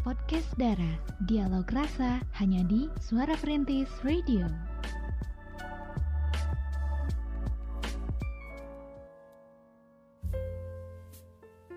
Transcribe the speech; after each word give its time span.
Podcast 0.00 0.48
Dara, 0.56 0.96
dialog 1.28 1.68
rasa 1.76 2.24
hanya 2.40 2.64
di 2.64 2.88
Suara 3.04 3.36
Perintis 3.36 3.84
Radio. 4.00 4.48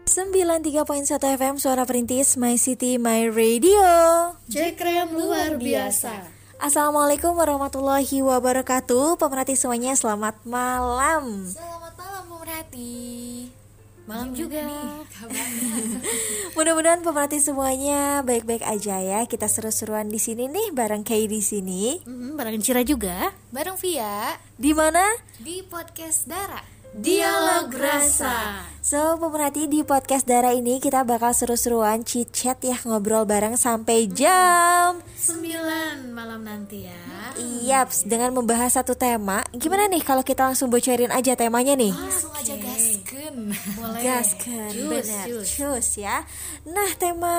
Sembilan 0.08 0.64
tiga 0.64 0.88
poin 0.88 1.04
satu 1.04 1.28
FM 1.28 1.60
Suara 1.60 1.84
Perintis 1.84 2.40
My 2.40 2.56
City 2.56 2.96
My 2.96 3.28
Radio. 3.28 3.84
Cekrem 4.48 5.12
luar 5.12 5.60
biasa. 5.60 6.24
Assalamualaikum 6.64 7.36
warahmatullahi 7.36 8.24
wabarakatuh. 8.24 9.20
Pemerhati 9.20 9.60
semuanya 9.60 10.00
selamat 10.00 10.48
malam. 10.48 11.52
Selamat. 11.52 11.73
Malam 14.04 14.36
juga 14.36 14.60
nih 14.60 14.84
Mudah-mudahan 16.56 17.00
pemerhati 17.00 17.40
semuanya 17.40 18.20
baik-baik 18.20 18.60
aja 18.62 19.00
ya. 19.00 19.24
Kita 19.24 19.48
seru-seruan 19.48 20.12
di 20.12 20.20
sini 20.20 20.52
nih 20.52 20.76
bareng 20.76 21.02
Kay 21.02 21.26
di 21.26 21.40
sini. 21.40 22.04
hmm, 22.04 22.36
Bareng 22.36 22.60
Cira 22.60 22.84
juga. 22.84 23.32
Bareng 23.50 23.80
Via 23.80 24.36
Di 24.54 24.76
mana? 24.76 25.04
di 25.40 25.64
podcast 25.64 26.28
Dara. 26.28 26.83
Dialog 26.94 27.74
rasa. 27.74 28.70
So, 28.86 29.18
pemerhati 29.18 29.66
di 29.66 29.82
podcast 29.82 30.30
Dara 30.30 30.54
ini 30.54 30.78
kita 30.78 31.02
bakal 31.02 31.34
seru-seruan 31.34 32.06
chit-chat 32.06 32.62
ya 32.62 32.78
ngobrol 32.86 33.26
bareng 33.26 33.58
sampai 33.58 34.06
jam. 34.14 35.02
9 35.02 36.14
malam 36.14 36.46
nanti 36.46 36.86
ya. 36.86 37.02
Iyaps, 37.34 38.06
dengan 38.06 38.38
membahas 38.38 38.78
satu 38.78 38.94
tema. 38.94 39.42
Gimana 39.58 39.90
nih 39.90 40.06
kalau 40.06 40.22
kita 40.22 40.46
langsung 40.46 40.70
bocorin 40.70 41.10
aja 41.10 41.34
temanya 41.34 41.74
nih? 41.74 41.98
Langsung 41.98 42.30
aja 42.30 42.54
gasken. 42.62 43.58
Boleh. 43.74 44.02
Cus, 44.06 44.30
benar, 44.86 45.26
cus. 45.26 45.48
cus 45.50 45.88
ya. 45.98 46.22
Nah, 46.70 46.94
tema 47.02 47.34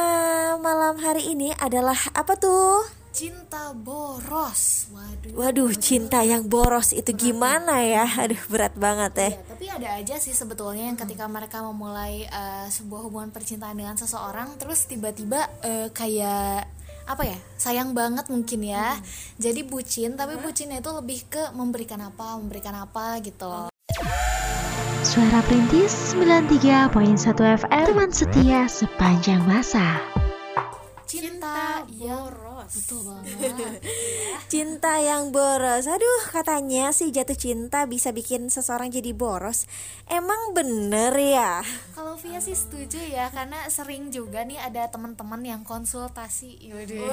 malam 0.58 0.98
hari 0.98 1.30
ini 1.30 1.55
adalah 1.62 2.11
apa 2.11 2.34
tuh? 2.34 3.03
Cinta 3.15 3.70
boros. 3.70 4.91
Waduh. 4.91 5.39
Waduh, 5.39 5.70
cinta 5.79 6.27
yang 6.27 6.51
boros 6.51 6.91
itu 6.91 7.15
gimana 7.15 7.79
ya? 7.79 8.11
Aduh, 8.27 8.43
berat 8.51 8.75
banget 8.75 9.12
ya. 9.15 9.31
Ya, 9.31 9.43
tapi 9.55 9.65
ada 9.70 9.89
aja 10.03 10.15
sih 10.19 10.34
sebetulnya 10.34 10.91
yang 10.91 10.98
ketika 10.98 11.31
mereka 11.31 11.62
memulai 11.62 12.27
eh, 12.27 12.67
sebuah 12.67 13.07
hubungan 13.07 13.31
percintaan 13.31 13.79
dengan 13.79 13.95
seseorang 13.95 14.59
terus 14.59 14.91
tiba-tiba 14.91 15.47
eh, 15.62 15.95
kayak 15.95 16.67
apa 17.07 17.23
ya 17.23 17.39
sayang 17.55 17.95
banget 17.95 18.27
mungkin 18.33 18.65
ya 18.67 18.98
jadi 19.37 19.61
bucin 19.62 20.17
tapi 20.17 20.41
bucinnya 20.41 20.81
itu 20.81 20.89
lebih 20.89 21.29
ke 21.29 21.53
memberikan 21.53 22.01
apa 22.01 22.41
memberikan 22.41 22.73
apa 22.81 23.20
gitu 23.20 23.45
loh 23.45 23.69
Suara 25.05 25.45
Perintis 25.45 26.17
93.1 26.17 26.89
FM, 27.37 27.85
teman 27.92 28.09
setia 28.09 28.65
sepanjang 28.65 29.45
masa. 29.45 30.01
Cinta 32.75 32.83
yang 32.83 32.83
betul 32.83 33.00
banget 33.06 34.33
Cinta 34.48 35.00
yang 35.00 35.33
boros. 35.33 35.89
Aduh, 35.89 36.23
katanya 36.31 36.92
sih 36.92 37.11
jatuh 37.11 37.37
cinta 37.37 37.89
bisa 37.89 38.12
bikin 38.12 38.53
seseorang 38.53 38.92
jadi 38.92 39.17
boros. 39.17 39.67
Emang 40.06 40.53
bener 40.53 41.12
ya? 41.17 41.64
kalau 42.14 42.31
Via 42.31 42.39
sih 42.39 42.55
setuju 42.55 43.03
ya 43.11 43.27
karena 43.34 43.67
sering 43.67 44.14
juga 44.14 44.47
nih 44.47 44.55
ada 44.55 44.86
teman-teman 44.86 45.42
yang 45.42 45.67
konsultasi 45.67 46.62
Yaudah. 46.62 47.11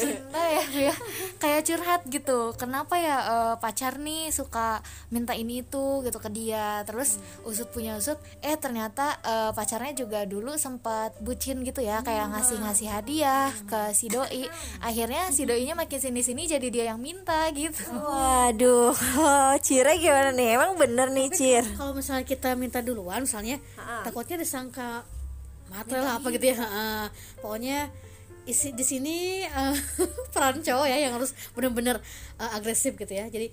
cinta 0.00 0.42
ya 0.48 0.64
Via 0.72 0.94
kayak 1.36 1.62
curhat 1.68 2.00
gitu 2.08 2.56
kenapa 2.56 2.96
ya 2.96 3.16
eh, 3.20 3.54
pacar 3.60 4.00
nih 4.00 4.32
suka 4.32 4.80
minta 5.12 5.36
ini 5.36 5.60
itu 5.60 6.00
gitu 6.00 6.16
ke 6.16 6.32
dia 6.32 6.88
terus 6.88 7.20
usut 7.44 7.68
punya 7.68 8.00
usut 8.00 8.16
eh 8.40 8.56
ternyata 8.56 9.20
eh, 9.20 9.50
pacarnya 9.52 9.92
juga 9.92 10.24
dulu 10.24 10.56
sempat 10.56 11.12
bucin 11.20 11.60
gitu 11.68 11.84
ya 11.84 12.00
kayak 12.00 12.32
ngasih-ngasih 12.32 12.88
hadiah 12.88 13.52
ke 13.68 13.92
si 13.92 14.08
doi 14.08 14.48
akhirnya 14.80 15.28
si 15.36 15.44
doinya 15.64 15.80
makin 15.80 15.96
sini-sini 15.96 16.44
jadi 16.44 16.68
dia 16.68 16.84
yang 16.92 17.00
minta 17.00 17.48
gitu. 17.56 17.88
Waduh, 17.88 18.92
Cira 19.64 19.96
gimana 19.96 20.28
nih? 20.28 20.60
Emang 20.60 20.76
bener 20.76 21.08
nih, 21.08 21.32
Cir? 21.32 21.64
kalau 21.72 21.96
misalnya 21.96 22.20
kita 22.22 22.52
minta 22.52 22.84
duluan 22.84 23.24
misalnya 23.24 23.56
takutnya 24.04 24.36
disangka 24.36 25.08
matre 25.72 25.96
lah 25.96 26.20
apa 26.20 26.28
gitu 26.28 26.52
ya 26.52 26.60
Ha-ha. 26.60 27.08
pokoknya 27.40 27.88
isi 28.44 28.76
di 28.76 28.84
sini 28.84 29.16
eh, 29.40 29.76
peran 30.36 30.60
cowok 30.60 30.84
ya 30.84 31.00
yang 31.00 31.16
harus 31.16 31.32
benar-benar 31.56 31.96
eh, 32.36 32.50
agresif 32.52 32.92
gitu 32.92 33.08
ya. 33.08 33.24
Jadi 33.24 33.48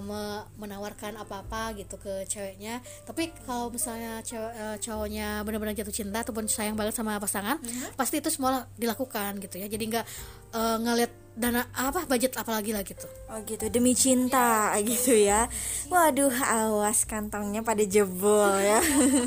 me- 0.00 0.42
menawarkan 0.56 1.14
apa-apa 1.14 1.76
gitu 1.76 1.94
ke 1.94 2.26
ceweknya. 2.26 2.82
Tapi 3.04 3.30
kalau 3.46 3.70
misalnya 3.70 4.18
cewek 4.26 4.50
eh, 4.50 4.76
cowoknya 4.82 5.46
benar-benar 5.46 5.78
jatuh 5.78 5.94
cinta 5.94 6.26
ataupun 6.26 6.50
sayang 6.50 6.74
banget 6.74 6.98
sama 6.98 7.14
pasangan 7.16 7.62
pasti 7.94 8.18
itu 8.18 8.26
semua 8.26 8.66
dilakukan 8.74 9.38
gitu 9.38 9.62
ya. 9.62 9.70
Jadi 9.70 9.84
nggak 9.86 10.06
eh, 10.50 10.76
ngeliat 10.82 11.12
dana 11.34 11.66
apa 11.74 12.06
budget 12.06 12.30
apalagi 12.38 12.70
lah 12.70 12.86
gitu. 12.86 13.10
Oh 13.26 13.42
gitu, 13.42 13.66
demi 13.66 13.90
cinta 13.98 14.70
gitu 14.86 15.10
ya. 15.18 15.50
Waduh, 15.90 16.30
awas 16.30 17.02
kantongnya 17.02 17.66
pada 17.66 17.82
jebol 17.82 18.54
ya. 18.62 18.78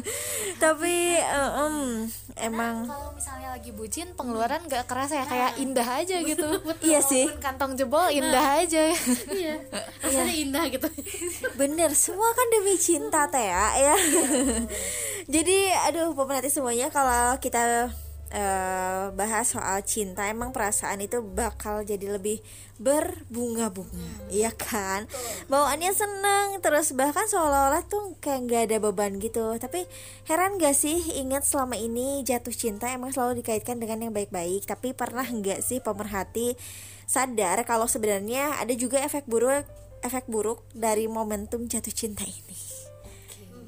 Tapi, 0.64 1.20
em, 1.20 2.08
emang 2.40 2.88
kalau 2.88 3.12
misalnya 3.12 3.60
lagi 3.60 3.76
bucin 3.76 4.08
pengeluaran 4.16 4.64
gak 4.72 4.88
kerasa 4.88 5.20
ya 5.20 5.26
kayak 5.28 5.52
indah 5.60 5.88
aja 5.88 6.18
gitu. 6.24 6.48
Iya 6.88 7.04
sih. 7.04 7.28
Kantong 7.44 7.76
jebol 7.76 8.08
indah 8.08 8.64
aja. 8.64 8.88
Iya. 9.28 9.60
Rasanya 10.00 10.36
indah 10.40 10.64
gitu. 10.72 10.88
Bener, 11.60 11.92
semua 11.92 12.32
kan 12.32 12.48
demi 12.56 12.80
cinta 12.80 13.28
teh 13.28 13.44
ya, 13.44 13.66
ya. 13.76 13.96
Jadi, 15.28 15.76
aduh, 15.92 16.16
pemerhati 16.16 16.48
semuanya 16.48 16.88
kalau 16.88 17.36
kita 17.44 17.92
eh, 18.32 19.12
bahas 19.16 19.52
soal 19.52 19.84
cinta, 19.84 20.28
emang 20.28 20.56
perasaan 20.56 21.04
itu 21.04 21.24
bakal 21.24 21.84
jadi 21.84 22.16
lebih 22.16 22.44
berbunga-bunga, 22.78 24.30
iya 24.30 24.54
kan? 24.54 25.10
Bawaannya 25.50 25.92
seneng, 25.98 26.48
terus 26.62 26.94
bahkan 26.94 27.26
seolah-olah 27.26 27.82
tuh 27.90 28.14
kayak 28.22 28.40
nggak 28.46 28.62
ada 28.70 28.78
beban 28.78 29.18
gitu. 29.18 29.58
Tapi 29.58 29.90
heran 30.30 30.62
gak 30.62 30.78
sih 30.78 30.98
ingat 31.18 31.42
selama 31.42 31.74
ini 31.74 32.22
jatuh 32.22 32.54
cinta 32.54 32.94
emang 32.94 33.10
selalu 33.10 33.42
dikaitkan 33.42 33.82
dengan 33.82 34.06
yang 34.06 34.14
baik-baik. 34.14 34.70
Tapi 34.70 34.94
pernah 34.94 35.26
nggak 35.26 35.66
sih 35.66 35.82
pemerhati 35.82 36.54
sadar 37.10 37.64
kalau 37.66 37.90
sebenarnya 37.90 38.62
ada 38.62 38.76
juga 38.76 39.00
efek 39.00 39.26
buruk 39.26 39.66
efek 40.06 40.30
buruk 40.30 40.62
dari 40.76 41.10
momentum 41.10 41.66
jatuh 41.66 41.94
cinta 41.94 42.22
ini. 42.28 42.60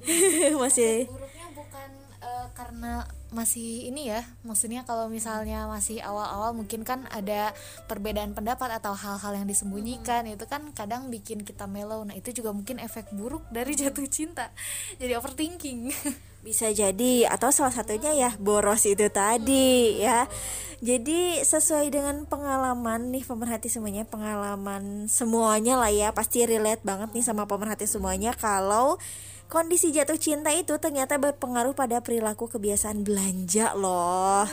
Masih 0.62 1.10
buruknya 1.10 1.48
bukan 1.58 1.90
eh, 2.22 2.48
karena 2.54 2.94
masih 3.30 3.94
ini 3.94 4.10
ya 4.10 4.26
maksudnya 4.42 4.82
kalau 4.90 5.06
misalnya 5.06 5.70
masih 5.70 6.02
awal-awal 6.02 6.50
mungkin 6.58 6.82
kan 6.82 7.06
ada 7.14 7.54
perbedaan 7.86 8.34
pendapat 8.34 8.82
atau 8.82 8.98
hal-hal 8.98 9.38
yang 9.38 9.46
disembunyikan 9.46 10.26
itu 10.26 10.50
kan 10.50 10.74
kadang 10.74 11.14
bikin 11.14 11.46
kita 11.46 11.70
mellow. 11.70 12.02
Nah 12.02 12.18
itu 12.18 12.34
juga 12.34 12.50
mungkin 12.50 12.82
efek 12.82 13.14
buruk 13.14 13.46
dari 13.54 13.78
jatuh 13.80 14.06
cinta. 14.10 14.50
Jadi 14.98 15.14
overthinking. 15.14 15.94
Bisa 16.48 16.72
jadi 16.72 17.28
atau 17.28 17.52
salah 17.52 17.76
satunya 17.76 18.16
ya 18.16 18.32
boros 18.40 18.88
itu 18.88 19.06
tadi 19.12 20.00
ya. 20.02 20.26
Jadi 20.80 21.44
sesuai 21.44 21.92
dengan 21.92 22.24
pengalaman 22.24 23.12
nih 23.12 23.28
pemerhati 23.28 23.68
semuanya 23.68 24.08
pengalaman 24.08 25.12
semuanya 25.12 25.76
lah 25.76 25.92
ya. 25.92 26.16
Pasti 26.16 26.48
relate 26.48 26.82
banget 26.82 27.12
nih 27.12 27.28
sama 27.28 27.44
pemerhati 27.46 27.86
semuanya. 27.86 28.32
Kalau 28.34 28.96
kondisi 29.50 29.90
jatuh 29.90 30.16
cinta 30.22 30.54
itu 30.54 30.78
ternyata 30.78 31.18
berpengaruh 31.18 31.74
pada 31.74 32.00
perilaku 32.06 32.46
kebiasaan 32.48 33.02
belanja 33.02 33.74
loh. 33.74 34.46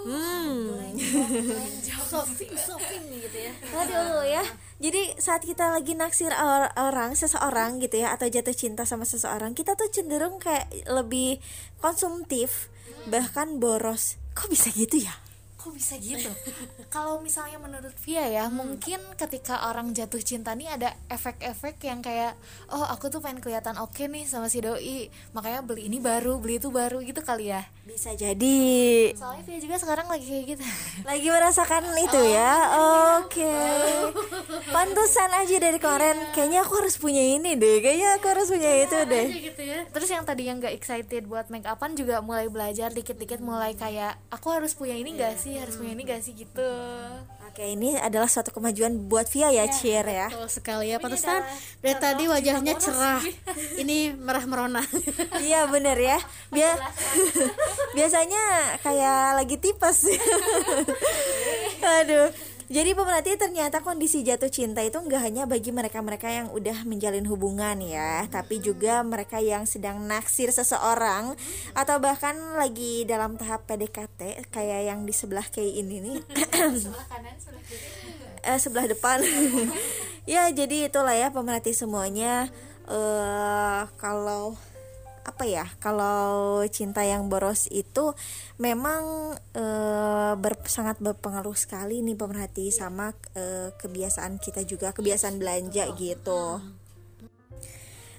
Hmm. 0.00 0.80
shopping 2.10 2.50
shopping 2.56 3.02
gitu 3.20 3.38
ya 3.38 3.52
Aduh 3.76 4.24
ya. 4.24 4.42
Jadi 4.80 5.14
saat 5.20 5.44
kita 5.44 5.70
lagi 5.76 5.92
naksir 5.92 6.32
or- 6.32 6.72
orang, 6.80 7.12
seseorang 7.12 7.78
gitu 7.84 8.00
ya 8.00 8.16
atau 8.16 8.26
jatuh 8.26 8.56
cinta 8.56 8.88
sama 8.88 9.04
seseorang, 9.04 9.52
kita 9.52 9.76
tuh 9.76 9.92
cenderung 9.92 10.40
kayak 10.40 10.72
lebih 10.88 11.36
konsumtif, 11.84 12.72
bahkan 13.12 13.60
boros. 13.60 14.16
Kok 14.32 14.48
bisa 14.48 14.72
gitu 14.72 15.04
ya? 15.04 15.12
Kok 15.60 15.76
bisa 15.76 16.00
gitu? 16.00 16.32
Kalau 16.88 17.20
misalnya 17.20 17.60
menurut 17.60 17.92
Via 18.00 18.24
ya 18.24 18.48
mungkin 18.48 18.96
ketika 19.20 19.68
orang 19.68 19.92
jatuh 19.92 20.24
cinta 20.24 20.56
nih 20.56 20.72
ada 20.72 20.96
efek-efek 21.12 21.76
yang 21.84 22.00
kayak 22.00 22.32
oh 22.72 22.80
aku 22.88 23.12
tuh 23.12 23.20
pengen 23.20 23.44
kelihatan 23.44 23.76
oke 23.76 24.08
nih 24.08 24.24
sama 24.24 24.48
si 24.48 24.64
doi 24.64 25.12
makanya 25.36 25.60
beli 25.60 25.92
ini 25.92 26.00
baru 26.00 26.40
beli 26.40 26.56
itu 26.56 26.72
baru 26.72 27.04
gitu 27.04 27.20
kali 27.20 27.52
ya 27.52 27.60
Bisa 27.90 28.10
jadi. 28.14 28.58
Soalnya 29.14 29.42
Via 29.46 29.58
juga 29.62 29.76
sekarang 29.78 30.06
lagi 30.10 30.26
kayak 30.26 30.44
gitu. 30.56 30.64
Lagi 31.10 31.26
merasakan 31.26 31.84
itu 31.98 32.20
ya. 32.30 32.52
Oke. 33.22 33.54
Pantesan 34.70 35.30
aja 35.34 35.56
dari 35.58 35.78
kemarin. 35.78 36.18
Kayaknya 36.34 36.66
aku 36.66 36.74
harus 36.82 36.94
punya 36.98 37.22
ini 37.22 37.54
deh. 37.54 37.82
Kayaknya 37.82 38.08
aku 38.18 38.26
harus 38.30 38.48
punya 38.50 38.70
itu 38.82 38.96
deh. 39.06 39.26
gitu 39.52 39.62
ya. 39.62 39.78
Terus 39.90 40.08
yang 40.10 40.24
tadi 40.26 40.42
yang 40.50 40.58
gak 40.58 40.74
excited 40.74 41.26
buat 41.30 41.46
make 41.50 41.66
upan 41.66 41.94
juga 41.94 42.18
mulai 42.22 42.50
belajar 42.50 42.90
dikit-dikit 42.90 43.38
mulai 43.38 43.74
kayak 43.78 44.18
aku 44.34 44.50
harus 44.50 44.74
punya 44.74 44.98
ini 44.98 45.14
gak 45.14 45.38
sih? 45.38 45.58
Harus 45.58 45.78
punya 45.78 45.94
ini 45.94 46.02
gak 46.06 46.22
sih? 46.22 46.30
gitu 46.40 46.70
Oke, 47.50 47.66
ini 47.66 47.98
adalah 47.98 48.30
suatu 48.30 48.54
kemajuan 48.54 49.10
buat 49.10 49.26
Via 49.26 49.50
ya, 49.50 49.66
Cheer 49.66 50.06
ya. 50.06 50.30
Betul 50.30 50.46
sekali 50.46 50.94
ya, 50.94 51.02
pantesan 51.02 51.42
dari 51.82 51.98
tadi 51.98 52.30
wajahnya 52.30 52.78
cerah. 52.78 53.18
Ini 53.82 54.14
merah 54.14 54.46
merona. 54.46 54.86
iya 55.42 55.66
bener 55.66 55.98
ya. 55.98 56.22
Bia 56.54 56.78
biasanya 57.98 58.78
kayak 58.86 59.42
lagi 59.42 59.58
tipes. 59.58 60.06
Aduh. 61.82 62.30
Jadi 62.70 62.94
pemerhati 62.94 63.34
ternyata 63.34 63.82
kondisi 63.82 64.22
jatuh 64.22 64.46
cinta 64.46 64.78
itu 64.78 64.94
nggak 64.94 65.22
hanya 65.26 65.42
bagi 65.42 65.74
mereka-mereka 65.74 66.30
yang 66.30 66.54
udah 66.54 66.86
menjalin 66.86 67.26
hubungan 67.26 67.74
ya, 67.82 68.30
tapi 68.30 68.62
juga 68.62 69.02
mereka 69.02 69.42
yang 69.42 69.66
sedang 69.66 70.06
naksir 70.06 70.54
seseorang 70.54 71.34
atau 71.74 71.98
bahkan 71.98 72.38
lagi 72.54 73.02
dalam 73.10 73.34
tahap 73.34 73.66
PDKT 73.66 74.46
kayak 74.54 74.86
yang 74.86 75.02
di 75.02 75.10
sebelah 75.10 75.42
kayak 75.50 75.82
ini 75.82 75.98
nih. 75.98 76.18
eh, 78.54 78.58
sebelah 78.62 78.86
depan. 78.86 79.18
ya 80.30 80.46
jadi 80.54 80.86
itulah 80.86 81.18
ya 81.18 81.34
pemerhati 81.34 81.74
semuanya. 81.74 82.46
Eh 82.86 83.82
kalau 83.98 84.54
apa 85.20 85.44
ya 85.44 85.68
kalau 85.78 86.64
cinta 86.72 87.04
yang 87.04 87.28
boros 87.28 87.68
itu 87.68 88.16
memang 88.56 89.36
e, 89.52 89.64
ber, 90.40 90.56
sangat 90.64 90.96
berpengaruh 90.98 91.56
sekali 91.56 92.00
nih 92.00 92.16
pemerhati 92.16 92.72
sama 92.72 93.12
e, 93.36 93.72
kebiasaan 93.76 94.40
kita 94.40 94.64
juga 94.64 94.96
kebiasaan 94.96 95.36
belanja 95.36 95.84
gitu. 95.96 96.60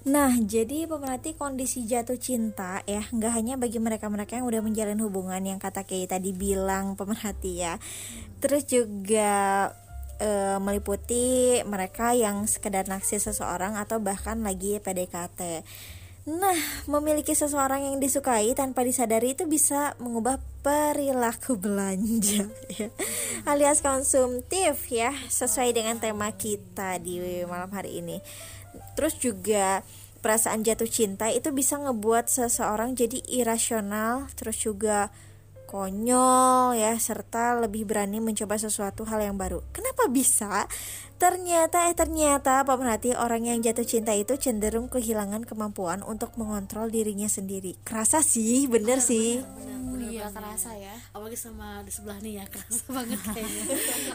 Nah, 0.02 0.34
jadi 0.34 0.90
pemerhati 0.90 1.38
kondisi 1.38 1.86
jatuh 1.86 2.18
cinta 2.18 2.82
ya 2.90 3.06
nggak 3.06 3.34
hanya 3.38 3.54
bagi 3.54 3.78
mereka-mereka 3.78 4.42
yang 4.42 4.50
udah 4.50 4.62
menjalin 4.66 4.98
hubungan 4.98 5.42
yang 5.46 5.62
kata 5.62 5.86
kayak 5.86 6.18
tadi 6.18 6.34
bilang 6.34 6.98
pemerhati 6.98 7.62
ya, 7.62 7.78
terus 8.42 8.66
juga 8.66 9.70
e, 10.18 10.58
meliputi 10.58 11.62
mereka 11.70 12.18
yang 12.18 12.50
sekedar 12.50 12.90
naksir 12.90 13.22
seseorang 13.22 13.78
atau 13.78 14.02
bahkan 14.02 14.42
lagi 14.42 14.82
PDKT. 14.82 15.66
Nah, 16.22 16.54
memiliki 16.86 17.34
seseorang 17.34 17.82
yang 17.82 17.98
disukai 17.98 18.54
tanpa 18.54 18.86
disadari 18.86 19.34
itu 19.34 19.50
bisa 19.50 19.98
mengubah 19.98 20.38
perilaku 20.62 21.58
belanja 21.58 22.46
ya. 22.78 22.94
alias 23.50 23.82
konsumtif 23.82 24.86
ya, 24.94 25.10
sesuai 25.34 25.74
dengan 25.74 25.98
tema 25.98 26.30
kita 26.30 27.02
di 27.02 27.42
malam 27.50 27.74
hari 27.74 28.06
ini. 28.06 28.22
Terus 28.94 29.18
juga 29.18 29.82
perasaan 30.22 30.62
jatuh 30.62 30.86
cinta 30.86 31.34
itu 31.34 31.50
bisa 31.50 31.82
ngebuat 31.82 32.30
seseorang 32.30 32.94
jadi 32.94 33.18
irasional, 33.26 34.30
terus 34.38 34.62
juga 34.62 35.10
konyol 35.66 36.78
ya 36.78 36.94
serta 37.02 37.58
lebih 37.64 37.90
berani 37.90 38.22
mencoba 38.22 38.62
sesuatu 38.62 39.10
hal 39.10 39.26
yang 39.26 39.42
baru. 39.42 39.66
Kenapa 39.74 40.06
bisa? 40.06 40.70
Ternyata 41.22 41.86
eh 41.86 41.94
ternyata 41.94 42.66
pemerhati 42.66 43.14
orang 43.14 43.46
yang 43.46 43.62
jatuh 43.62 43.86
cinta 43.86 44.10
itu 44.10 44.42
cenderung 44.42 44.90
kehilangan 44.90 45.46
kemampuan 45.46 46.02
untuk 46.02 46.34
mengontrol 46.34 46.90
dirinya 46.90 47.30
sendiri. 47.30 47.78
Kerasa 47.86 48.26
sih, 48.26 48.66
bener, 48.66 48.98
bener 48.98 49.06
sih. 49.06 49.38
Bener, 49.38 49.78
bener 49.86 50.10
iya 50.22 50.28
kerasa 50.30 50.70
ya. 50.78 50.94
Apalagi 51.14 51.38
sama 51.38 51.82
di 51.82 51.92
sebelah 51.94 52.18
nih 52.22 52.34
ya 52.42 52.46
kerasa 52.46 52.84
banget 52.96 53.20
kayaknya. 53.22 53.64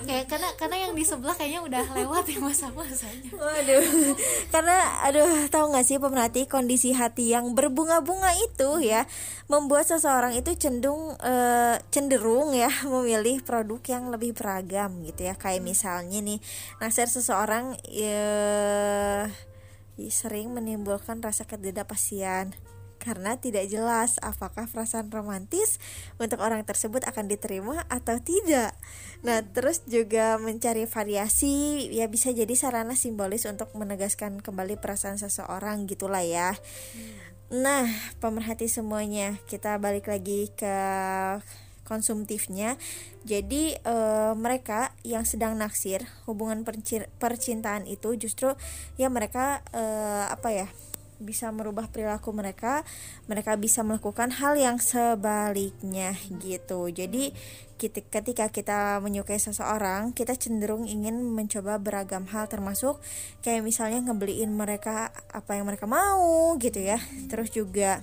Kayak 0.06 0.25
karena 0.31 0.49
karena 0.55 0.76
yang 0.87 0.93
di 0.94 1.05
sebelah 1.06 1.35
kayaknya 1.35 1.61
udah 1.67 1.85
lewat 1.94 2.25
ya 2.31 2.38
masa-masanya 2.38 3.31
waduh. 3.35 3.85
Karena 4.55 4.79
aduh 5.03 5.47
tahu 5.50 5.64
nggak 5.75 5.87
sih 5.87 5.99
pemerhati 5.99 6.47
kondisi 6.47 6.91
hati 6.94 7.35
yang 7.35 7.55
berbunga-bunga 7.55 8.31
itu 8.38 8.82
ya 8.82 9.06
membuat 9.47 9.87
seseorang 9.87 10.35
itu 10.35 10.55
cenderung 10.58 11.14
uh, 11.19 11.76
cenderung 11.91 12.55
ya 12.55 12.70
memilih 12.87 13.43
produk 13.43 13.81
yang 13.87 14.11
lebih 14.11 14.35
beragam 14.37 15.03
gitu 15.03 15.26
ya. 15.26 15.35
Kayak 15.35 15.62
misalnya 15.67 16.19
nih 16.23 16.38
naksir 16.96 17.12
seseorang 17.12 17.76
ya 17.93 19.28
sering 20.08 20.56
menimbulkan 20.56 21.20
rasa 21.20 21.44
ketidakpastian 21.44 22.56
karena 22.96 23.37
tidak 23.37 23.69
jelas 23.69 24.16
apakah 24.25 24.64
perasaan 24.64 25.12
romantis 25.12 25.76
untuk 26.16 26.40
orang 26.40 26.64
tersebut 26.64 27.04
akan 27.04 27.28
diterima 27.28 27.84
atau 27.93 28.16
tidak. 28.16 28.72
Nah, 29.28 29.44
terus 29.44 29.84
juga 29.84 30.40
mencari 30.40 30.88
variasi 30.88 31.84
ya 31.93 32.08
bisa 32.08 32.32
jadi 32.32 32.56
sarana 32.56 32.96
simbolis 32.96 33.44
untuk 33.44 33.76
menegaskan 33.76 34.40
kembali 34.40 34.81
perasaan 34.81 35.20
seseorang 35.20 35.84
gitulah 35.84 36.25
ya. 36.25 36.56
Nah, 37.52 37.84
pemerhati 38.25 38.72
semuanya, 38.72 39.37
kita 39.44 39.76
balik 39.76 40.08
lagi 40.08 40.48
ke 40.56 40.72
konsumtifnya. 41.86 42.74
Jadi 43.22 43.78
e, 43.78 43.96
mereka 44.34 44.90
yang 45.06 45.22
sedang 45.22 45.54
naksir 45.54 46.02
hubungan 46.26 46.66
percintaan 47.22 47.86
itu 47.86 48.18
justru 48.18 48.52
ya 48.98 49.06
mereka 49.06 49.62
e, 49.70 49.82
apa 50.26 50.50
ya? 50.50 50.68
bisa 51.16 51.48
merubah 51.48 51.88
perilaku 51.88 52.28
mereka, 52.32 52.84
mereka 53.24 53.56
bisa 53.56 53.80
melakukan 53.80 54.32
hal 54.36 54.56
yang 54.56 54.76
sebaliknya 54.76 56.12
gitu. 56.40 56.92
Jadi 56.92 57.32
ketika 57.76 58.48
kita 58.48 59.00
menyukai 59.04 59.40
seseorang, 59.40 60.12
kita 60.16 60.36
cenderung 60.36 60.88
ingin 60.88 61.20
mencoba 61.20 61.76
beragam 61.80 62.24
hal 62.28 62.48
termasuk 62.48 63.00
kayak 63.44 63.64
misalnya 63.64 64.00
ngebeliin 64.04 64.52
mereka 64.52 65.12
apa 65.32 65.56
yang 65.56 65.68
mereka 65.68 65.84
mau 65.88 66.56
gitu 66.60 66.80
ya. 66.80 67.00
Terus 67.28 67.52
juga 67.52 68.00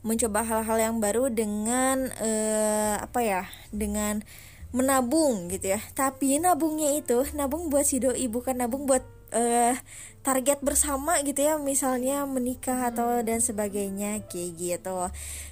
mencoba 0.00 0.40
hal-hal 0.44 0.78
yang 0.80 0.96
baru 0.98 1.28
dengan 1.28 2.08
uh, 2.20 2.96
apa 3.00 3.20
ya? 3.20 3.42
dengan 3.70 4.24
menabung 4.70 5.50
gitu 5.50 5.74
ya. 5.74 5.80
Tapi 5.94 6.38
nabungnya 6.38 6.94
itu 6.94 7.26
nabung 7.34 7.68
buat 7.68 7.84
si 7.86 7.98
doi 7.98 8.26
bukan 8.30 8.58
nabung 8.58 8.86
buat 8.86 9.02
uh, 9.34 9.74
target 10.20 10.60
bersama 10.60 11.16
gitu 11.24 11.40
ya 11.40 11.56
misalnya 11.56 12.28
menikah 12.28 12.92
atau 12.92 13.24
dan 13.24 13.40
sebagainya 13.40 14.20
kayak 14.28 14.50
gitu. 14.56 15.08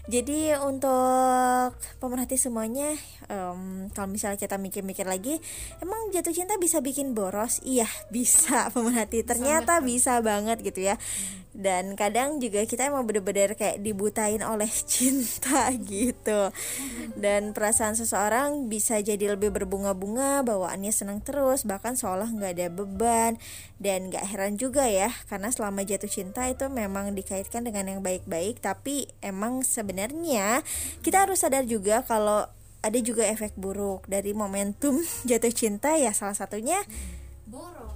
Jadi 0.09 0.56
untuk 0.61 1.73
pemerhati 2.00 2.37
semuanya 2.37 2.93
um, 3.32 3.88
kalau 3.97 4.09
misalnya 4.09 4.37
kita 4.37 4.61
mikir-mikir 4.61 5.09
lagi 5.09 5.41
emang 5.81 6.12
jatuh 6.12 6.37
cinta 6.37 6.61
bisa 6.61 6.85
bikin 6.85 7.17
boros? 7.17 7.65
Iya 7.65 7.88
bisa 8.15 8.69
pemerhati. 8.73 9.25
Ternyata 9.25 9.81
bisa 9.81 10.20
banget 10.20 10.61
gitu 10.61 10.93
ya. 10.93 11.00
Dan 11.59 11.99
kadang 11.99 12.38
juga 12.38 12.62
kita 12.62 12.87
emang 12.87 13.09
bener-bener 13.09 13.56
kayak 13.56 13.81
dibutain 13.81 14.44
oleh 14.44 14.69
cinta 14.93 15.73
gitu. 15.81 16.53
Dan 17.17 17.56
perasaan 17.56 17.97
seseorang 17.97 18.69
bisa 18.69 19.00
jadi 19.00 19.32
lebih 19.32 19.49
berbunga-bunga 19.49 20.44
bawaannya 20.44 20.93
senang 20.93 21.25
terus 21.25 21.65
bahkan 21.65 21.97
seolah 21.97 22.29
nggak 22.29 22.53
ada 22.53 22.69
beban 22.69 23.41
dan 23.79 24.11
gak 24.11 24.26
heran 24.26 24.57
juga 24.58 24.90
ya 24.90 25.14
karena 25.31 25.55
selama 25.55 25.87
jatuh 25.87 26.10
cinta 26.10 26.44
itu 26.50 26.66
memang 26.66 27.15
dikaitkan 27.15 27.62
dengan 27.62 27.86
yang 27.86 28.00
baik-baik 28.03 28.58
tapi 28.58 29.06
emang 29.22 29.62
sebenarnya 29.62 30.67
kita 31.06 31.24
harus 31.24 31.46
sadar 31.46 31.62
juga 31.65 32.03
kalau 32.03 32.50
ada 32.82 32.98
juga 32.98 33.22
efek 33.22 33.55
buruk 33.55 34.10
dari 34.10 34.34
momentum 34.34 34.98
jatuh 35.31 35.55
cinta 35.55 35.94
ya 35.94 36.10
salah 36.10 36.34
satunya 36.34 36.82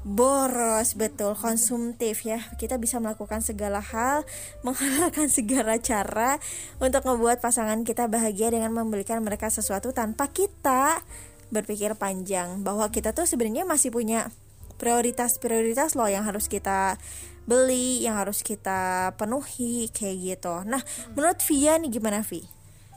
boros 0.02 0.98
betul 0.98 1.38
konsumtif 1.38 2.26
ya. 2.26 2.42
Kita 2.58 2.76
bisa 2.78 2.98
melakukan 2.98 3.40
segala 3.42 3.78
hal 3.78 4.26
menghalalkan 4.66 5.30
segala 5.30 5.78
cara 5.78 6.42
untuk 6.82 7.06
membuat 7.06 7.38
pasangan 7.38 7.86
kita 7.86 8.10
bahagia 8.10 8.50
dengan 8.50 8.74
memberikan 8.74 9.22
mereka 9.22 9.48
sesuatu 9.48 9.94
tanpa 9.94 10.30
kita 10.30 11.00
berpikir 11.54 11.94
panjang. 11.94 12.66
Bahwa 12.66 12.90
kita 12.90 13.14
tuh 13.14 13.30
sebenarnya 13.30 13.62
masih 13.62 13.94
punya 13.94 14.32
prioritas-prioritas 14.82 15.94
loh 15.94 16.10
yang 16.10 16.26
harus 16.26 16.50
kita 16.50 16.98
beli, 17.46 18.02
yang 18.02 18.18
harus 18.18 18.42
kita 18.42 19.14
penuhi 19.14 19.86
kayak 19.94 20.16
gitu. 20.18 20.66
Nah, 20.66 20.82
hmm. 20.82 21.14
menurut 21.14 21.38
Via 21.46 21.78
nih 21.78 21.90
gimana 21.94 22.26
Vi? 22.26 22.42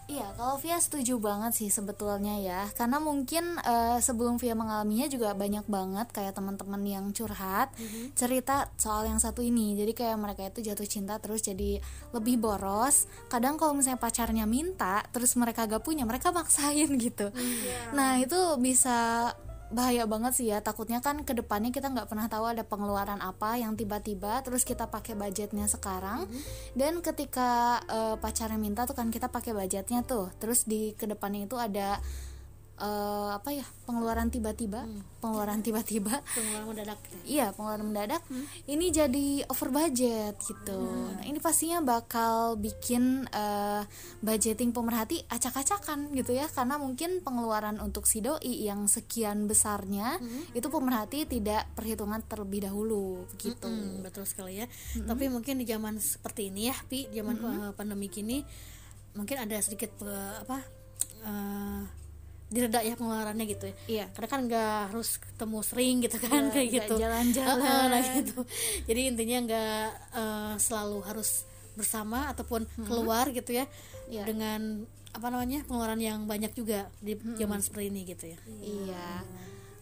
Iya, 0.06 0.38
kalau 0.38 0.62
Via 0.62 0.78
setuju 0.78 1.18
banget 1.18 1.58
sih 1.58 1.74
sebetulnya 1.74 2.38
ya, 2.38 2.70
karena 2.78 3.02
mungkin 3.02 3.58
uh, 3.58 3.98
sebelum 3.98 4.38
Via 4.38 4.54
mengalaminya 4.54 5.10
juga 5.10 5.34
banyak 5.34 5.66
banget 5.66 6.14
kayak 6.14 6.38
teman-teman 6.38 6.78
yang 6.86 7.10
curhat 7.10 7.74
mm-hmm. 7.74 8.14
cerita 8.14 8.70
soal 8.78 9.10
yang 9.10 9.18
satu 9.18 9.42
ini. 9.42 9.74
Jadi 9.74 9.98
kayak 9.98 10.18
mereka 10.22 10.46
itu 10.46 10.62
jatuh 10.62 10.86
cinta 10.86 11.18
terus 11.18 11.42
jadi 11.42 11.82
lebih 12.14 12.38
boros. 12.38 13.10
Kadang 13.34 13.58
kalau 13.58 13.74
misalnya 13.74 13.98
pacarnya 13.98 14.46
minta, 14.46 15.02
terus 15.10 15.34
mereka 15.42 15.66
gak 15.66 15.82
punya, 15.82 16.06
mereka 16.06 16.30
maksain 16.30 16.86
gitu. 17.02 17.34
Mm-hmm. 17.34 17.98
Nah 17.98 18.22
itu 18.22 18.38
bisa 18.62 19.34
bahaya 19.76 20.08
banget 20.08 20.34
sih 20.34 20.48
ya. 20.48 20.64
Takutnya 20.64 21.04
kan 21.04 21.28
ke 21.28 21.36
depannya 21.36 21.76
kita 21.76 21.92
nggak 21.92 22.08
pernah 22.08 22.32
tahu 22.32 22.48
ada 22.48 22.64
pengeluaran 22.64 23.20
apa 23.20 23.60
yang 23.60 23.76
tiba-tiba 23.76 24.40
terus 24.48 24.64
kita 24.64 24.88
pakai 24.88 25.20
budgetnya 25.20 25.68
sekarang. 25.68 26.26
Mm-hmm. 26.26 26.74
dan 26.80 26.94
ketika 27.04 27.50
uh, 27.92 28.16
pacarnya 28.16 28.56
minta 28.56 28.88
tuh 28.88 28.96
kan 28.96 29.12
kita 29.12 29.28
pakai 29.28 29.52
budgetnya 29.52 30.08
tuh. 30.08 30.32
Terus 30.40 30.64
di 30.64 30.96
ke 30.96 31.06
depannya 31.06 31.46
itu 31.46 31.60
ada 31.60 32.00
eh, 32.76 33.30
apa 33.36 33.50
ya 33.56 33.66
pengeluaran 33.86 34.28
tiba-tiba 34.28 34.84
pengeluaran 35.24 35.66
tiba-tiba. 35.66 36.22
Pengeluaran 36.22 36.68
mendadak 36.70 37.00
Iya 37.26 37.50
pengeluaran 37.56 37.86
mendadak. 37.90 38.22
Ini 38.70 38.86
jadi 38.94 39.28
over 39.50 39.74
budget 39.74 40.38
gitu. 40.44 40.80
Nah 41.18 41.26
ini 41.26 41.42
pastinya 41.42 41.82
bakal 41.82 42.60
bikin 42.62 43.26
eh, 43.32 43.84
budgeting 44.22 44.70
pemerhati 44.76 45.26
acak-acakan 45.26 46.14
gitu 46.14 46.38
ya. 46.38 46.46
Karena 46.52 46.78
mungkin 46.78 47.26
pengeluaran 47.26 47.82
untuk 47.82 48.06
si 48.06 48.22
doi 48.22 48.66
yang 48.66 48.86
sekian 48.86 49.50
besarnya 49.50 50.22
itu 50.54 50.68
pemerhati 50.70 51.26
tidak 51.26 51.66
perhitungan 51.74 52.22
terlebih 52.26 52.70
dahulu 52.70 53.26
gitu. 53.42 53.66
Hmm, 53.66 54.06
betul 54.06 54.30
sekali 54.30 54.62
ya. 54.62 54.68
Tapi 55.02 55.32
mungkin 55.32 55.58
di 55.58 55.66
zaman 55.66 55.98
seperti 55.98 56.54
ini 56.54 56.70
ya, 56.70 56.78
pi 56.86 57.10
zaman 57.10 57.36
uh, 57.42 57.72
pandemi 57.74 58.12
kini 58.12 58.46
mungkin 59.16 59.48
ada 59.48 59.58
sedikit 59.64 59.96
apa 60.44 60.60
uh, 61.24 62.05
direda 62.46 62.80
ya 62.86 62.94
pengeluarannya 62.94 63.46
gitu 63.50 63.66
ya. 63.68 63.76
Iya. 63.90 64.06
Karena 64.14 64.30
kan 64.30 64.40
nggak 64.46 64.76
harus 64.94 65.10
ketemu 65.18 65.58
sering 65.66 65.96
gitu 66.06 66.18
kan 66.22 66.44
Iya, 66.48 66.54
kayak 66.54 66.70
gitu. 66.72 66.96
jalan-jalan. 67.02 67.88
Nah 67.90 68.02
gitu. 68.22 68.40
Jadi 68.86 69.02
intinya 69.10 69.38
nggak 69.50 69.86
uh, 70.14 70.54
selalu 70.62 70.98
harus 71.04 71.44
bersama 71.76 72.32
ataupun 72.32 72.64
keluar 72.86 73.34
gitu 73.34 73.52
ya. 73.52 73.66
Iya. 74.08 74.24
Dengan 74.30 74.86
apa 75.16 75.32
namanya 75.32 75.64
pengeluaran 75.64 76.02
yang 76.04 76.28
banyak 76.28 76.52
juga 76.52 76.92
di 77.00 77.16
zaman 77.40 77.64
seperti 77.64 77.88
ini 77.88 78.02
gitu 78.04 78.26
ya. 78.36 78.40
Iya. 78.62 79.08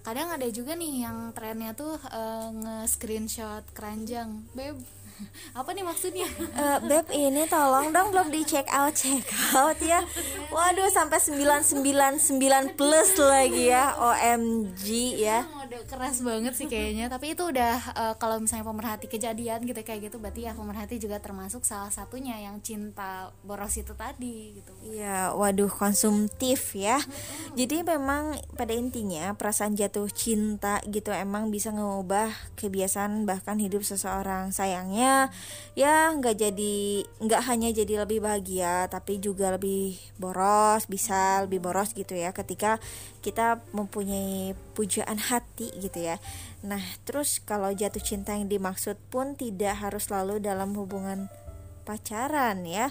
Kadang 0.04 0.36
ada 0.36 0.46
juga 0.52 0.76
nih 0.76 1.08
yang 1.08 1.32
trennya 1.32 1.72
tuh 1.74 1.96
eh, 1.96 2.50
nge-screenshot 2.54 3.64
keranjang, 3.72 4.46
beb. 4.52 4.78
Apa 5.60 5.70
nih 5.72 5.86
maksudnya? 5.86 6.28
Eh, 6.40 6.78
Beb 6.86 7.08
ini 7.14 7.46
tolong 7.48 7.94
dong 7.94 8.14
belum 8.14 8.28
di 8.34 8.42
check 8.46 8.68
out 8.72 8.94
check 8.96 9.24
out 9.54 9.78
ya 9.80 10.02
Waduh 10.50 10.90
sampai 10.90 11.20
999 11.22 12.78
plus 12.78 13.10
lagi 13.18 13.70
ya 13.74 13.96
OMG 13.98 14.88
ya 15.22 15.46
keras 15.86 16.24
banget 16.24 16.54
sih 16.56 16.68
kayaknya. 16.68 17.12
Tapi 17.12 17.36
itu 17.36 17.44
udah 17.46 17.76
eh, 17.94 18.16
kalau 18.18 18.40
misalnya 18.40 18.66
pemerhati 18.66 19.06
kejadian 19.12 19.64
gitu 19.68 19.80
kayak 19.84 20.10
gitu, 20.10 20.18
berarti 20.18 20.48
ya 20.48 20.54
pemerhati 20.56 20.96
juga 20.98 21.20
termasuk 21.20 21.64
salah 21.68 21.92
satunya 21.92 22.40
yang 22.40 22.60
cinta 22.64 23.32
boros 23.46 23.76
itu 23.78 23.94
tadi 23.94 24.58
gitu. 24.58 24.74
Iya, 24.84 25.36
waduh 25.36 25.70
konsumtif 25.70 26.74
ya. 26.74 27.00
Jadi 27.60 27.84
memang 27.84 28.36
pada 28.58 28.74
intinya 28.74 29.36
perasaan 29.36 29.76
jatuh 29.78 30.10
cinta 30.10 30.80
gitu 30.90 31.14
emang 31.14 31.54
bisa 31.54 31.70
mengubah 31.70 32.32
kebiasaan 32.56 33.28
bahkan 33.28 33.60
hidup 33.60 33.86
seseorang. 33.86 34.50
Sayangnya 34.50 35.30
ya 35.78 36.14
nggak 36.14 36.36
jadi 36.40 36.76
nggak 37.22 37.42
hanya 37.50 37.70
jadi 37.74 38.06
lebih 38.08 38.24
bahagia 38.24 38.88
tapi 38.88 39.20
juga 39.20 39.54
lebih 39.54 39.98
boros, 40.18 40.88
bisa 40.88 41.44
lebih 41.46 41.60
boros 41.64 41.92
gitu 41.94 42.14
ya 42.16 42.32
ketika 42.34 42.78
kita 43.24 43.64
mempunyai 43.72 44.52
pujaan 44.74 45.18
hati 45.18 45.70
gitu 45.80 46.02
ya. 46.02 46.18
Nah, 46.66 46.82
terus 47.06 47.42
kalau 47.42 47.70
jatuh 47.72 48.02
cinta 48.02 48.34
yang 48.34 48.50
dimaksud 48.50 48.98
pun 49.14 49.38
tidak 49.38 49.80
harus 49.80 50.10
selalu 50.10 50.42
dalam 50.42 50.74
hubungan 50.74 51.30
pacaran 51.84 52.64
ya 52.64 52.90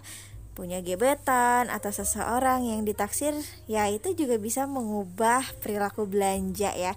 punya 0.53 0.85
gebetan 0.85 1.73
atau 1.73 1.89
seseorang 1.89 2.69
yang 2.69 2.85
ditaksir 2.85 3.33
ya 3.65 3.89
itu 3.89 4.13
juga 4.13 4.37
bisa 4.37 4.69
mengubah 4.69 5.41
perilaku 5.65 6.05
belanja 6.05 6.77
ya 6.77 6.93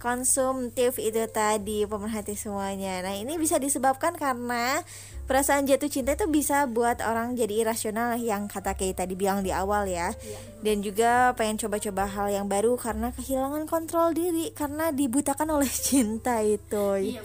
konsumtif 0.00 0.96
itu 0.96 1.20
tadi 1.28 1.84
pemerhati 1.84 2.32
semuanya. 2.34 3.04
Nah 3.04 3.14
ini 3.14 3.36
bisa 3.36 3.60
disebabkan 3.60 4.16
karena 4.16 4.80
perasaan 5.28 5.68
jatuh 5.68 5.92
cinta 5.92 6.16
itu 6.16 6.26
bisa 6.26 6.64
buat 6.66 7.04
orang 7.04 7.36
jadi 7.36 7.68
irasional 7.68 8.18
yang 8.18 8.48
kata 8.48 8.74
kayak 8.74 9.04
tadi 9.04 9.14
bilang 9.14 9.44
di 9.44 9.52
awal 9.52 9.84
ya. 9.84 10.16
Dan 10.64 10.80
juga 10.80 11.36
pengen 11.36 11.60
coba-coba 11.60 12.08
hal 12.08 12.32
yang 12.32 12.48
baru 12.48 12.74
karena 12.80 13.12
kehilangan 13.12 13.68
kontrol 13.68 14.16
diri 14.16 14.50
karena 14.56 14.88
dibutakan 14.90 15.52
oleh 15.52 15.70
cinta 15.86 16.40
itu 16.40 17.20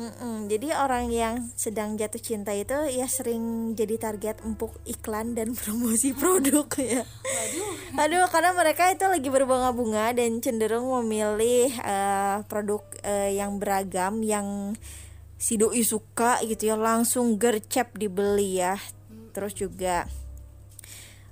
Mm-mm, 0.00 0.48
jadi 0.48 0.80
orang 0.80 1.12
yang 1.12 1.52
sedang 1.60 1.92
jatuh 2.00 2.24
cinta 2.24 2.56
itu 2.56 2.72
ya 2.88 3.04
sering 3.04 3.76
jadi 3.76 4.00
target 4.00 4.40
empuk 4.40 4.72
iklan 4.88 5.36
dan 5.36 5.52
promosi 5.60 6.16
produk 6.16 6.64
ya. 6.80 7.04
Aduh, 8.00 8.24
karena 8.32 8.56
mereka 8.56 8.88
itu 8.88 9.04
lagi 9.04 9.28
berbunga-bunga 9.28 10.16
dan 10.16 10.40
cenderung 10.40 10.88
memilih 11.04 11.68
eh, 11.84 12.36
produk 12.48 12.80
eh, 13.04 13.36
yang 13.36 13.60
beragam 13.60 14.24
yang 14.24 14.72
si 15.36 15.60
doi 15.60 15.84
suka 15.84 16.40
gitu 16.48 16.72
ya 16.72 16.80
langsung 16.80 17.36
gercep 17.36 17.92
dibeli 17.92 18.56
ya. 18.56 18.80
Terus 19.36 19.52
juga 19.52 20.08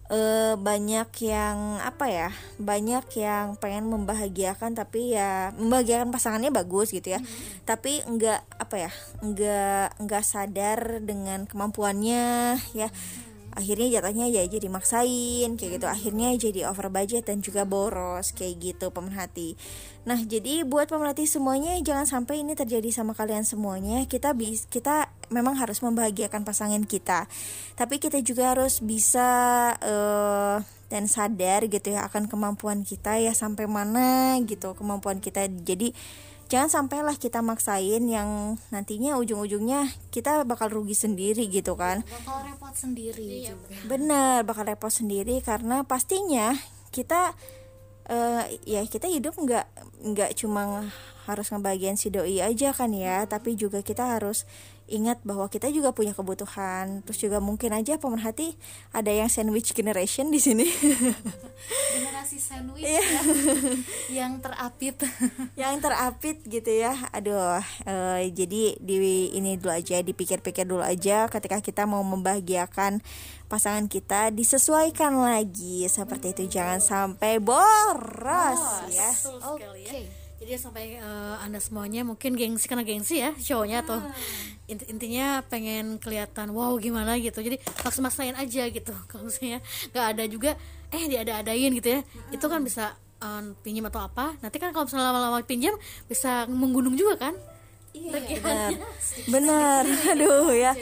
eh, 0.09 0.55
banyak 0.57 1.09
yang 1.25 1.81
apa 1.81 2.07
ya 2.09 2.29
banyak 2.57 3.05
yang 3.17 3.57
pengen 3.61 3.93
membahagiakan 3.93 4.73
tapi 4.77 5.15
ya 5.17 5.53
membahagiakan 5.57 6.13
pasangannya 6.13 6.51
bagus 6.53 6.93
gitu 6.93 7.17
ya. 7.17 7.21
Tapi 7.69 8.05
enggak 8.09 8.45
apa 8.57 8.89
ya 8.89 8.91
enggak 9.21 9.97
enggak 10.01 10.25
sadar 10.25 10.81
dengan 11.05 11.45
kemampuannya 11.45 12.57
ya 12.73 12.89
akhirnya 13.59 13.99
jatuhnya 13.99 14.31
ya 14.31 14.47
jadi 14.47 14.71
maksain 14.71 15.59
kayak 15.59 15.83
gitu. 15.83 15.87
Akhirnya 15.91 16.31
jadi 16.39 16.71
over 16.71 16.87
budget 16.89 17.27
dan 17.27 17.43
juga 17.43 17.67
boros 17.67 18.31
kayak 18.31 18.55
gitu 18.63 18.95
pemerhati 18.95 19.59
nah 20.09 20.17
jadi 20.17 20.65
buat 20.65 20.89
pemerhati 20.89 21.29
semuanya 21.29 21.77
jangan 21.85 22.09
sampai 22.09 22.41
ini 22.41 22.57
terjadi 22.57 22.89
sama 22.89 23.13
kalian 23.13 23.45
semuanya. 23.45 24.09
Kita 24.09 24.33
bis 24.33 24.65
kita 24.65 25.13
memang 25.29 25.61
harus 25.61 25.85
membahagiakan 25.85 26.49
pasangan 26.49 26.81
kita. 26.89 27.29
Tapi 27.77 28.01
kita 28.01 28.25
juga 28.25 28.57
harus 28.57 28.81
bisa 28.81 29.29
eh, 29.85 30.57
dan 30.89 31.05
sadar 31.05 31.69
gitu 31.69 31.93
ya 31.93 32.09
akan 32.09 32.33
kemampuan 32.33 32.89
kita 32.89 33.21
ya 33.21 33.37
sampai 33.37 33.69
mana 33.69 34.41
gitu 34.49 34.73
kemampuan 34.73 35.21
kita. 35.21 35.45
Jadi 35.45 35.93
jangan 36.49 36.69
sampailah 36.73 37.17
kita 37.21 37.45
maksain 37.45 38.03
yang 38.09 38.57
nantinya 38.73 39.21
ujung-ujungnya 39.21 39.93
kita 40.09 40.49
bakal 40.49 40.73
rugi 40.73 40.97
sendiri 40.97 41.45
gitu 41.53 41.77
kan. 41.77 42.03
Bakal 42.03 42.49
repot 42.49 42.75
sendiri 42.75 43.53
juga. 43.53 43.77
benar. 43.85 44.43
Bakal 44.49 44.65
repot 44.73 44.93
sendiri 44.93 45.45
karena 45.45 45.85
pastinya 45.85 46.57
kita 46.89 47.37
eh, 48.09 48.57
ya 48.65 48.81
kita 48.89 49.07
hidup 49.07 49.37
nggak 49.37 49.67
nggak 50.13 50.31
cuma 50.41 50.89
harus 51.29 51.53
ngebagian 51.53 52.01
si 52.01 52.09
doi 52.09 52.41
aja 52.41 52.73
kan 52.73 52.89
ya 52.97 53.29
tapi 53.29 53.53
juga 53.53 53.85
kita 53.85 54.17
harus 54.17 54.49
ingat 54.89 55.21
bahwa 55.23 55.47
kita 55.53 55.69
juga 55.69 55.93
punya 55.93 56.17
kebutuhan 56.17 57.05
terus 57.05 57.21
juga 57.21 57.39
mungkin 57.39 57.77
aja 57.77 58.01
pemerhati 58.01 58.57
ada 58.91 59.13
yang 59.13 59.29
sandwich 59.29 59.77
generation 59.77 60.33
di 60.33 60.41
sini 60.41 60.67
Generasi 61.99 62.39
sandwich 62.39 62.87
ya. 62.87 63.03
yang 64.09 64.41
terapit. 64.41 64.97
yang 65.61 65.77
terapit 65.79 66.41
gitu 66.49 66.71
ya 66.73 66.97
aduh 67.13 67.61
eh, 67.85 68.33
jadi 68.33 68.77
di 68.81 68.97
ini 69.37 69.61
dulu 69.61 69.73
aja 69.77 70.01
dipikir-pikir 70.01 70.65
dulu 70.65 70.83
aja 70.83 71.29
ketika 71.29 71.61
kita 71.61 71.85
mau 71.85 72.01
membahagiakan 72.01 73.05
pasangan 73.49 73.89
kita 73.89 74.29
disesuaikan 74.33 75.17
lagi 75.21 75.89
seperti 75.89 76.37
itu 76.37 76.61
jangan 76.61 76.81
sampai 76.81 77.41
boros 77.41 78.89
ya 78.93 79.09
Betul 79.13 79.37
sekali 79.41 79.83
ya. 79.85 79.93
Oke. 79.93 80.28
Jadi 80.39 80.55
sampai 80.55 81.03
eh, 81.03 81.37
anda 81.43 81.59
semuanya 81.59 82.07
mungkin 82.07 82.39
gengsi 82.39 82.71
karena 82.71 82.87
gengsi 82.87 83.19
ya 83.19 83.35
cowoknya 83.35 83.83
atau 83.83 83.99
inti- 84.71 84.87
intinya 84.87 85.43
pengen 85.43 85.99
kelihatan 85.99 86.55
wow 86.55 86.79
gimana 86.79 87.19
gitu. 87.19 87.43
Jadi 87.43 87.59
maksa-maksain 87.83 88.39
aja 88.39 88.63
gitu. 88.71 88.95
Kalau 89.11 89.27
misalnya 89.27 89.59
nggak 89.91 90.07
ada 90.15 90.25
juga 90.31 90.51
eh 90.95 91.05
diada-adain 91.11 91.75
gitu 91.75 91.89
ya. 91.99 92.01
Itu 92.31 92.47
kan 92.47 92.63
bisa 92.63 92.95
eh, 93.19 93.43
pinjam 93.67 93.91
atau 93.91 94.07
apa. 94.07 94.39
Nanti 94.39 94.63
kan 94.63 94.71
kalau 94.71 94.87
misalnya 94.87 95.11
lama-lama 95.11 95.43
pinjam 95.43 95.75
bisa 96.07 96.47
menggunung 96.47 96.95
juga 96.95 97.19
kan. 97.19 97.35
Benar. 97.93 98.71
benar. 99.29 99.83
Aduh 100.15 100.53
ya. 100.55 100.73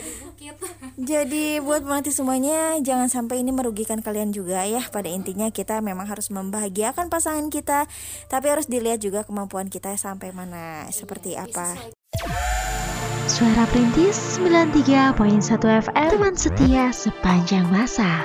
Jadi 0.96 1.58
buat 1.64 1.82
pemerhati 1.82 2.12
semuanya 2.12 2.78
jangan 2.80 3.08
sampai 3.08 3.42
ini 3.42 3.50
merugikan 3.50 4.00
kalian 4.04 4.30
juga 4.30 4.62
ya. 4.64 4.84
Pada 4.88 5.10
intinya 5.10 5.48
kita 5.50 5.80
memang 5.80 6.06
harus 6.06 6.28
membahagiakan 6.30 7.08
pasangan 7.08 7.48
kita 7.48 7.88
tapi 8.30 8.46
harus 8.50 8.68
dilihat 8.70 9.02
juga 9.02 9.24
kemampuan 9.24 9.72
kita 9.72 9.94
sampai 9.98 10.30
mana. 10.30 10.86
Seperti 10.92 11.34
apa? 11.34 11.74
Suara 13.26 13.66
Perintis 13.66 14.38
93.1 14.38 15.18
FM 15.90 16.10
Teman 16.14 16.34
setia 16.38 16.94
sepanjang 16.94 17.66
masa. 17.74 18.22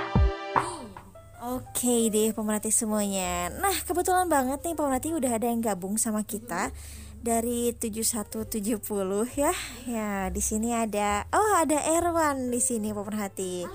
Oke 1.41 2.07
deh 2.13 2.31
pemerhati 2.31 2.69
semuanya. 2.69 3.49
Nah 3.49 3.73
kebetulan 3.83 4.29
banget 4.29 4.61
nih 4.61 4.77
pemerhati 4.77 5.11
udah 5.11 5.31
ada 5.35 5.49
yang 5.49 5.59
gabung 5.59 5.97
sama 5.97 6.21
kita 6.21 6.69
Dari 7.21 7.69
7170 7.77 8.81
ya 9.37 9.53
Ya 9.85 10.09
di 10.33 10.41
sini 10.41 10.73
ada 10.73 11.29
Oh 11.29 11.53
ada 11.53 11.77
Erwan 11.77 12.49
di 12.49 12.57
sini 12.57 12.89
pemerhati 12.89 13.69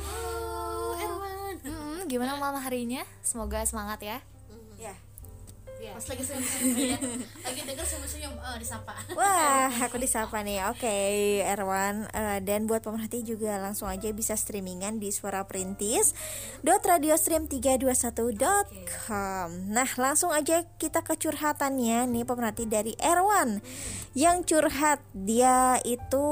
Hmm, 1.67 2.07
gimana 2.07 2.39
malam 2.39 2.63
harinya? 2.63 3.03
Semoga 3.27 3.67
semangat 3.67 3.99
ya. 3.99 4.19
Ya 5.87 5.95
pas 5.95 6.03
lagi 6.11 6.27
senyum 6.27 6.75
ya 6.75 6.99
lagi 7.47 7.63
denger 7.63 7.87
senyum-senyum 7.87 8.35
oh, 8.35 8.59
disapa 8.59 8.91
Wah, 9.15 9.71
aku 9.87 10.03
disapa 10.03 10.43
nih. 10.43 10.67
Oke, 10.75 10.91
Erwan. 11.47 12.11
Eh, 12.11 12.43
dan 12.43 12.67
buat 12.67 12.83
pemerhati 12.83 13.23
juga 13.23 13.63
langsung 13.63 13.87
aja 13.87 14.11
bisa 14.11 14.35
streamingan 14.35 14.99
di 14.99 15.15
Suara 15.15 15.47
Perintis 15.47 16.19
radiostream321.com. 16.67 19.49
Nah, 19.71 19.87
langsung 19.95 20.35
aja 20.35 20.67
kita 20.77 21.07
ke 21.07 21.15
curhatannya 21.15 22.11
nih 22.11 22.27
pemerhati 22.27 22.67
dari 22.67 22.99
Erwan. 22.99 23.63
Yang 24.19 24.51
curhat 24.51 24.99
dia 25.15 25.79
itu 25.87 26.27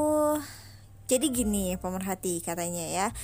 jadi 1.06 1.30
gini 1.30 1.78
pemerhati 1.78 2.42
katanya 2.42 2.90
ya. 2.90 3.14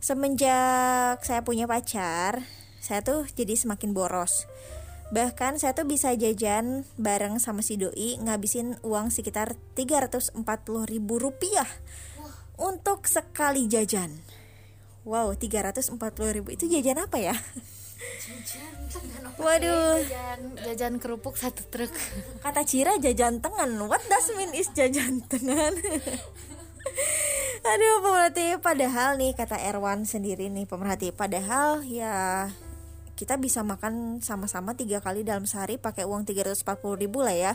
Semenjak 0.00 1.20
saya 1.24 1.44
punya 1.44 1.66
pacar, 1.68 2.40
saya 2.80 3.04
tuh 3.04 3.26
jadi 3.36 3.52
semakin 3.58 3.92
boros. 3.92 4.48
Bahkan 5.10 5.58
saya 5.58 5.74
tuh 5.74 5.90
bisa 5.90 6.14
jajan 6.14 6.86
bareng 6.94 7.42
sama 7.42 7.66
si 7.66 7.74
doi 7.74 8.14
ngabisin 8.22 8.78
uang 8.86 9.10
sekitar 9.10 9.58
340 9.74 10.38
ribu 10.86 11.18
rupiah 11.18 11.66
untuk 12.54 13.10
sekali 13.10 13.66
jajan. 13.66 14.14
Wow, 15.02 15.34
340 15.34 15.98
ribu 16.30 16.54
itu 16.54 16.70
jajan 16.70 17.02
apa 17.02 17.18
ya? 17.18 17.34
Waduh, 19.40 19.98
jajan 20.04 20.40
jajan 20.62 20.94
kerupuk 21.02 21.34
satu 21.34 21.64
truk 21.66 21.90
kata 22.44 22.62
Cira 22.62 22.94
jajan 23.02 23.42
tengan. 23.42 23.74
What 23.90 24.04
does 24.06 24.30
mean 24.38 24.54
is 24.54 24.70
jajan 24.76 25.26
tengan? 25.26 25.74
Aduh, 27.70 27.96
pemerhati. 28.00 28.56
Padahal 28.62 29.20
nih 29.20 29.36
kata 29.36 29.58
Erwan 29.58 30.08
sendiri 30.08 30.48
nih 30.48 30.64
pemerhati. 30.64 31.12
Padahal 31.12 31.84
ya 31.84 32.48
kita 33.20 33.36
bisa 33.36 33.60
makan 33.60 34.24
sama-sama 34.24 34.72
tiga 34.72 35.04
kali 35.04 35.20
dalam 35.20 35.44
sehari 35.44 35.76
pakai 35.76 36.08
uang 36.08 36.24
340 36.24 36.64
ribu 36.96 37.20
lah 37.20 37.36
ya. 37.36 37.52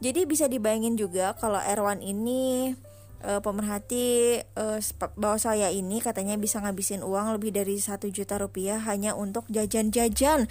Jadi 0.00 0.24
bisa 0.24 0.48
dibayangin 0.48 0.96
juga 0.96 1.36
kalau 1.36 1.60
Erwan 1.60 2.00
ini 2.00 2.72
eh, 3.20 3.40
pemerhati 3.44 4.40
eh, 4.40 4.80
sep- 4.80 5.12
bahwa 5.20 5.36
saya 5.36 5.68
ini 5.68 6.00
katanya 6.00 6.40
bisa 6.40 6.64
ngabisin 6.64 7.04
uang 7.04 7.36
lebih 7.36 7.52
dari 7.52 7.76
satu 7.76 8.08
juta 8.08 8.40
rupiah 8.40 8.80
hanya 8.88 9.12
untuk 9.12 9.44
jajan-jajan 9.52 10.48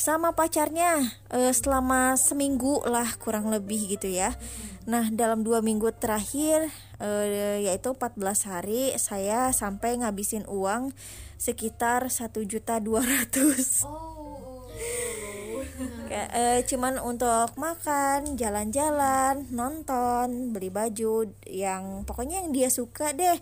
sama 0.00 0.32
pacarnya 0.32 1.04
eh, 1.28 1.52
selama 1.52 2.16
seminggu 2.16 2.80
lah 2.88 3.20
kurang 3.20 3.52
lebih 3.52 3.84
gitu 4.00 4.08
ya. 4.08 4.32
Nah 4.88 5.12
dalam 5.12 5.44
dua 5.44 5.60
minggu 5.60 5.92
terakhir 5.92 6.72
eh, 7.04 7.68
yaitu 7.68 7.92
14 7.92 8.16
hari 8.48 8.96
saya 8.96 9.52
sampai 9.52 10.00
ngabisin 10.00 10.48
uang 10.48 10.96
sekitar 11.40 12.12
satu 12.12 12.44
juta 12.44 12.76
dua 12.76 13.00
ratus. 13.00 13.88
Eh, 16.10 16.60
cuman 16.66 17.00
untuk 17.00 17.56
makan, 17.56 18.36
jalan-jalan, 18.36 19.48
nonton, 19.48 20.52
beli 20.52 20.68
baju 20.68 21.32
yang 21.48 22.04
pokoknya 22.04 22.44
yang 22.44 22.50
dia 22.52 22.68
suka 22.68 23.16
deh 23.16 23.38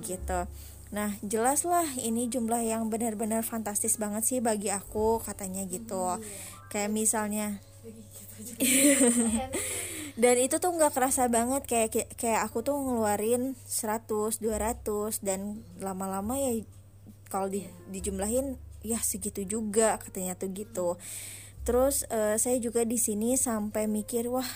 gitu. 0.00 0.48
Nah, 0.94 1.10
jelas 1.26 1.66
lah 1.66 1.84
ini 2.00 2.30
jumlah 2.30 2.62
yang 2.64 2.88
benar-benar 2.88 3.42
fantastis 3.42 3.98
banget 3.98 4.22
sih 4.24 4.38
bagi 4.38 4.70
aku 4.70 5.20
katanya 5.20 5.66
gitu. 5.66 6.22
Kayak 6.70 6.90
misalnya 6.94 7.58
dan 10.22 10.34
itu 10.38 10.62
tuh 10.62 10.70
nggak 10.70 10.94
kerasa 10.94 11.26
banget 11.26 11.66
kayak 11.66 12.14
kayak 12.14 12.46
aku 12.46 12.62
tuh 12.62 12.78
ngeluarin 12.78 13.58
100 13.66 14.38
200 14.38 15.22
dan 15.22 15.62
lama-lama 15.82 16.38
ya 16.38 16.62
kalau 17.34 17.50
di, 17.50 17.66
dijumlahin 17.90 18.54
ya 18.86 19.02
segitu 19.02 19.42
juga 19.42 19.98
katanya 19.98 20.38
tuh 20.38 20.54
gitu. 20.54 20.88
Terus 21.66 22.06
eh, 22.14 22.38
saya 22.38 22.62
juga 22.62 22.86
di 22.86 22.94
sini 22.94 23.34
sampai 23.34 23.90
mikir 23.90 24.30
wah 24.30 24.46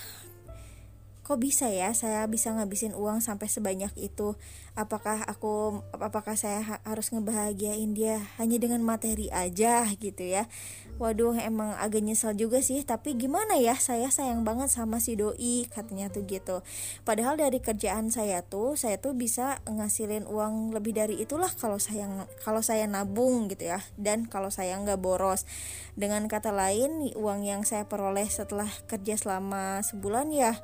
kok 1.28 1.44
bisa 1.44 1.68
ya 1.68 1.92
saya 1.92 2.24
bisa 2.24 2.48
ngabisin 2.56 2.96
uang 2.96 3.20
sampai 3.20 3.52
sebanyak 3.52 3.92
itu? 4.00 4.32
Apakah 4.72 5.28
aku 5.28 5.84
apakah 5.92 6.40
saya 6.40 6.64
ha- 6.64 6.82
harus 6.88 7.12
ngebahagiain 7.12 7.92
dia 7.92 8.16
hanya 8.40 8.56
dengan 8.56 8.80
materi 8.80 9.28
aja 9.28 9.84
gitu 10.00 10.24
ya? 10.24 10.48
Waduh 10.96 11.36
emang 11.36 11.76
agak 11.76 12.00
nyesel 12.00 12.32
juga 12.32 12.64
sih 12.64 12.80
tapi 12.80 13.12
gimana 13.12 13.60
ya? 13.60 13.76
Saya 13.76 14.08
sayang 14.08 14.40
banget 14.40 14.72
sama 14.72 15.04
si 15.04 15.20
doi 15.20 15.68
katanya 15.68 16.08
tuh 16.08 16.24
gitu. 16.24 16.64
Padahal 17.04 17.36
dari 17.36 17.60
kerjaan 17.60 18.08
saya 18.08 18.40
tuh 18.40 18.80
saya 18.80 18.96
tuh 18.96 19.12
bisa 19.12 19.60
ngasilin 19.68 20.24
uang 20.24 20.72
lebih 20.72 20.96
dari 20.96 21.20
itulah 21.20 21.52
kalau 21.60 21.76
saya 21.76 22.08
kalau 22.40 22.64
saya 22.64 22.88
nabung 22.88 23.52
gitu 23.52 23.68
ya. 23.68 23.84
Dan 24.00 24.24
kalau 24.32 24.48
saya 24.48 24.80
nggak 24.80 24.96
boros. 24.96 25.44
Dengan 25.92 26.24
kata 26.24 26.56
lain 26.56 27.12
uang 27.12 27.44
yang 27.44 27.68
saya 27.68 27.84
peroleh 27.84 28.24
setelah 28.32 28.72
kerja 28.88 29.20
selama 29.20 29.84
sebulan 29.84 30.32
ya 30.32 30.56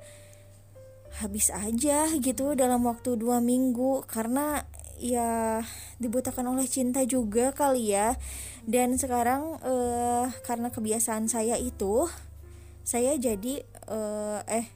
habis 1.20 1.50
aja 1.54 2.10
gitu 2.18 2.56
dalam 2.58 2.86
waktu 2.86 3.18
dua 3.18 3.38
minggu. 3.38 4.06
Karena 4.06 4.64
ya 4.98 5.60
dibutakan 5.98 6.54
oleh 6.54 6.66
cinta 6.66 7.02
juga 7.06 7.54
kali 7.54 7.94
ya. 7.94 8.16
Dan 8.64 8.96
sekarang 8.96 9.60
eh, 9.62 10.26
karena 10.46 10.72
kebiasaan 10.72 11.28
saya 11.28 11.58
itu 11.60 12.08
saya 12.84 13.16
jadi 13.16 13.64
eh, 13.88 14.40
eh 14.48 14.66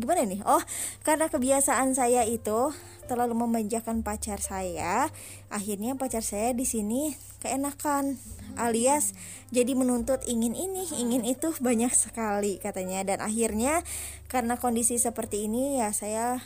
gimana 0.00 0.24
nih? 0.24 0.40
Oh 0.46 0.62
karena 1.02 1.28
kebiasaan 1.28 1.94
saya 1.94 2.24
itu 2.24 2.72
terlalu 3.08 3.34
memanjakan 3.34 4.04
pacar 4.04 4.38
saya 4.38 5.08
akhirnya 5.48 5.96
pacar 5.96 6.20
saya 6.20 6.52
di 6.52 6.68
sini 6.68 7.16
keenakan 7.40 8.20
alias 8.60 9.16
jadi 9.48 9.72
menuntut 9.72 10.20
ingin 10.28 10.52
ini 10.52 10.84
ingin 11.00 11.24
itu 11.24 11.54
banyak 11.66 11.92
sekali 11.92 12.60
katanya. 12.60 13.04
Dan 13.04 13.18
akhirnya 13.24 13.80
karena 14.28 14.60
kondisi 14.60 15.00
seperti 15.00 15.48
ini 15.48 15.80
ya 15.80 15.92
saya 15.92 16.40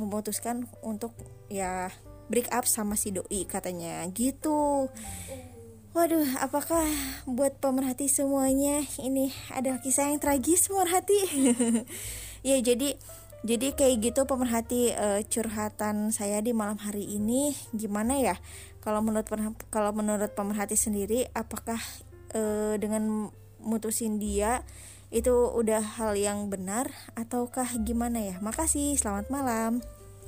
memutuskan 0.00 0.64
untuk 0.80 1.12
ya 1.52 1.92
break 2.32 2.48
up 2.54 2.64
sama 2.64 2.96
si 2.96 3.12
doi 3.12 3.44
katanya. 3.44 4.06
Gitu. 4.14 4.88
Waduh, 5.90 6.38
apakah 6.38 6.86
buat 7.26 7.58
pemerhati 7.58 8.06
semuanya 8.06 8.86
ini 9.02 9.34
adalah 9.50 9.82
kisah 9.82 10.14
yang 10.14 10.22
tragis 10.22 10.70
pemerhati? 10.70 11.18
ya 12.40 12.56
jadi 12.60 12.96
jadi 13.40 13.72
kayak 13.72 13.96
gitu 14.04 14.20
pemerhati 14.28 14.92
eh, 14.92 15.24
curhatan 15.24 16.12
saya 16.12 16.44
di 16.44 16.52
malam 16.52 16.76
hari 16.76 17.08
ini 17.08 17.56
gimana 17.72 18.20
ya? 18.20 18.36
Kalau 18.84 19.00
menurut 19.00 19.28
kalau 19.72 19.96
menurut 19.96 20.36
pemerhati 20.36 20.76
sendiri 20.76 21.24
apakah 21.32 21.80
eh, 22.36 22.76
dengan 22.76 23.32
mutusin 23.60 24.20
dia 24.20 24.60
itu 25.10 25.32
udah 25.32 25.82
hal 25.98 26.14
yang 26.14 26.52
benar 26.52 26.92
ataukah 27.16 27.66
gimana 27.80 28.20
ya? 28.20 28.36
Makasih, 28.44 29.00
selamat 29.00 29.32
malam. 29.32 29.80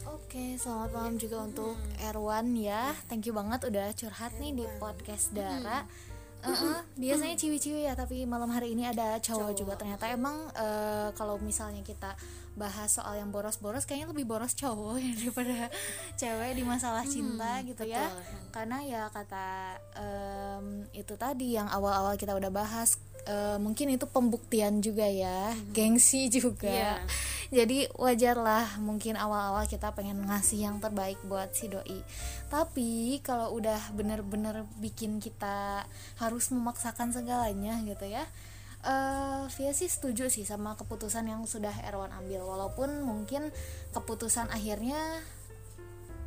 Oke, 0.09 0.57
selamat 0.57 0.91
malam 0.97 1.15
juga 1.21 1.45
untuk 1.45 1.77
Erwan 2.03 2.57
ya. 2.57 2.97
Thank 3.07 3.29
you 3.29 3.37
banget 3.37 3.69
udah 3.69 3.93
curhat 3.93 4.33
nih 4.41 4.57
di 4.57 4.65
podcast 4.81 5.31
Dara. 5.37 5.85
Eh, 6.43 6.81
biasanya 6.99 7.39
ciwi-ciwi 7.39 7.87
ya, 7.87 7.95
tapi 7.95 8.27
malam 8.27 8.51
hari 8.51 8.75
ini 8.75 8.83
ada 8.83 9.23
cowok, 9.23 9.55
juga. 9.55 9.79
Ternyata 9.79 10.11
emang 10.11 10.51
eh, 10.59 11.09
kalau 11.15 11.39
misalnya 11.39 11.87
kita 11.87 12.19
bahas 12.53 12.93
soal 12.93 13.17
yang 13.17 13.31
boros-boros, 13.31 13.85
kayaknya 13.85 14.13
lebih 14.13 14.29
boros 14.29 14.53
cowok 14.53 15.01
ya 15.05 15.11
daripada 15.17 15.59
cewek 16.17 16.51
di 16.53 16.63
masalah 16.63 17.05
cinta 17.05 17.65
gitu 17.65 17.85
ya. 17.85 18.13
Karena 18.51 18.85
ya 18.85 19.03
kata 19.09 19.77
em, 19.97 20.67
itu 20.93 21.15
tadi 21.17 21.57
yang 21.57 21.67
awal-awal 21.67 22.15
kita 22.15 22.37
udah 22.37 22.53
bahas, 22.53 22.97
eh, 23.25 23.57
mungkin 23.57 23.95
itu 23.95 24.05
pembuktian 24.05 24.85
juga 24.85 25.09
ya, 25.09 25.55
gengsi 25.73 26.29
juga 26.29 26.69
Iya. 26.69 26.95
jadi 27.53 27.85
wajar 28.01 28.37
lah 28.41 28.81
mungkin 28.81 29.13
awal-awal 29.15 29.69
kita 29.69 29.93
pengen 29.93 30.25
ngasih 30.25 30.65
yang 30.65 30.81
terbaik 30.81 31.21
buat 31.29 31.53
si 31.53 31.69
doi 31.69 32.01
tapi 32.49 33.21
kalau 33.21 33.53
udah 33.53 33.93
bener-bener 33.93 34.65
bikin 34.81 35.21
kita 35.21 35.85
harus 36.17 36.49
memaksakan 36.49 37.13
segalanya 37.13 37.77
gitu 37.85 38.09
ya 38.09 38.25
eh 38.83 39.45
Via 39.53 39.73
sih 39.75 39.91
setuju 39.91 40.27
sih 40.33 40.47
sama 40.47 40.75
keputusan 40.75 41.29
yang 41.29 41.43
sudah 41.47 41.73
Erwan 41.87 42.11
ambil. 42.15 42.43
Walaupun 42.47 43.03
mungkin 43.07 43.55
keputusan 43.95 44.51
akhirnya 44.51 44.99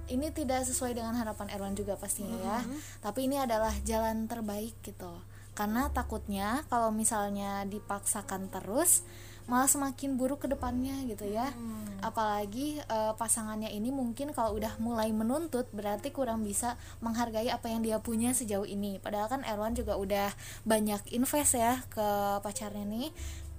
ini 0.06 0.30
tidak 0.30 0.64
sesuai 0.70 0.94
dengan 0.94 1.18
harapan 1.18 1.50
Erwan 1.50 1.74
juga 1.74 1.98
pastinya 1.98 2.38
ya. 2.38 2.60
Tapi 3.02 3.28
ini 3.28 3.42
adalah 3.42 3.74
jalan 3.84 4.30
terbaik 4.30 4.78
gitu. 4.86 5.20
Karena 5.56 5.88
takutnya 5.90 6.68
kalau 6.68 6.92
misalnya 6.92 7.64
dipaksakan 7.66 8.52
terus 8.52 9.08
malah 9.46 9.70
semakin 9.70 10.18
buruk 10.18 10.46
ke 10.46 10.48
depannya 10.50 11.06
gitu 11.06 11.30
ya. 11.30 11.54
Apalagi 12.02 12.82
eh, 12.82 13.14
pasangannya 13.18 13.70
ini 13.70 13.94
mungkin 13.94 14.34
kalau 14.34 14.58
udah 14.58 14.78
mulai 14.82 15.14
menuntut 15.14 15.70
berarti 15.74 16.10
kurang 16.10 16.42
bisa 16.42 16.78
menghargai 17.02 17.50
apa 17.50 17.70
yang 17.70 17.86
dia 17.86 18.02
punya 18.02 18.34
sejauh 18.34 18.66
ini. 18.66 18.98
Padahal 18.98 19.30
kan 19.30 19.42
Erwan 19.46 19.78
juga 19.78 19.98
udah 19.98 20.34
banyak 20.66 21.14
invest 21.14 21.58
ya 21.58 21.82
ke 21.94 22.08
pacarnya 22.42 22.86
nih 22.86 23.10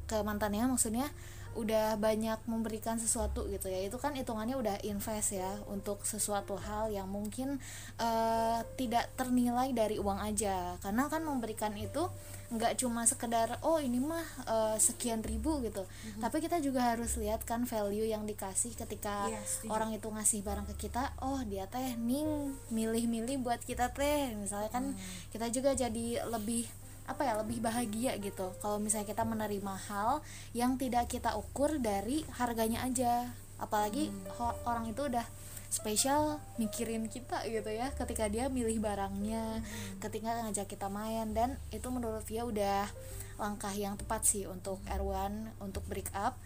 ke 0.06 0.22
mantannya 0.22 0.70
maksudnya 0.70 1.10
udah 1.56 1.96
banyak 1.96 2.38
memberikan 2.44 3.00
sesuatu 3.00 3.48
gitu 3.48 3.66
ya. 3.72 3.82
Itu 3.88 3.96
kan 3.96 4.12
hitungannya 4.12 4.54
udah 4.54 4.76
invest 4.84 5.34
ya 5.34 5.56
untuk 5.66 6.04
sesuatu 6.04 6.60
hal 6.60 6.92
yang 6.92 7.08
mungkin 7.08 7.58
uh, 7.96 8.60
tidak 8.76 9.08
ternilai 9.16 9.72
dari 9.72 9.96
uang 9.96 10.20
aja. 10.20 10.76
Karena 10.84 11.08
kan 11.08 11.24
memberikan 11.24 11.72
itu 11.74 12.06
nggak 12.46 12.78
cuma 12.78 13.02
sekedar 13.10 13.58
oh 13.66 13.82
ini 13.82 13.98
mah 13.98 14.22
uh, 14.46 14.76
sekian 14.78 15.18
ribu 15.26 15.58
gitu. 15.66 15.82
Mm-hmm. 15.82 16.22
tapi 16.22 16.38
kita 16.38 16.62
juga 16.62 16.94
harus 16.94 17.18
lihat 17.18 17.42
kan 17.42 17.66
value 17.66 18.06
yang 18.06 18.22
dikasih 18.22 18.78
ketika 18.78 19.26
yes, 19.26 19.66
iya, 19.66 19.74
orang 19.74 19.90
itu 19.98 20.06
ngasih 20.06 20.46
barang 20.46 20.66
ke 20.70 20.86
kita 20.86 21.10
oh 21.26 21.42
dia 21.42 21.66
teh 21.66 21.98
ning 21.98 22.54
milih-milih 22.70 23.42
buat 23.42 23.58
kita 23.66 23.90
teh. 23.90 24.30
Misalnya 24.38 24.70
kan 24.70 24.94
mm. 24.94 25.34
kita 25.34 25.46
juga 25.50 25.74
jadi 25.74 26.22
lebih 26.30 26.70
apa 27.06 27.22
ya 27.22 27.38
lebih 27.38 27.62
bahagia 27.62 28.18
gitu. 28.18 28.52
Kalau 28.58 28.82
misalnya 28.82 29.06
kita 29.06 29.22
menerima 29.22 29.74
hal 29.88 30.20
yang 30.52 30.74
tidak 30.74 31.06
kita 31.06 31.38
ukur 31.38 31.78
dari 31.78 32.26
harganya 32.36 32.82
aja. 32.82 33.30
Apalagi 33.56 34.10
hmm. 34.10 34.66
orang 34.66 34.90
itu 34.90 35.06
udah 35.06 35.24
spesial 35.66 36.38
mikirin 36.62 37.10
kita 37.10 37.42
gitu 37.50 37.68
ya 37.68 37.90
ketika 37.98 38.30
dia 38.30 38.46
milih 38.46 38.78
barangnya 38.78 39.60
hmm. 39.62 39.98
ketika 40.02 40.44
ngajak 40.44 40.66
kita 40.66 40.90
main. 40.90 41.30
Dan 41.32 41.56
itu 41.70 41.86
menurut 41.88 42.26
dia 42.26 42.42
udah 42.42 42.90
langkah 43.38 43.72
yang 43.72 43.94
tepat 43.94 44.26
sih 44.26 44.44
untuk 44.50 44.82
Erwan 44.90 45.54
untuk 45.62 45.86
break 45.86 46.10
up. 46.12 46.36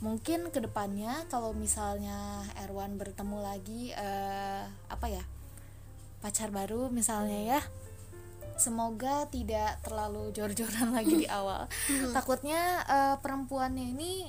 Mungkin 0.00 0.48
ke 0.48 0.64
depannya 0.64 1.28
kalau 1.28 1.52
misalnya 1.52 2.44
Erwan 2.60 2.96
bertemu 2.96 3.38
lagi 3.40 3.92
uh, 3.96 4.64
apa 4.88 5.06
ya 5.08 5.24
pacar 6.20 6.52
baru 6.52 6.92
misalnya 6.92 7.56
ya 7.56 7.60
semoga 8.60 9.24
tidak 9.32 9.80
terlalu 9.80 10.28
jor-joran 10.36 10.92
lagi 10.96 11.24
di 11.24 11.26
awal 11.26 11.64
hmm. 11.66 12.12
takutnya 12.12 12.84
uh, 12.84 13.16
perempuannya 13.24 13.96
ini 13.96 14.28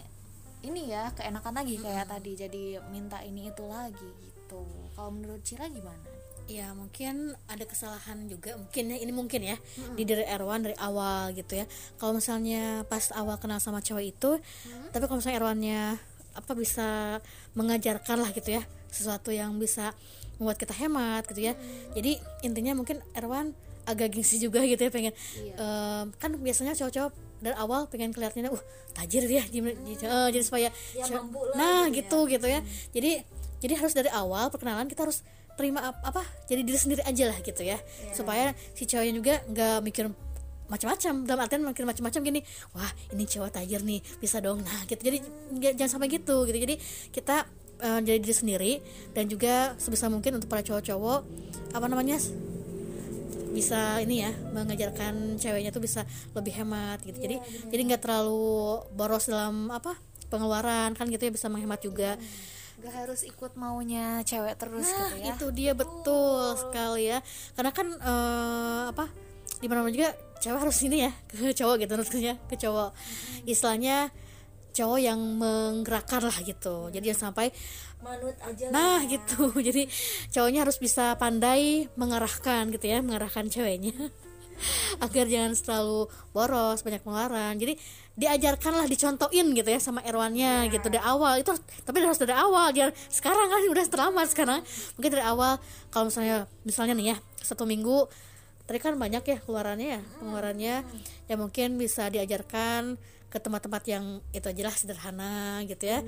ini 0.62 0.94
ya 0.94 1.12
keenakan 1.12 1.60
lagi 1.60 1.76
kayak 1.82 2.08
hmm. 2.08 2.14
tadi 2.16 2.32
jadi 2.38 2.64
minta 2.90 3.20
ini 3.22 3.52
itu 3.52 3.66
lagi 3.68 4.10
gitu 4.24 4.64
kalau 4.96 5.12
menurut 5.12 5.44
Cira 5.44 5.68
gimana 5.68 6.00
ya 6.52 6.76
mungkin 6.76 7.32
ada 7.48 7.64
kesalahan 7.64 8.28
juga 8.28 8.60
mungkin 8.60 8.92
ya 8.92 8.98
ini 9.00 9.12
mungkin 9.16 9.42
ya 9.42 9.56
hmm. 9.56 9.96
di 9.96 10.04
dari 10.04 10.26
Erwan 10.28 10.68
dari 10.68 10.76
awal 10.80 11.32
gitu 11.32 11.56
ya 11.56 11.66
kalau 11.96 12.18
misalnya 12.18 12.84
pas 12.92 13.12
awal 13.16 13.40
kenal 13.40 13.64
sama 13.64 13.80
cowok 13.80 14.04
itu 14.04 14.32
hmm. 14.40 14.92
tapi 14.92 15.04
kalau 15.08 15.24
misalnya 15.24 15.38
Erwannya 15.40 15.82
apa 16.32 16.52
bisa 16.56 17.20
mengajarkan 17.56 18.24
lah 18.24 18.32
gitu 18.36 18.56
ya 18.60 18.64
sesuatu 18.92 19.32
yang 19.32 19.56
bisa 19.60 19.96
membuat 20.40 20.60
kita 20.60 20.76
hemat 20.76 21.24
gitu 21.32 21.52
ya 21.52 21.54
hmm. 21.56 21.96
jadi 21.96 22.12
intinya 22.44 22.74
mungkin 22.76 23.00
Erwan 23.16 23.56
agak 23.92 24.16
gengsi 24.16 24.40
juga 24.40 24.64
gitu 24.72 24.82
ya 24.88 24.92
pengen 24.92 25.14
iya. 25.38 25.54
um, 25.60 26.06
kan 26.16 26.32
biasanya 26.40 26.74
cowok-cowok 26.78 27.14
dari 27.42 27.56
awal 27.58 27.90
pengen 27.90 28.14
kelihatannya 28.14 28.54
uh 28.54 28.64
tajir 28.94 29.26
dia 29.26 29.44
jadi, 29.50 29.74
hmm. 29.74 30.06
uh, 30.06 30.30
jadi 30.30 30.44
supaya 30.46 30.68
ya, 30.94 31.06
nah 31.58 31.90
gitu 31.90 32.30
gitu, 32.30 32.38
gitu 32.38 32.48
ya 32.48 32.60
hmm. 32.62 32.70
jadi 32.94 33.12
jadi 33.62 33.74
harus 33.78 33.94
dari 33.94 34.10
awal 34.10 34.50
perkenalan 34.50 34.90
kita 34.90 35.06
harus 35.06 35.22
terima 35.60 35.94
apa, 36.02 36.26
jadi 36.50 36.66
diri 36.66 36.80
sendiri 36.80 37.02
aja 37.06 37.30
lah 37.30 37.38
gitu 37.44 37.62
ya 37.62 37.78
yeah. 37.78 38.16
supaya 38.16 38.56
si 38.74 38.88
cowoknya 38.88 39.14
juga 39.14 39.34
nggak 39.46 39.78
mikir 39.86 40.06
macam-macam 40.72 41.14
dalam 41.28 41.42
artian 41.44 41.62
mikir 41.68 41.84
macam-macam 41.84 42.22
gini 42.24 42.40
wah 42.72 42.92
ini 43.12 43.28
cowok 43.28 43.60
tajir 43.60 43.84
nih 43.84 44.00
bisa 44.24 44.40
dong 44.40 44.64
nah 44.64 44.88
gitu 44.88 45.04
jadi 45.04 45.20
hmm. 45.20 45.76
jangan 45.76 45.92
sampai 46.00 46.10
gitu 46.10 46.48
gitu 46.48 46.58
jadi 46.58 46.76
kita 47.12 47.46
uh, 47.84 48.00
jadi 48.00 48.18
diri 48.24 48.36
sendiri 48.36 48.74
dan 49.12 49.28
juga 49.28 49.76
sebisa 49.76 50.08
mungkin 50.08 50.40
untuk 50.40 50.48
para 50.48 50.64
cowok-cowok 50.64 51.20
apa 51.76 51.86
namanya 51.92 52.18
bisa 53.52 54.00
ini 54.00 54.24
ya 54.26 54.32
mengajarkan 54.56 55.38
ceweknya 55.38 55.70
tuh 55.76 55.84
bisa 55.84 56.08
lebih 56.34 56.56
hemat 56.56 57.04
gitu. 57.04 57.20
Jadi 57.20 57.36
yeah, 57.38 57.68
jadi 57.70 57.82
nggak 57.92 58.02
terlalu 58.02 58.82
boros 58.96 59.28
dalam 59.28 59.70
apa 59.70 59.96
pengeluaran 60.32 60.96
kan 60.96 61.06
gitu 61.12 61.28
ya 61.28 61.32
bisa 61.32 61.52
menghemat 61.52 61.84
juga. 61.84 62.16
nggak 62.82 62.98
harus 62.98 63.22
ikut 63.22 63.54
maunya 63.62 64.26
cewek 64.26 64.58
terus 64.58 64.90
nah, 64.90 65.14
gitu 65.14 65.22
ya. 65.22 65.34
itu 65.38 65.48
dia 65.54 65.72
betul 65.78 66.58
sekali 66.58 67.14
ya. 67.14 67.22
Karena 67.54 67.72
kan 67.76 67.88
uh, 68.02 68.84
apa 68.90 69.06
di 69.62 69.70
mana 69.70 69.86
juga 69.94 70.18
cewek 70.42 70.60
harus 70.66 70.82
ini 70.82 71.06
ya 71.06 71.12
ke 71.30 71.54
cowok 71.54 71.86
gitu 71.86 71.94
maksudnya 71.94 72.34
ke 72.50 72.58
cowok. 72.58 72.90
Istilahnya 73.46 74.10
cowok 74.72 75.00
yang 75.04 75.20
menggerakkan 75.20 76.24
lah 76.24 76.38
gitu. 76.42 76.90
Jadi 76.90 77.12
yang 77.12 77.20
sampai 77.20 77.52
manut 78.02 78.36
aja 78.42 78.66
nah 78.74 79.00
lah. 79.00 79.08
gitu. 79.08 79.54
Jadi 79.68 79.88
cowoknya 80.34 80.60
harus 80.66 80.78
bisa 80.82 81.16
pandai 81.16 81.88
mengarahkan 81.96 82.74
gitu 82.74 82.86
ya 82.90 83.00
mengarahkan 83.00 83.48
ceweknya. 83.48 83.94
Agar 85.06 85.26
jangan 85.26 85.58
selalu 85.58 86.06
boros 86.34 86.86
banyak 86.86 87.02
pengeluaran. 87.02 87.58
Jadi 87.58 87.74
diajarkanlah 88.14 88.86
dicontohin 88.86 89.56
gitu 89.58 89.70
ya 89.72 89.80
sama 89.82 90.06
Erwannya 90.06 90.70
ya. 90.70 90.74
gitu 90.74 90.92
dari 90.92 91.02
awal. 91.02 91.42
Itu 91.42 91.58
tapi 91.82 92.04
harus 92.04 92.22
dari 92.22 92.36
awal 92.36 92.70
jangan 92.70 92.94
sekarang 93.10 93.48
kan 93.50 93.60
udah 93.70 93.86
terlambat 93.90 94.28
sekarang. 94.30 94.60
Mungkin 94.98 95.12
dari 95.18 95.26
awal 95.26 95.58
kalau 95.90 96.10
misalnya 96.14 96.46
misalnya 96.62 96.94
nih 96.94 97.08
ya 97.16 97.18
satu 97.42 97.66
minggu 97.66 98.06
tadi 98.70 98.78
kan 98.78 98.94
banyak 99.02 99.24
ya 99.26 99.38
keluarannya 99.42 99.88
ya. 99.98 100.02
Pengeluarannya 100.22 100.76
ya 101.26 101.36
mungkin 101.40 101.82
bisa 101.82 102.14
diajarkan 102.14 103.02
ke 103.32 103.38
tempat-tempat 103.40 103.84
yang 103.88 104.20
itu 104.36 104.46
jelas 104.54 104.84
sederhana 104.84 105.66
gitu 105.66 105.90
ya. 105.90 106.06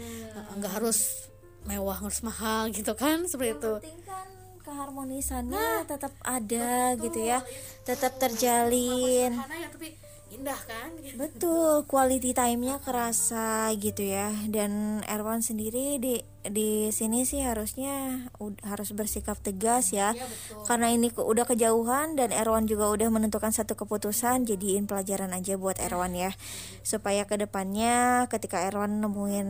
Nggak 0.59 0.77
harus 0.77 1.32
mewah 1.63 1.97
harus 1.99 2.19
mahal 2.21 2.69
gitu 2.71 2.93
kan 2.95 3.23
seperti 3.25 3.55
yang 3.55 3.61
itu. 3.61 3.73
kan 4.03 4.27
keharmonisannya 4.63 5.59
nah, 5.59 5.81
tetap 5.83 6.13
ada 6.23 6.95
betul, 6.95 7.03
gitu 7.09 7.19
ya 7.27 7.39
tetap 7.83 8.15
terjalin. 8.15 9.35
Ya, 9.35 9.67
tapi 9.67 10.02
indah 10.33 10.57
kan? 10.65 10.89
Betul 11.15 11.85
quality 11.85 12.33
time-nya 12.33 12.81
kerasa 12.81 13.69
gitu 13.77 14.01
ya. 14.03 14.33
Dan 14.49 15.01
Erwan 15.05 15.45
sendiri 15.45 16.01
di 16.01 16.19
di 16.43 16.91
sini 16.91 17.23
sih 17.23 17.39
harusnya 17.39 18.27
harus 18.67 18.91
bersikap 18.91 19.39
tegas 19.39 19.95
ya, 19.95 20.11
ya 20.11 20.27
karena 20.67 20.91
ini 20.91 21.07
udah 21.15 21.47
kejauhan 21.47 22.19
dan 22.19 22.35
Erwan 22.35 22.67
juga 22.67 22.91
udah 22.91 23.07
menentukan 23.07 23.55
satu 23.55 23.79
keputusan 23.79 24.43
jadiin 24.43 24.83
pelajaran 24.83 25.31
aja 25.31 25.55
buat 25.55 25.79
Erwan 25.79 26.11
ya. 26.11 26.35
Supaya 26.83 27.23
ke 27.23 27.39
depannya 27.39 28.27
ketika 28.27 28.59
Erwan 28.67 28.99
nemuin 28.99 29.49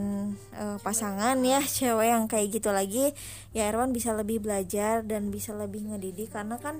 uh, 0.53 0.77
pasangan 0.85 1.41
ya 1.41 1.65
cewek 1.65 2.13
yang 2.13 2.29
kayak 2.29 2.61
gitu 2.61 2.69
lagi 2.69 3.09
ya 3.57 3.73
Erwan 3.73 3.89
bisa 3.89 4.13
lebih 4.13 4.45
belajar 4.45 5.01
dan 5.01 5.33
bisa 5.33 5.57
lebih 5.57 5.89
ngedidik. 5.89 6.29
Karena 6.29 6.61
kan 6.61 6.77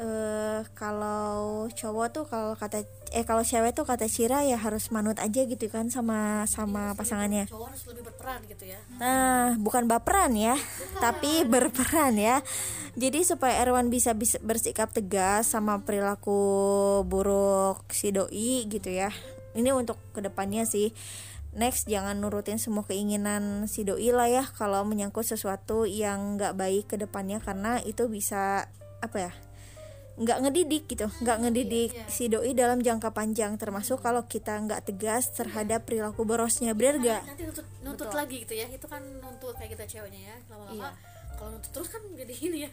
uh, 0.00 0.60
kalau 0.76 1.66
cowok 1.72 2.06
tuh 2.12 2.24
kalau 2.28 2.52
kata 2.56 2.84
eh 3.14 3.24
kalau 3.24 3.42
cewek 3.42 3.72
tuh 3.72 3.86
kata 3.88 4.10
Cira 4.10 4.44
ya 4.44 4.58
harus 4.58 4.92
manut 4.92 5.16
aja 5.22 5.46
gitu 5.46 5.66
kan 5.72 5.88
sama 5.88 6.44
sama 6.50 6.92
iya, 6.92 6.98
pasangannya. 6.98 7.44
Cowok 7.48 7.66
harus 7.72 7.82
lebih 7.88 8.02
berperan 8.12 8.40
gitu 8.48 8.64
ya. 8.68 8.78
Nah, 9.00 9.56
bukan 9.60 9.84
baperan 9.88 10.32
ya, 10.36 10.56
bukan. 10.56 11.00
tapi 11.00 11.32
berperan 11.48 12.14
ya. 12.18 12.42
Jadi 12.96 13.28
supaya 13.28 13.60
Erwan 13.60 13.92
bisa, 13.92 14.16
bisa 14.16 14.40
bersikap 14.40 14.88
tegas 14.92 15.52
sama 15.52 15.84
perilaku 15.84 16.40
buruk 17.04 17.84
si 17.92 18.12
doi 18.12 18.64
gitu 18.68 18.88
ya. 18.88 19.12
Ini 19.56 19.72
untuk 19.72 20.00
ke 20.12 20.20
depannya 20.24 20.64
sih. 20.64 20.92
Next 21.56 21.88
jangan 21.88 22.20
nurutin 22.20 22.60
semua 22.60 22.84
keinginan 22.84 23.64
si 23.64 23.84
doi 23.88 24.12
lah 24.12 24.28
ya 24.28 24.44
kalau 24.44 24.84
menyangkut 24.84 25.24
sesuatu 25.24 25.88
yang 25.88 26.36
nggak 26.36 26.52
baik 26.52 26.84
ke 26.92 26.96
depannya 27.00 27.40
karena 27.40 27.80
itu 27.80 28.12
bisa 28.12 28.68
apa 29.00 29.16
ya 29.28 29.32
nggak 30.16 30.38
ngedidik 30.48 30.84
gitu 30.88 31.06
nggak 31.20 31.36
ngedidik 31.44 31.90
yeah. 31.92 32.08
si 32.08 32.32
doi 32.32 32.56
dalam 32.56 32.80
jangka 32.80 33.12
panjang 33.12 33.60
termasuk 33.60 34.00
kalau 34.00 34.24
kita 34.24 34.56
nggak 34.64 34.88
tegas 34.88 35.28
terhadap 35.36 35.84
perilaku 35.84 36.24
borosnya 36.24 36.72
benar 36.72 36.96
gak 37.04 37.22
nanti 37.28 37.44
nuntut, 37.44 37.66
nuntut 37.84 38.12
lagi 38.16 38.48
gitu 38.48 38.56
ya 38.56 38.64
itu 38.72 38.86
kan 38.88 39.04
nuntut 39.20 39.52
kayak 39.60 39.76
kita 39.76 39.84
ceweknya 39.84 40.32
ya 40.32 40.36
lama-lama 40.48 40.88
yeah. 40.88 40.92
kalau 41.36 41.50
nuntut 41.52 41.70
terus 41.72 41.88
kan 41.92 42.02
jadi 42.16 42.34
ini 42.34 42.60
ya. 42.64 42.72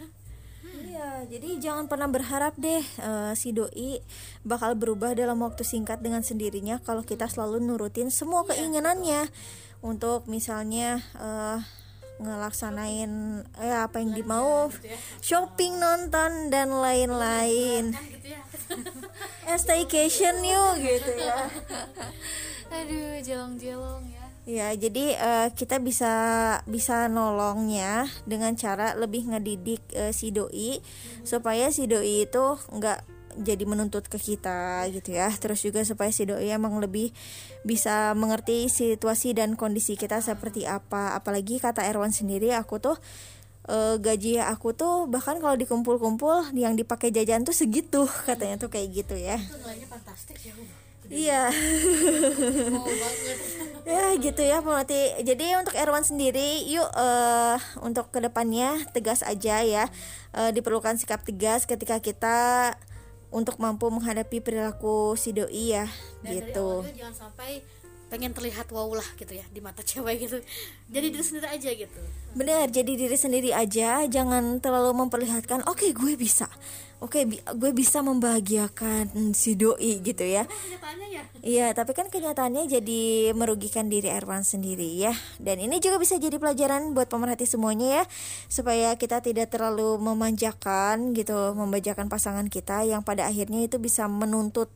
Iya, 0.63 1.27
jadi 1.27 1.59
jangan 1.59 1.91
pernah 1.91 2.07
berharap 2.07 2.55
deh 2.55 2.79
uh, 3.03 3.35
si 3.35 3.51
doi 3.51 3.99
bakal 4.47 4.79
berubah 4.79 5.11
dalam 5.11 5.35
waktu 5.43 5.67
singkat 5.67 5.99
dengan 5.99 6.23
sendirinya 6.23 6.79
kalau 6.79 7.03
kita 7.03 7.27
selalu 7.27 7.59
nurutin 7.59 8.07
semua 8.07 8.47
iya, 8.47 8.63
keinginannya. 8.63 9.27
untuk 9.83 10.23
misalnya 10.31 11.03
uh, 11.19 11.59
ngelaksanain 12.21 13.43
eh 13.57 13.73
apa 13.73 13.97
yang 14.01 14.13
dimau 14.13 14.69
gitu 14.69 14.89
ya. 14.89 14.97
shopping 15.19 15.81
nonton 15.81 16.53
dan 16.53 16.69
lain-lain 16.69 17.93
gitu 17.93 18.27
ya. 18.33 18.41
eh, 19.49 19.57
staycation 19.57 20.45
yuk 20.45 20.73
gitu 20.81 21.11
ya 21.17 21.49
aduh 22.77 23.21
jelong-jelong 23.21 24.03
ya 24.09 24.23
ya 24.43 24.67
jadi 24.75 25.05
uh, 25.23 25.47
kita 25.55 25.79
bisa 25.79 26.13
bisa 26.67 27.07
nolongnya 27.07 28.11
dengan 28.27 28.51
cara 28.59 28.91
lebih 28.91 29.31
ngedidik 29.31 29.79
uh, 29.95 30.11
si 30.11 30.35
doi 30.35 30.79
hmm. 30.79 31.23
supaya 31.23 31.71
si 31.71 31.87
doi 31.87 32.27
itu 32.27 32.59
nggak 32.67 33.12
jadi 33.39 33.63
menuntut 33.65 34.05
ke 34.05 34.17
kita 34.21 34.85
gitu 34.93 35.13
ya. 35.15 35.29
Terus 35.33 35.61
juga 35.63 35.81
supaya 35.83 36.09
si 36.13 36.27
doi 36.27 36.49
emang 36.51 36.77
lebih 36.77 37.11
bisa 37.65 38.13
mengerti 38.13 38.69
situasi 38.69 39.33
dan 39.33 39.57
kondisi 39.57 39.97
kita 39.97 40.21
seperti 40.21 40.69
apa. 40.69 41.17
Apalagi 41.17 41.57
kata 41.57 41.85
Erwan 41.85 42.13
sendiri 42.13 42.53
aku 42.53 42.77
tuh 42.77 42.97
e, 43.65 43.97
gaji 43.97 44.43
aku 44.43 44.75
tuh 44.77 45.09
bahkan 45.09 45.39
kalau 45.41 45.57
dikumpul-kumpul 45.57 46.53
yang 46.53 46.77
dipakai 46.77 47.09
jajan 47.09 47.45
tuh 47.47 47.55
segitu. 47.55 48.05
Katanya 48.29 48.61
tuh 48.61 48.69
kayak 48.69 48.87
gitu 49.03 49.15
ya. 49.17 49.37
Itu 49.37 49.59
fantastis 49.89 50.39
ya 50.45 50.53
iya. 51.11 51.51
ya 53.83 54.15
gitu 54.15 54.39
ya 54.39 54.63
pemerhati 54.63 55.27
jadi 55.27 55.59
untuk 55.59 55.75
Erwan 55.75 56.07
sendiri 56.07 56.63
yuk 56.71 56.87
eh, 56.95 57.57
untuk 57.83 58.07
ke 58.09 58.23
depannya 58.23 58.79
tegas 58.95 59.21
aja 59.25 59.59
ya. 59.63 59.85
Eh, 60.33 60.51
diperlukan 60.55 60.97
sikap 60.97 61.21
tegas 61.21 61.67
ketika 61.67 61.99
kita 61.99 62.37
untuk 63.33 63.57
mampu 63.57 63.89
menghadapi 63.89 64.39
perilaku 64.45 65.17
si 65.17 65.33
doi 65.33 65.73
ya 65.73 65.89
Dan 66.21 66.23
dari 66.23 66.53
gitu. 66.53 66.85
awal 66.85 66.85
juga 66.85 66.93
jangan 67.01 67.15
sampai 67.17 67.51
pengen 68.13 68.29
terlihat 68.29 68.69
wow 68.69 68.93
lah 68.93 69.09
gitu 69.17 69.33
ya 69.33 69.41
di 69.49 69.57
mata 69.57 69.81
cewek 69.89 70.29
gitu. 70.29 70.37
Jadi 70.93 71.09
diri 71.09 71.25
sendiri 71.25 71.49
aja 71.49 71.69
gitu. 71.73 71.99
Benar, 72.37 72.69
jadi 72.69 72.93
diri 72.93 73.17
sendiri 73.17 73.49
aja, 73.49 74.05
jangan 74.05 74.61
terlalu 74.61 74.93
memperlihatkan, 75.01 75.65
oke 75.65 75.89
gue 75.89 76.13
bisa, 76.13 76.45
oke 77.01 77.25
bi- 77.25 77.41
gue 77.41 77.71
bisa 77.73 78.05
membahagiakan 78.05 79.33
si 79.33 79.57
doi 79.57 79.97
gitu 80.05 80.21
ya. 80.21 80.45
ya. 81.09 81.21
Iya, 81.41 81.67
tapi 81.73 81.97
kan 81.97 82.09
kenyataannya 82.13 82.69
jadi 82.69 83.33
merugikan 83.33 83.89
diri 83.89 84.09
Erwan 84.09 84.45
sendiri 84.45 84.97
ya. 84.97 85.13
Dan 85.41 85.61
ini 85.61 85.81
juga 85.81 85.97
bisa 85.97 86.17
jadi 86.17 86.37
pelajaran 86.37 86.93
buat 86.93 87.09
pemerhati 87.09 87.49
semuanya 87.49 88.01
ya, 88.01 88.03
supaya 88.49 88.93
kita 88.97 89.25
tidak 89.25 89.49
terlalu 89.49 89.97
memanjakan 89.97 91.17
gitu, 91.17 91.53
membajakan 91.57 92.09
pasangan 92.09 92.45
kita 92.49 92.85
yang 92.85 93.01
pada 93.01 93.25
akhirnya 93.25 93.65
itu 93.65 93.81
bisa 93.81 94.05
menuntut 94.05 94.69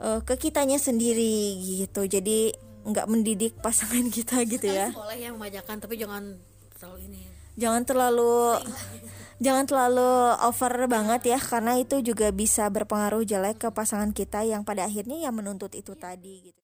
eh, 0.00 0.20
ke 0.24 0.34
kitanya 0.40 0.80
sendiri 0.80 1.60
gitu. 1.60 2.08
Jadi 2.08 2.70
nggak 2.84 3.06
mendidik 3.08 3.52
pasangan 3.60 4.08
kita 4.16 4.40
gitu 4.48 4.68
ya. 4.68 4.92
boleh 4.92 5.18
ya 5.20 5.30
memajakan 5.36 5.76
tapi 5.80 6.00
jangan 6.00 6.40
terlalu 6.80 6.98
ini 7.12 7.20
jangan 7.60 7.82
terlalu 7.84 8.56
jangan 9.40 9.64
terlalu 9.68 10.12
over 10.48 10.74
banget 10.88 11.36
ya 11.36 11.38
karena 11.40 11.76
itu 11.76 12.00
juga 12.00 12.32
bisa 12.32 12.68
berpengaruh 12.72 13.24
jelek 13.24 13.56
ke 13.60 13.68
pasangan 13.68 14.16
kita 14.16 14.44
yang 14.48 14.64
pada 14.64 14.88
akhirnya 14.88 15.20
yang 15.20 15.36
menuntut 15.36 15.72
itu 15.76 15.92
tadi 15.92 16.48
gitu. 16.48 16.59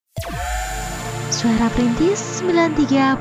Suara 1.29 1.69
Perintis 1.69 2.41
93.1 2.41 3.21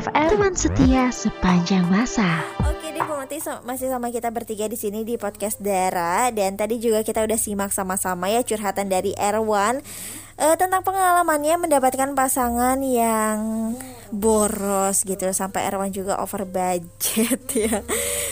FM 0.00 0.28
Teman 0.32 0.54
setia 0.56 1.12
sepanjang 1.12 1.84
masa. 1.92 2.40
Oke 2.64 2.88
deh 2.88 3.04
so- 3.40 3.60
masih 3.64 3.92
sama 3.92 4.08
kita 4.08 4.32
bertiga 4.32 4.64
di 4.68 4.80
sini 4.80 5.04
di 5.04 5.20
podcast 5.20 5.60
Dara. 5.60 6.32
Dan 6.32 6.56
tadi 6.56 6.80
juga 6.80 7.04
kita 7.04 7.20
udah 7.20 7.36
simak 7.36 7.68
sama-sama 7.68 8.32
ya 8.32 8.40
curhatan 8.40 8.88
dari 8.88 9.12
Erwan 9.12 9.84
eh, 10.36 10.56
tentang 10.56 10.80
pengalamannya 10.80 11.68
mendapatkan 11.68 12.16
pasangan 12.16 12.80
yang 12.80 13.36
boros 14.08 15.04
gitu. 15.04 15.28
Sampai 15.36 15.68
Erwan 15.68 15.92
juga 15.92 16.16
over 16.16 16.48
budget 16.48 17.44
ya. 17.68 17.84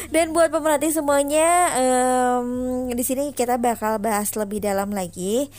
Dan 0.09 0.33
buat 0.33 0.49
pemerhati 0.49 0.89
semuanya 0.91 1.49
em, 1.77 2.49
di 2.91 3.05
sini 3.05 3.37
kita 3.37 3.61
bakal 3.61 4.01
bahas 4.01 4.33
lebih 4.35 4.65
dalam 4.65 4.89
lagi. 4.91 5.53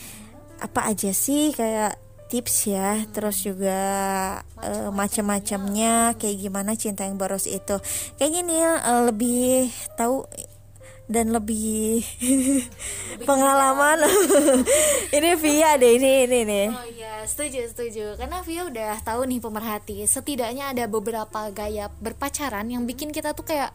Apa 0.58 0.90
aja 0.90 1.10
sih 1.10 1.50
kayak 1.50 1.98
tips 2.32 2.72
ya 2.72 3.04
terus 3.12 3.44
juga 3.44 3.76
eh, 4.64 4.88
macam-macamnya 4.88 6.16
kayak 6.16 6.36
gimana 6.40 6.72
cinta 6.80 7.04
yang 7.04 7.20
boros 7.20 7.44
itu 7.44 7.76
kayaknya 8.16 8.40
nih 8.48 8.60
eh, 8.64 9.02
lebih 9.12 9.68
tahu 10.00 10.24
dan 11.12 11.28
lebih 11.28 12.00
pengalaman 13.28 14.00
ini 15.16 15.30
via 15.36 15.76
deh 15.76 15.92
ini 16.00 16.12
ini 16.24 16.40
nih 16.48 16.66
Oh 16.72 16.88
iya, 16.88 17.28
setuju, 17.28 17.68
setuju. 17.68 18.04
Karena 18.16 18.40
Via 18.42 18.66
udah 18.66 18.98
tahu 19.04 19.28
nih 19.28 19.38
pemerhati, 19.38 20.02
setidaknya 20.08 20.72
ada 20.72 20.90
beberapa 20.90 21.52
gaya 21.54 21.92
berpacaran 22.00 22.66
yang 22.66 22.88
bikin 22.88 23.14
kita 23.14 23.36
tuh 23.36 23.46
kayak 23.46 23.70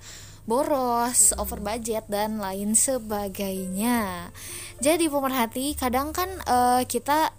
boros, 0.48 1.36
over 1.40 1.60
budget 1.60 2.08
dan 2.12 2.40
lain 2.40 2.76
sebagainya. 2.76 4.32
Jadi 4.80 5.08
pemerhati, 5.08 5.76
kadang 5.80 6.12
kan 6.12 6.28
eh, 6.44 6.84
kita 6.88 7.32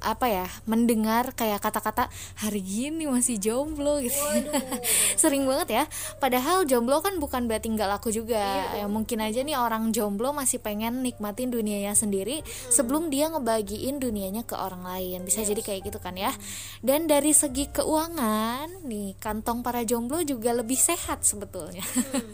apa 0.00 0.26
ya 0.32 0.46
mendengar 0.64 1.36
kayak 1.36 1.60
kata-kata 1.60 2.08
hari 2.40 2.64
gini 2.64 3.04
masih 3.04 3.36
jomblo 3.36 4.00
gitu. 4.00 4.16
Sering 5.20 5.44
banget 5.44 5.68
ya. 5.68 5.84
Padahal 6.16 6.64
jomblo 6.64 7.04
kan 7.04 7.20
bukan 7.20 7.44
berarti 7.44 7.68
nggak 7.68 7.88
laku 8.00 8.08
juga. 8.08 8.40
Ya 8.72 8.88
mungkin 8.88 9.20
aja 9.20 9.44
nih 9.44 9.60
orang 9.60 9.92
jomblo 9.92 10.32
masih 10.32 10.58
pengen 10.58 11.04
nikmatin 11.04 11.52
dunianya 11.52 11.92
sendiri 11.92 12.40
sebelum 12.72 13.12
dia 13.12 13.28
ngebagiin 13.28 14.00
dunianya 14.00 14.48
ke 14.48 14.56
orang 14.56 14.82
lain. 14.88 15.28
Bisa 15.28 15.44
jadi 15.44 15.60
kayak 15.60 15.92
gitu 15.92 16.00
kan 16.00 16.16
ya. 16.16 16.32
Dan 16.80 17.04
dari 17.04 17.36
segi 17.36 17.68
keuangan 17.68 18.88
nih 18.88 19.20
kantong 19.20 19.60
para 19.60 19.84
jomblo 19.84 20.24
juga 20.24 20.56
lebih 20.56 20.80
sehat 20.80 21.28
sebetulnya. 21.28 21.84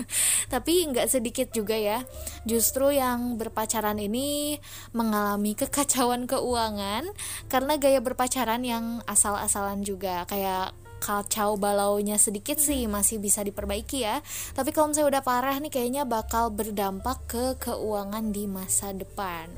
Tapi 0.53 0.87
nggak 0.95 1.11
sedikit 1.11 1.51
juga 1.51 1.75
ya. 1.75 2.07
Justru 2.47 2.95
yang 2.95 3.35
berpacaran 3.35 3.99
ini 3.99 4.55
mengalami 4.95 5.59
kekacauan 5.59 6.31
keuangan 6.31 7.11
karena 7.57 7.81
gaya 7.81 8.05
berpacaran 8.05 8.61
yang 8.69 9.01
asal-asalan 9.09 9.81
juga. 9.81 10.29
Kayak 10.29 10.77
kacau 11.01 11.57
balaunya 11.57 12.21
sedikit 12.21 12.61
sih 12.61 12.85
masih 12.85 13.17
bisa 13.17 13.41
diperbaiki 13.41 14.05
ya. 14.05 14.21
Tapi 14.53 14.77
kalau 14.77 14.93
misalnya 14.93 15.17
udah 15.17 15.23
parah 15.25 15.57
nih 15.57 15.73
kayaknya 15.73 16.05
bakal 16.05 16.53
berdampak 16.53 17.17
ke 17.25 17.57
keuangan 17.57 18.29
di 18.29 18.45
masa 18.45 18.93
depan. 18.93 19.49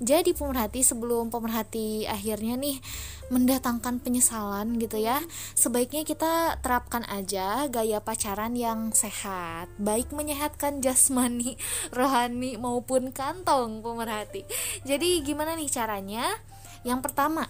Jadi 0.00 0.32
pemerhati 0.32 0.80
sebelum 0.80 1.28
pemerhati 1.28 2.08
akhirnya 2.08 2.56
nih 2.56 2.80
mendatangkan 3.28 4.04
penyesalan 4.04 4.76
gitu 4.76 5.00
ya 5.00 5.16
sebaiknya 5.56 6.04
kita 6.04 6.60
terapkan 6.60 7.08
aja 7.08 7.68
gaya 7.68 8.00
pacaran 8.00 8.56
yang 8.56 8.88
sehat. 8.96 9.68
Baik 9.76 10.16
menyehatkan 10.16 10.80
jasmani 10.80 11.60
rohani 11.96 12.56
maupun 12.56 13.12
kantong 13.12 13.84
pemerhati. 13.84 14.48
Jadi 14.88 15.20
gimana 15.20 15.52
nih 15.60 15.68
caranya 15.68 16.24
yang 16.84 17.00
pertama 17.00 17.48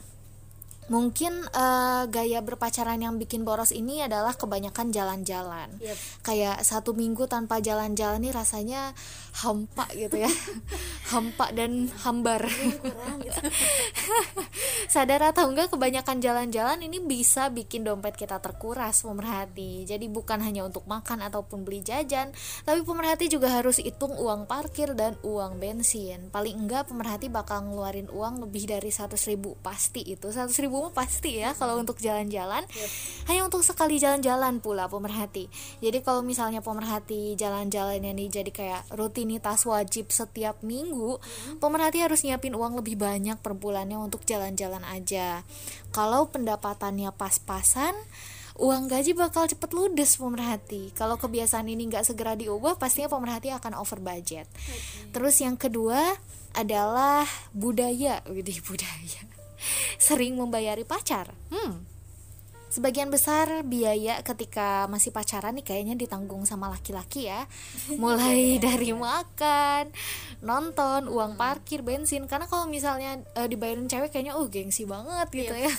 mungkin 0.93 1.33
eh, 1.49 2.05
gaya 2.09 2.41
berpacaran 2.45 3.01
yang 3.01 3.17
bikin 3.17 3.43
boros 3.43 3.73
ini 3.73 4.05
adalah 4.05 4.37
kebanyakan 4.37 4.93
jalan-jalan. 4.93 5.69
Yep. 5.81 5.97
kayak 6.25 6.57
satu 6.65 6.97
minggu 6.97 7.29
tanpa 7.29 7.61
jalan-jalan 7.61 8.21
nih 8.21 8.33
rasanya 8.33 8.97
hampa 9.35 9.85
gitu 9.93 10.25
ya. 10.25 10.31
Hampa 11.13 11.53
dan 11.53 11.93
hambar. 12.03 12.43
Sadar 14.95 15.31
atau 15.31 15.53
enggak 15.53 15.75
kebanyakan 15.75 16.19
jalan-jalan 16.19 16.81
ini 16.81 16.99
bisa 17.05 17.53
bikin 17.53 17.85
dompet 17.85 18.17
kita 18.17 18.41
terkuras 18.41 19.05
pemerhati. 19.05 19.85
Jadi 19.85 20.09
bukan 20.09 20.41
hanya 20.41 20.65
untuk 20.65 20.89
makan 20.89 21.21
ataupun 21.21 21.63
beli 21.63 21.85
jajan 21.85 22.33
tapi 22.65 22.81
pemerhati 22.83 23.29
juga 23.29 23.53
harus 23.53 23.79
hitung 23.79 24.17
uang 24.17 24.49
parkir 24.49 24.97
dan 24.97 25.15
uang 25.21 25.61
bensin. 25.61 26.33
Paling 26.33 26.67
enggak 26.67 26.89
pemerhati 26.89 27.29
bakal 27.29 27.69
ngeluarin 27.69 28.09
uang 28.09 28.49
lebih 28.49 28.71
dari 28.71 28.89
100 28.89 29.13
ribu 29.29 29.61
pasti 29.61 30.01
itu. 30.03 30.33
100 30.33 30.51
ribu 30.65 30.74
mah 30.83 30.95
pasti 30.95 31.39
ya 31.39 31.55
kalau 31.55 31.79
untuk 31.79 32.01
jalan-jalan. 32.03 32.67
Hanya 33.31 33.43
untuk 33.47 33.63
sekali 33.63 34.01
jalan-jalan 34.03 34.59
pula 34.59 34.91
pemerhati. 34.91 35.47
Jadi 35.79 36.03
kalau 36.03 36.25
misalnya 36.25 36.65
pemerhati 36.65 37.39
jalan-jalannya 37.39 38.11
nih 38.17 38.29
jadi 38.31 38.51
kayak 38.51 38.83
rutinitas 38.95 39.69
wajib 39.69 40.11
setiap 40.11 40.61
minggu 40.65 41.19
pemerhati 41.63 42.03
harus 42.03 42.25
nyiapin 42.25 42.57
uang 42.57 42.81
lebih 42.81 42.99
banyak 42.99 43.39
per 43.41 43.55
bulannya 43.55 44.01
untuk 44.01 44.27
jalan-jalan 44.27 44.83
aja. 44.89 45.45
Kalau 45.95 46.27
pendapatannya 46.31 47.15
pas-pasan 47.15 47.95
uang 48.55 48.87
gaji 48.87 49.19
bakal 49.19 49.51
cepet 49.51 49.71
ludes 49.75 50.15
pemerhati. 50.19 50.95
Kalau 50.95 51.19
kebiasaan 51.19 51.67
ini 51.67 51.91
nggak 51.91 52.07
segera 52.07 52.39
diubah 52.39 52.79
pastinya 52.79 53.11
pemerhati 53.11 53.51
akan 53.51 53.75
over 53.79 53.99
budget. 53.99 54.47
Terus 55.11 55.43
yang 55.43 55.59
kedua 55.59 56.15
adalah 56.55 57.27
budaya. 57.51 58.23
Widih 58.31 58.63
budaya 58.63 59.34
sering 59.97 60.37
membayari 60.37 60.85
pacar. 60.85 61.33
Hmm 61.49 61.94
Sebagian 62.75 63.07
besar 63.07 63.63
biaya 63.63 64.19
ketika 64.27 64.91
masih 64.91 65.15
pacaran 65.15 65.55
nih 65.55 65.63
kayaknya 65.63 65.95
ditanggung 65.95 66.43
sama 66.43 66.67
laki-laki 66.67 67.31
ya. 67.31 67.47
Mulai 68.03 68.59
dari 68.59 68.91
makan, 68.91 69.95
nonton, 70.43 71.07
uang 71.07 71.39
parkir, 71.39 71.87
bensin. 71.87 72.27
Karena 72.27 72.51
kalau 72.51 72.67
misalnya 72.67 73.23
eh, 73.39 73.47
dibayarin 73.47 73.87
cewek 73.87 74.11
kayaknya 74.11 74.35
oh 74.35 74.51
gengsi 74.51 74.91
banget 74.91 75.31
gitu 75.31 75.55
ya. 75.55 75.71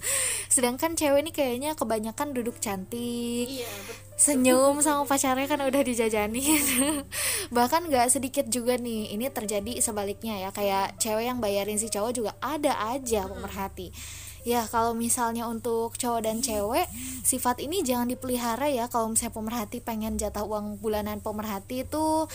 Sedangkan 0.54 0.94
cewek 0.94 1.26
nih 1.26 1.34
kayaknya 1.34 1.70
kebanyakan 1.74 2.30
duduk 2.30 2.62
cantik. 2.62 3.50
Senyum 4.14 4.78
sama 4.78 5.10
pacarnya 5.10 5.50
kan 5.50 5.58
udah 5.58 5.82
dijajanin. 5.82 6.62
Bahkan 7.56 7.90
nggak 7.90 8.14
sedikit 8.14 8.46
juga 8.46 8.78
nih. 8.78 9.10
Ini 9.10 9.26
terjadi 9.34 9.82
sebaliknya 9.82 10.38
ya. 10.38 10.54
Kayak 10.54 11.02
cewek 11.02 11.26
yang 11.26 11.42
bayarin 11.42 11.82
si 11.82 11.90
cowok 11.90 12.12
juga 12.14 12.30
ada 12.38 12.78
aja 12.94 13.26
pemerhati. 13.26 13.90
Ya 14.44 14.68
kalau 14.68 14.92
misalnya 14.92 15.48
untuk 15.48 15.96
cowok 15.96 16.20
dan 16.28 16.44
cewek 16.44 16.84
Sifat 17.24 17.56
ini 17.64 17.80
jangan 17.80 18.12
dipelihara 18.12 18.68
ya. 18.68 18.84
Kalau 18.92 19.08
misalnya 19.08 19.32
pemerhati 19.32 19.80
pengen 19.80 20.20
jatah 20.20 20.44
uang 20.44 20.76
bulanan 20.76 21.24
pemerhati 21.24 21.88
itu 21.88 22.28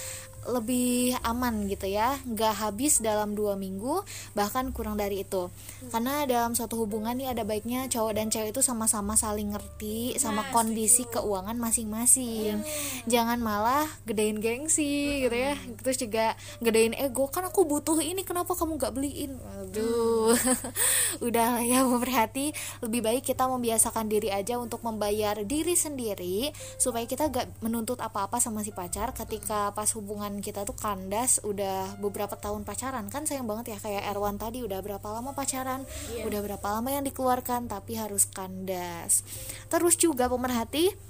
lebih 0.48 1.18
aman 1.26 1.68
gitu 1.68 1.90
ya. 1.90 2.16
Nggak 2.24 2.54
habis 2.64 3.04
dalam 3.04 3.36
dua 3.36 3.60
minggu 3.60 4.04
bahkan 4.38 4.72
kurang 4.72 4.96
dari 4.96 5.28
itu. 5.28 5.52
Karena 5.92 6.24
dalam 6.24 6.56
suatu 6.56 6.80
hubungan 6.80 7.18
nih 7.18 7.36
ada 7.36 7.44
baiknya 7.44 7.92
cowok 7.92 8.14
dan 8.16 8.28
cewek 8.32 8.56
itu 8.56 8.62
sama-sama 8.64 9.20
saling 9.20 9.52
ngerti 9.52 10.16
sama 10.16 10.48
kondisi 10.56 11.04
keuangan 11.10 11.60
masing-masing. 11.60 12.64
Jangan 13.10 13.42
malah 13.42 13.88
gedein 14.08 14.40
gengsi 14.40 15.26
gitu 15.28 15.36
ya. 15.36 15.56
Terus 15.84 15.98
juga 16.00 16.26
gedein 16.64 16.96
ego. 16.96 17.28
Kan 17.28 17.48
aku 17.48 17.68
butuh 17.68 18.00
ini 18.00 18.24
kenapa 18.24 18.56
kamu 18.56 18.80
nggak 18.80 18.94
beliin? 18.96 19.32
Aduh. 19.66 20.38
Udah 21.26 21.60
lah 21.60 21.64
ya 21.66 21.84
berhati 21.84 22.54
lebih 22.86 23.02
baik 23.02 23.24
kita 23.26 23.50
membiasakan 23.50 24.06
diri 24.06 24.30
aja 24.30 24.62
untuk 24.62 24.86
membayar 24.86 25.42
diri 25.44 25.74
sendiri 25.74 26.52
supaya 26.78 27.06
kita 27.10 27.32
gak 27.34 27.50
menuntut 27.66 27.98
apa-apa 27.98 28.38
sama 28.38 28.62
si 28.62 28.70
pacar 28.70 29.12
ketika 29.16 29.74
pas 29.74 29.90
hubungan 29.98 30.29
kita 30.38 30.62
tuh 30.70 30.78
kandas 30.78 31.42
udah 31.42 31.98
beberapa 31.98 32.38
tahun 32.38 32.62
pacaran. 32.62 33.10
Kan 33.10 33.26
sayang 33.26 33.50
banget 33.50 33.74
ya 33.74 33.78
kayak 33.82 34.06
Erwan 34.14 34.38
tadi 34.38 34.62
udah 34.62 34.78
berapa 34.86 35.08
lama 35.10 35.34
pacaran? 35.34 35.82
Udah 36.22 36.40
berapa 36.46 36.68
lama 36.70 36.90
yang 36.94 37.02
dikeluarkan 37.10 37.66
tapi 37.66 37.98
harus 37.98 38.30
kandas. 38.30 39.26
Terus 39.74 39.98
juga 39.98 40.30
pemerhati 40.30 41.09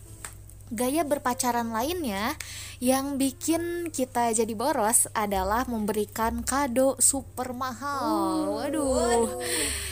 gaya 0.70 1.02
berpacaran 1.02 1.74
lainnya 1.74 2.38
yang 2.80 3.20
bikin 3.20 3.92
kita 3.92 4.32
jadi 4.32 4.54
boros 4.56 5.10
adalah 5.12 5.68
memberikan 5.68 6.46
kado 6.46 6.96
super 7.02 7.52
mahal. 7.52 8.56
Waduh. 8.56 9.42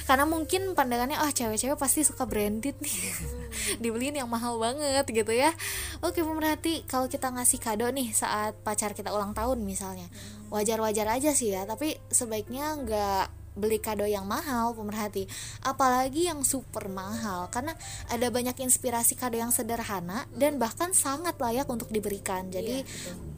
Karena 0.08 0.24
mungkin 0.24 0.72
pandangannya 0.72 1.20
ah 1.20 1.34
cewek-cewek 1.34 1.76
pasti 1.76 2.08
suka 2.08 2.24
branded 2.24 2.80
nih. 2.80 2.98
Dibeliin 3.84 4.16
yang 4.22 4.30
mahal 4.32 4.56
banget 4.56 5.04
gitu 5.10 5.34
ya. 5.36 5.52
Oke, 6.00 6.24
pemerhati 6.24 6.88
kalau 6.88 7.12
kita 7.12 7.28
ngasih 7.34 7.60
kado 7.60 7.90
nih 7.92 8.16
saat 8.16 8.56
pacar 8.64 8.96
kita 8.96 9.12
ulang 9.12 9.36
tahun 9.36 9.60
misalnya. 9.66 10.08
Wajar-wajar 10.48 11.12
aja 11.12 11.36
sih 11.36 11.52
ya, 11.52 11.68
tapi 11.68 12.00
sebaiknya 12.08 12.80
nggak 12.80 13.37
beli 13.58 13.82
kado 13.82 14.06
yang 14.06 14.24
mahal 14.30 14.78
pemerhati. 14.78 15.26
Apalagi 15.66 16.30
yang 16.30 16.46
super 16.46 16.88
mahal 16.88 17.50
karena 17.50 17.74
ada 18.14 18.30
banyak 18.30 18.56
inspirasi 18.62 19.18
kado 19.18 19.36
yang 19.36 19.50
sederhana 19.50 20.30
dan 20.38 20.62
bahkan 20.62 20.94
sangat 20.94 21.36
layak 21.42 21.66
untuk 21.68 21.90
diberikan. 21.90 22.48
Jadi 22.54 22.86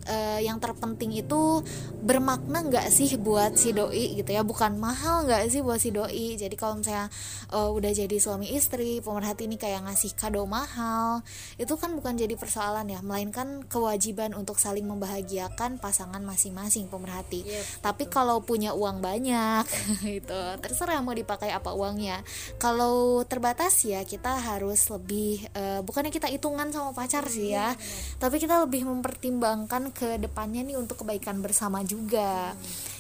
eh, 0.06 0.40
yang 0.44 0.60
terpenting 0.60 1.16
itu 1.16 1.64
bermakna 2.04 2.68
nggak 2.68 2.88
sih 2.92 3.16
buat 3.16 3.56
si 3.56 3.72
doi 3.72 4.20
gitu 4.20 4.30
ya? 4.30 4.44
Bukan 4.44 4.76
mahal 4.76 5.26
nggak 5.26 5.48
sih 5.48 5.64
buat 5.64 5.80
si 5.80 5.96
doi? 5.96 6.36
Jadi 6.36 6.56
kalau 6.60 6.80
misalnya 6.84 7.08
eh, 7.56 7.70
udah 7.72 7.92
jadi 7.96 8.18
suami 8.20 8.52
istri 8.52 9.00
pemerhati 9.00 9.48
ini 9.48 9.56
kayak 9.56 9.88
ngasih 9.88 10.14
kado 10.20 10.44
mahal 10.44 11.24
itu 11.56 11.74
kan 11.80 11.96
bukan 11.96 12.20
jadi 12.20 12.36
persoalan 12.36 12.92
ya. 12.92 13.00
Melainkan 13.00 13.64
kewajiban 13.66 14.36
untuk 14.36 14.60
saling 14.60 14.84
membahagiakan 14.84 15.80
pasangan 15.80 16.22
masing-masing 16.22 16.92
pemerhati. 16.92 17.48
Tapi 17.80 18.12
kalau 18.12 18.44
punya 18.44 18.76
uang 18.76 19.00
banyak 19.00 19.64
itu 20.10 20.42
terserah 20.60 21.00
mau 21.06 21.14
dipakai 21.14 21.54
apa 21.54 21.72
uangnya. 21.78 22.26
Kalau 22.58 23.22
terbatas 23.30 23.86
ya 23.86 24.02
kita 24.02 24.42
harus 24.42 24.90
lebih 24.90 25.46
eh, 25.54 25.80
bukannya 25.86 26.10
kita 26.10 26.26
hitungan 26.28 26.74
sama 26.74 26.92
pacar 26.98 27.30
sih 27.30 27.54
ya 27.54 27.74
tapi 28.18 28.42
kita 28.42 28.62
lebih 28.66 28.86
mempertimbangkan 28.86 29.94
ke 29.94 30.18
depannya 30.18 30.66
nih 30.66 30.78
untuk 30.80 31.06
kebaikan 31.06 31.40
bersama 31.40 31.82
juga. 31.86 32.54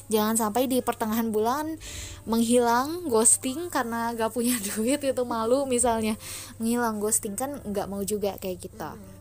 Jangan 0.09 0.35
sampai 0.35 0.65
di 0.65 0.81
pertengahan 0.81 1.29
bulan 1.29 1.77
menghilang 2.25 3.05
ghosting 3.05 3.69
karena 3.69 4.09
gak 4.17 4.33
punya 4.33 4.57
duit 4.73 5.01
itu 5.05 5.23
malu 5.25 5.69
misalnya. 5.69 6.17
Menghilang 6.57 6.97
ghosting 6.97 7.37
kan 7.37 7.61
nggak 7.61 7.85
mau 7.85 8.01
juga 8.01 8.33
kayak 8.41 8.59
kita 8.65 9.18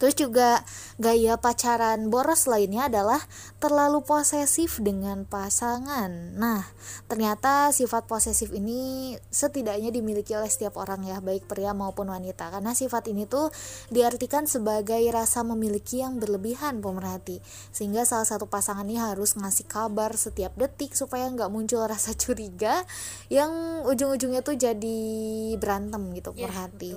Terus 0.00 0.16
juga 0.16 0.64
gaya 0.96 1.36
pacaran 1.36 2.08
boros 2.08 2.48
lainnya 2.48 2.88
adalah 2.88 3.20
terlalu 3.60 4.00
posesif 4.00 4.80
dengan 4.80 5.28
pasangan. 5.28 6.08
Nah, 6.40 6.64
ternyata 7.04 7.68
sifat 7.68 8.08
posesif 8.08 8.48
ini 8.56 9.12
setidaknya 9.28 9.92
dimiliki 9.92 10.32
oleh 10.32 10.48
setiap 10.48 10.80
orang 10.80 11.04
ya, 11.04 11.20
baik 11.20 11.44
pria 11.44 11.76
maupun 11.76 12.08
wanita. 12.08 12.48
Karena 12.48 12.72
sifat 12.72 13.12
ini 13.12 13.28
tuh 13.28 13.52
diartikan 13.92 14.48
sebagai 14.48 15.04
rasa 15.12 15.44
memiliki 15.44 16.00
yang 16.00 16.16
berlebihan 16.16 16.80
pemerhati. 16.80 17.44
Sehingga 17.68 18.08
salah 18.08 18.24
satu 18.24 18.48
pasangan 18.48 18.88
ini 18.88 18.96
harus 18.96 19.36
ngasih 19.36 19.68
kabar 19.68 20.16
setiap 20.16 20.56
detik 20.56 20.96
supaya 20.96 21.28
nggak 21.28 21.52
muncul 21.52 21.84
rasa 21.84 22.16
curiga 22.16 22.88
yang 23.28 23.84
ujung-ujungnya 23.84 24.40
tuh 24.40 24.56
jadi 24.56 25.00
berantem 25.60 26.08
gitu 26.16 26.32
pemerhati. 26.32 26.96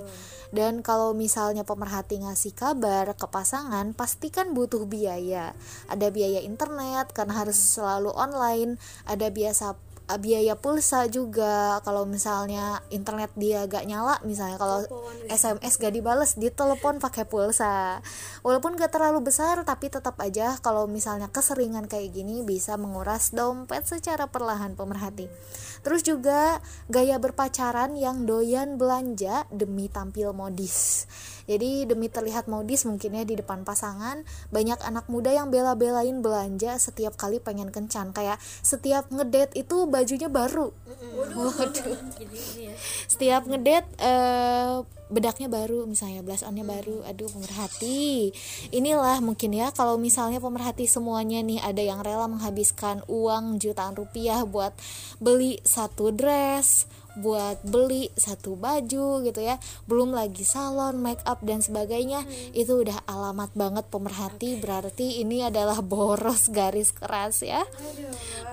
Dan 0.54 0.86
kalau 0.86 1.18
misalnya 1.18 1.66
pemerhati 1.66 2.22
ngasih 2.22 2.54
kabar 2.54 3.10
ke 3.18 3.26
pasangan, 3.26 3.90
pasti 3.90 4.30
kan 4.30 4.54
butuh 4.54 4.86
biaya. 4.86 5.50
Ada 5.90 6.14
biaya 6.14 6.38
internet 6.46 7.10
karena 7.10 7.42
harus 7.42 7.58
selalu 7.58 8.14
online, 8.14 8.78
ada 9.02 9.34
biasa 9.34 9.74
biaya 10.20 10.52
pulsa 10.54 11.08
juga. 11.08 11.80
Kalau 11.80 12.04
misalnya 12.04 12.84
internet 12.92 13.32
dia 13.40 13.64
gak 13.64 13.88
nyala 13.88 14.20
misalnya 14.22 14.60
kalau 14.60 14.84
SMS 15.32 15.80
gak 15.80 15.94
dibales 15.96 16.36
ditelepon 16.36 17.00
pakai 17.00 17.24
pulsa. 17.24 18.04
Walaupun 18.44 18.76
gak 18.76 18.92
terlalu 18.92 19.24
besar 19.24 19.64
tapi 19.64 19.88
tetap 19.88 20.20
aja 20.20 20.60
kalau 20.60 20.84
misalnya 20.84 21.32
keseringan 21.32 21.88
kayak 21.88 22.12
gini 22.12 22.44
bisa 22.44 22.76
menguras 22.76 23.32
dompet 23.32 23.88
secara 23.88 24.28
perlahan 24.28 24.76
pemerhati. 24.76 25.32
Terus 25.80 26.04
juga 26.04 26.60
gaya 26.92 27.16
berpacaran 27.16 27.96
yang 27.96 28.28
doyan 28.28 28.76
belanja 28.76 29.48
demi 29.48 29.88
tampil 29.88 30.36
modis 30.36 31.08
jadi 31.44 31.84
demi 31.84 32.08
terlihat 32.08 32.48
modis 32.48 32.88
mungkin 32.88 33.16
ya 33.16 33.24
di 33.28 33.36
depan 33.36 33.68
pasangan 33.68 34.24
banyak 34.48 34.80
anak 34.80 35.06
muda 35.12 35.28
yang 35.32 35.52
bela-belain 35.52 36.24
belanja 36.24 36.80
setiap 36.80 37.16
kali 37.20 37.40
pengen 37.40 37.68
kencan. 37.68 38.16
Kayak 38.16 38.40
setiap 38.64 39.08
ngedate 39.12 39.52
itu 39.56 39.84
bajunya 39.84 40.32
baru. 40.32 40.72
Waduh. 41.14 41.52
Setiap 43.12 43.46
ngedate 43.46 43.86
eh, 44.00 44.82
bedaknya 45.12 45.46
baru 45.52 45.84
misalnya 45.84 46.24
blush 46.24 46.42
onnya 46.42 46.64
baru. 46.64 47.04
Aduh 47.04 47.28
pemerhati. 47.28 48.32
Inilah 48.72 49.20
mungkin 49.20 49.52
ya 49.52 49.68
kalau 49.70 50.00
misalnya 50.00 50.40
pemerhati 50.40 50.88
semuanya 50.88 51.44
nih 51.44 51.60
ada 51.60 51.82
yang 51.84 52.00
rela 52.00 52.24
menghabiskan 52.26 53.04
uang 53.06 53.60
jutaan 53.60 53.94
rupiah 53.94 54.42
buat 54.48 54.72
beli 55.20 55.60
satu 55.62 56.08
dress 56.10 56.88
buat 57.18 57.62
beli 57.62 58.10
satu 58.18 58.58
baju 58.58 59.22
gitu 59.22 59.40
ya. 59.40 59.56
Belum 59.86 60.10
lagi 60.10 60.42
salon 60.42 60.98
make 60.98 61.22
up 61.24 61.42
dan 61.46 61.62
sebagainya. 61.62 62.26
Itu 62.54 62.82
udah 62.82 63.06
alamat 63.06 63.54
banget 63.54 63.84
pemerhati. 63.88 64.58
Berarti 64.58 65.22
ini 65.22 65.46
adalah 65.46 65.78
boros 65.84 66.50
garis 66.50 66.90
keras 66.90 67.42
ya. 67.44 67.62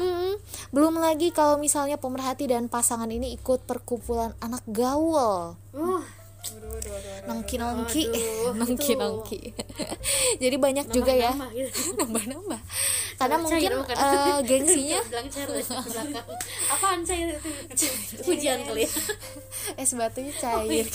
Mm-mm. 0.01 0.39
belum 0.71 0.97
lagi 0.97 1.29
kalau 1.35 1.59
misalnya 1.59 1.99
pemerhati 1.99 2.47
dan 2.49 2.71
pasangan 2.71 3.09
ini 3.11 3.35
ikut 3.35 3.67
perkumpulan 3.67 4.33
anak 4.39 4.63
gaul 4.65 5.59
nongki 7.21 7.55
nongki 7.61 8.03
nongki 8.57 8.93
nongki 8.97 9.39
jadi 10.41 10.55
banyak 10.57 10.89
juga 10.89 11.13
ya. 11.13 11.31
Nambah 11.37 11.51
gitu. 11.53 11.79
nambah 11.93 12.23
nambah 12.25 12.61
karena 13.21 13.37
Cair 13.45 13.71
mungkin 13.77 13.95
eh, 14.01 14.39
gengsinya 14.49 14.99
bilang 15.13 15.27
cair 15.29 15.49
apaan 16.73 16.99
itu 17.05 17.85
hujan 18.25 18.65
kali 18.65 18.89
ya 18.89 18.91
es 19.77 19.93
batunya 19.93 20.33
cair. 20.41 20.89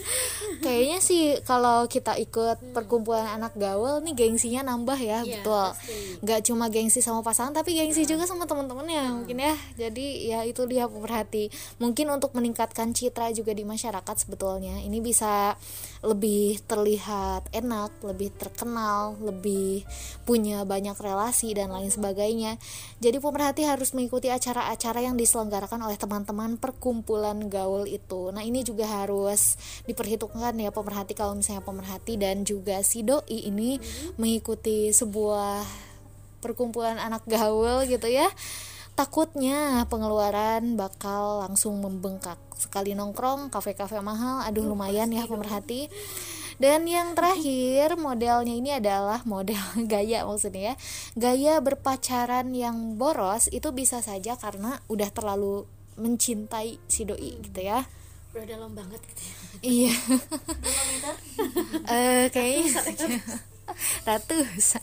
kayaknya 0.64 0.98
sih 1.00 1.40
kalau 1.48 1.88
kita 1.88 2.12
ikut 2.20 2.76
perkumpulan 2.76 3.24
anak 3.40 3.56
gaul 3.56 4.04
nih 4.04 4.12
gengsinya 4.12 4.68
nambah 4.68 5.00
ya 5.00 5.24
Iya, 5.24 5.40
betul. 5.40 5.68
pasti. 5.72 5.96
nggak 6.20 6.40
cuma 6.44 6.64
gengsi 6.68 7.00
sama 7.00 7.24
pasangan 7.24 7.56
tapi 7.56 7.72
gengsi 7.78 8.04
juga 8.04 8.28
sama 8.28 8.44
teman-temannya 8.44 9.22
mungkin 9.22 9.38
ya. 9.40 9.54
Jadi 9.78 10.28
ya 10.28 10.44
itu 10.44 10.66
dia 10.68 10.84
pemerhati 10.90 11.48
mungkin 11.80 12.10
untuk 12.12 12.34
meningkatkan 12.36 12.92
citra 12.92 13.32
juga 13.32 13.56
di 13.56 13.64
masyarakat 13.64 14.16
sebetulnya 14.18 14.81
ini 14.82 14.98
bisa 14.98 15.54
lebih 16.02 16.58
terlihat 16.66 17.46
enak 17.54 18.02
lebih 18.02 18.34
terkenal 18.34 19.14
lebih 19.22 19.86
punya 20.26 20.66
banyak 20.66 20.98
relasi 20.98 21.54
dan 21.54 21.70
lain 21.70 21.94
sebagainya. 21.94 22.58
Jadi 22.98 23.22
pemerhati 23.22 23.62
harus 23.62 23.94
mengikuti 23.94 24.26
acara-acara 24.26 25.06
yang 25.06 25.14
diselenggarakan 25.14 25.86
oleh 25.86 25.94
teman-teman 25.94 26.58
perkumpulan 26.58 27.38
gaul 27.46 27.86
itu. 27.86 28.34
Nah 28.34 28.42
ini 28.42 28.66
juga 28.66 28.90
harus 28.90 29.54
diperhitungkan 29.86 30.58
ya 30.58 30.74
pemerhati 30.74 31.14
kalau 31.14 31.38
misalnya 31.38 31.62
pemerhati 31.62 32.18
dan 32.18 32.42
juga 32.42 32.82
si 32.82 33.06
doi 33.06 33.46
ini 33.46 33.78
mengikuti 34.18 34.90
sebuah 34.90 35.62
perkumpulan 36.42 36.98
anak 36.98 37.22
gaul 37.30 37.86
gitu 37.86 38.10
ya. 38.10 38.26
Takutnya 38.92 39.88
pengeluaran 39.88 40.76
bakal 40.76 41.48
langsung 41.48 41.80
membengkak 41.80 42.36
sekali 42.62 42.94
nongkrong 42.94 43.50
kafe-kafe 43.50 43.98
mahal. 43.98 44.46
Aduh 44.46 44.62
lumayan 44.62 45.10
ya 45.10 45.26
pemerhati. 45.26 45.90
Dan 46.62 46.86
yang 46.86 47.18
terakhir 47.18 47.98
modelnya 47.98 48.54
ini 48.54 48.70
adalah 48.78 49.26
model 49.26 49.58
gaya 49.92 50.22
maksudnya 50.22 50.72
ya. 50.72 50.74
Gaya 51.18 51.54
berpacaran 51.58 52.54
yang 52.54 52.94
boros 52.94 53.50
itu 53.50 53.74
bisa 53.74 53.98
saja 53.98 54.38
karena 54.38 54.78
udah 54.86 55.10
terlalu 55.10 55.66
mencintai 55.98 56.78
si 56.86 57.02
doi 57.02 57.42
gitu 57.42 57.60
ya. 57.66 57.82
Udah 58.32 58.46
dalam 58.46 58.72
banget 58.72 59.02
gitu 59.10 59.22
ya. 59.26 59.34
Iya. 59.62 59.94
Eh 61.82 62.24
kayaknya 62.30 63.18
ratusan. 64.08 64.82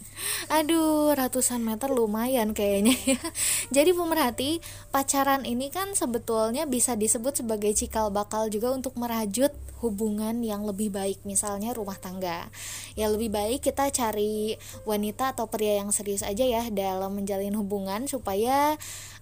Aduh 0.49 1.11
ratusan 1.13 1.61
meter 1.61 1.91
lumayan 1.91 2.55
kayaknya 2.55 2.95
ya. 3.05 3.21
Jadi 3.69 3.91
pemerhati 3.93 4.51
pacaran 4.89 5.43
ini 5.43 5.69
kan 5.69 5.93
sebetulnya 5.93 6.65
bisa 6.65 6.95
disebut 6.95 7.43
sebagai 7.43 7.71
cikal 7.75 8.09
bakal 8.09 8.47
juga 8.47 8.73
untuk 8.73 8.95
merajut 8.95 9.51
hubungan 9.79 10.43
yang 10.43 10.67
lebih 10.67 10.91
baik. 10.91 11.23
Misalnya 11.23 11.71
rumah 11.71 11.95
tangga. 11.95 12.51
Ya 12.99 13.07
lebih 13.07 13.31
baik 13.31 13.63
kita 13.63 13.87
cari 13.91 14.59
wanita 14.83 15.35
atau 15.35 15.47
pria 15.47 15.79
yang 15.79 15.91
serius 15.95 16.23
aja 16.23 16.43
ya 16.43 16.67
dalam 16.67 17.15
menjalin 17.15 17.55
hubungan 17.55 18.07
supaya 18.07 18.75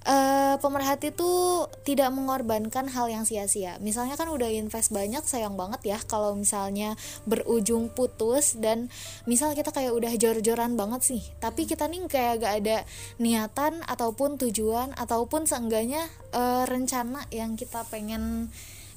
uh, 0.08 0.56
pemerhati 0.58 1.12
tuh 1.12 1.68
tidak 1.84 2.10
mengorbankan 2.16 2.88
hal 2.88 3.12
yang 3.12 3.28
sia-sia. 3.28 3.76
Misalnya 3.84 4.16
kan 4.16 4.32
udah 4.32 4.48
invest 4.48 4.96
banyak 4.96 5.22
sayang 5.28 5.60
banget 5.60 5.84
ya 5.84 6.00
kalau 6.08 6.34
misalnya 6.34 6.96
berujung 7.28 7.92
putus 7.92 8.56
dan 8.58 8.88
misal 9.28 9.52
kita 9.54 9.70
kayak 9.76 9.94
udah 9.94 10.14
jor-joran 10.16 10.80
banget 10.80 11.04
sih. 11.04 11.22
Tapi 11.44 11.68
kita 11.68 11.86
nih 11.92 12.08
kayak 12.08 12.34
gak 12.42 12.54
ada 12.64 12.78
niatan 13.20 13.84
ataupun 13.84 14.40
tujuan 14.48 14.96
ataupun 14.96 15.46
seenggaknya 15.46 16.08
uh, 16.32 16.64
rencana 16.64 17.28
yang 17.30 17.60
kita 17.60 17.84
pengen 17.92 18.48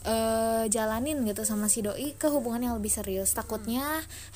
uh, 0.06 0.64
jalanin 0.70 1.26
gitu 1.26 1.42
sama 1.44 1.66
si 1.68 1.84
doi 1.84 2.14
ke 2.16 2.30
hubungan 2.30 2.70
yang 2.70 2.74
lebih 2.78 2.92
serius. 2.92 3.34
Takutnya 3.34 3.84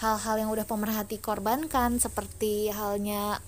hal-hal 0.02 0.36
yang 0.40 0.50
udah 0.50 0.66
pemerhati 0.66 1.22
korbankan 1.22 2.02
seperti 2.02 2.68
halnya 2.74 3.38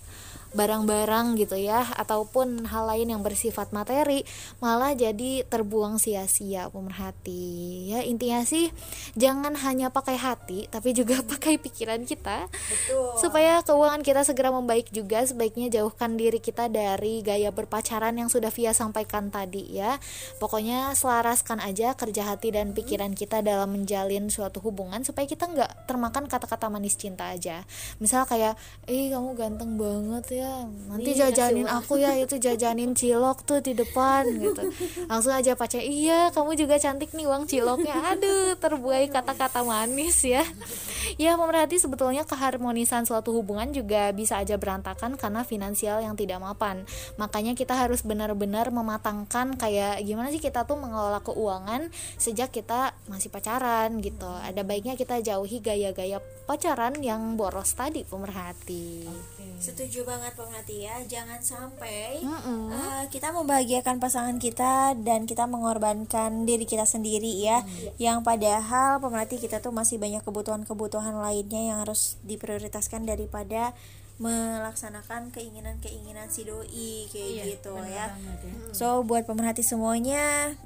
barang-barang 0.56 1.36
gitu 1.36 1.60
ya 1.60 1.84
ataupun 2.00 2.64
hal 2.72 2.88
lain 2.88 3.12
yang 3.12 3.20
bersifat 3.20 3.76
materi 3.76 4.24
malah 4.58 4.96
jadi 4.96 5.44
terbuang 5.44 6.00
sia-sia 6.00 6.72
pemerhati. 6.72 7.92
Ya 7.92 8.00
intinya 8.00 8.40
sih 8.48 8.72
jangan 9.12 9.52
hanya 9.60 9.92
pakai 9.92 10.16
hati 10.16 10.64
tapi 10.72 10.96
juga 10.96 11.20
pakai 11.36 11.60
pikiran 11.60 12.08
kita. 12.08 12.48
Betul. 12.48 13.18
supaya 13.20 13.60
keuangan 13.60 14.00
kita 14.00 14.22
segera 14.24 14.48
membaik 14.48 14.88
juga 14.94 15.20
sebaiknya 15.26 15.68
jauhkan 15.68 16.16
diri 16.16 16.40
kita 16.40 16.72
dari 16.72 17.20
gaya 17.20 17.52
berpacaran 17.52 18.16
yang 18.16 18.32
sudah 18.32 18.48
Via 18.48 18.72
sampaikan 18.72 19.28
tadi 19.28 19.76
ya. 19.76 20.00
Pokoknya 20.40 20.96
selaraskan 20.96 21.60
aja 21.60 21.92
kerja 21.92 22.32
hati 22.32 22.54
dan 22.54 22.72
pikiran 22.72 23.12
kita 23.12 23.44
dalam 23.44 23.76
menjalin 23.76 24.32
suatu 24.32 24.64
hubungan 24.64 25.04
supaya 25.04 25.28
kita 25.28 25.44
nggak 25.50 25.90
termakan 25.90 26.24
kata-kata 26.30 26.72
manis 26.72 26.96
cinta 26.96 27.28
aja. 27.28 27.66
Misal 28.00 28.24
kayak 28.24 28.56
eh 28.88 29.12
kamu 29.12 29.36
ganteng 29.36 29.76
banget 29.76 30.24
ya 30.40 30.45
ya 30.46 30.62
nanti 30.86 31.10
iya, 31.12 31.28
jajanin 31.28 31.66
aku 31.66 31.98
ya 31.98 32.14
itu 32.14 32.38
jajanin 32.38 32.94
cilok 32.94 33.42
tuh 33.42 33.58
di 33.58 33.74
depan 33.74 34.22
gitu. 34.38 34.62
Langsung 35.10 35.34
aja 35.34 35.58
pacar 35.58 35.82
iya 35.82 36.30
kamu 36.30 36.54
juga 36.54 36.78
cantik 36.78 37.10
nih 37.12 37.26
uang 37.26 37.50
ciloknya. 37.50 37.94
Aduh 38.14 38.54
terbuai 38.56 39.10
kata-kata 39.10 39.66
manis 39.66 40.22
ya. 40.22 40.46
Ya 41.18 41.38
pemerhati 41.38 41.78
sebetulnya 41.78 42.26
keharmonisan 42.26 43.06
suatu 43.06 43.30
hubungan 43.34 43.70
juga 43.70 44.10
bisa 44.14 44.38
aja 44.42 44.58
berantakan 44.58 45.18
karena 45.18 45.42
finansial 45.42 46.02
yang 46.02 46.14
tidak 46.14 46.38
mapan. 46.42 46.86
Makanya 47.18 47.58
kita 47.58 47.74
harus 47.74 48.02
benar-benar 48.06 48.70
mematangkan 48.70 49.54
kayak 49.58 50.02
gimana 50.02 50.30
sih 50.30 50.42
kita 50.42 50.66
tuh 50.66 50.78
mengelola 50.78 51.22
keuangan 51.22 51.90
sejak 52.18 52.50
kita 52.54 52.94
masih 53.10 53.30
pacaran 53.30 53.98
gitu. 54.02 54.28
Ada 54.28 54.62
baiknya 54.62 54.94
kita 54.94 55.22
jauhi 55.22 55.58
gaya-gaya 55.60 56.22
pacaran 56.46 56.94
yang 57.02 57.34
boros 57.34 57.74
tadi 57.74 58.06
pemerhati 58.06 59.06
setuju 59.56 60.04
banget 60.04 60.32
pemerhati 60.36 60.84
ya 60.84 60.96
jangan 61.08 61.40
sampai 61.40 62.20
mm 62.22 62.40
-mm. 62.40 62.64
Uh, 62.66 63.04
kita 63.08 63.32
membahagiakan 63.32 63.98
pasangan 63.98 64.36
kita 64.36 64.94
dan 65.00 65.24
kita 65.24 65.48
mengorbankan 65.48 66.44
diri 66.44 66.68
kita 66.68 66.84
sendiri 66.84 67.40
ya 67.40 67.64
mm. 67.64 67.96
yang 67.96 68.20
padahal 68.20 69.00
pemerhati 69.00 69.40
kita 69.40 69.64
tuh 69.64 69.72
masih 69.72 69.96
banyak 69.96 70.20
kebutuhan-kebutuhan 70.26 71.16
lainnya 71.18 71.62
yang 71.72 71.78
harus 71.82 72.20
diprioritaskan 72.26 73.08
daripada 73.08 73.72
melaksanakan 74.16 75.28
keinginan-keinginan 75.28 76.32
si 76.32 76.48
doi 76.48 77.04
kayak 77.12 77.30
iya, 77.36 77.44
gitu 77.52 77.76
ya. 77.84 78.08
ya. 78.08 78.72
So 78.72 79.04
buat 79.04 79.28
pemerhati 79.28 79.60
semuanya 79.60 80.56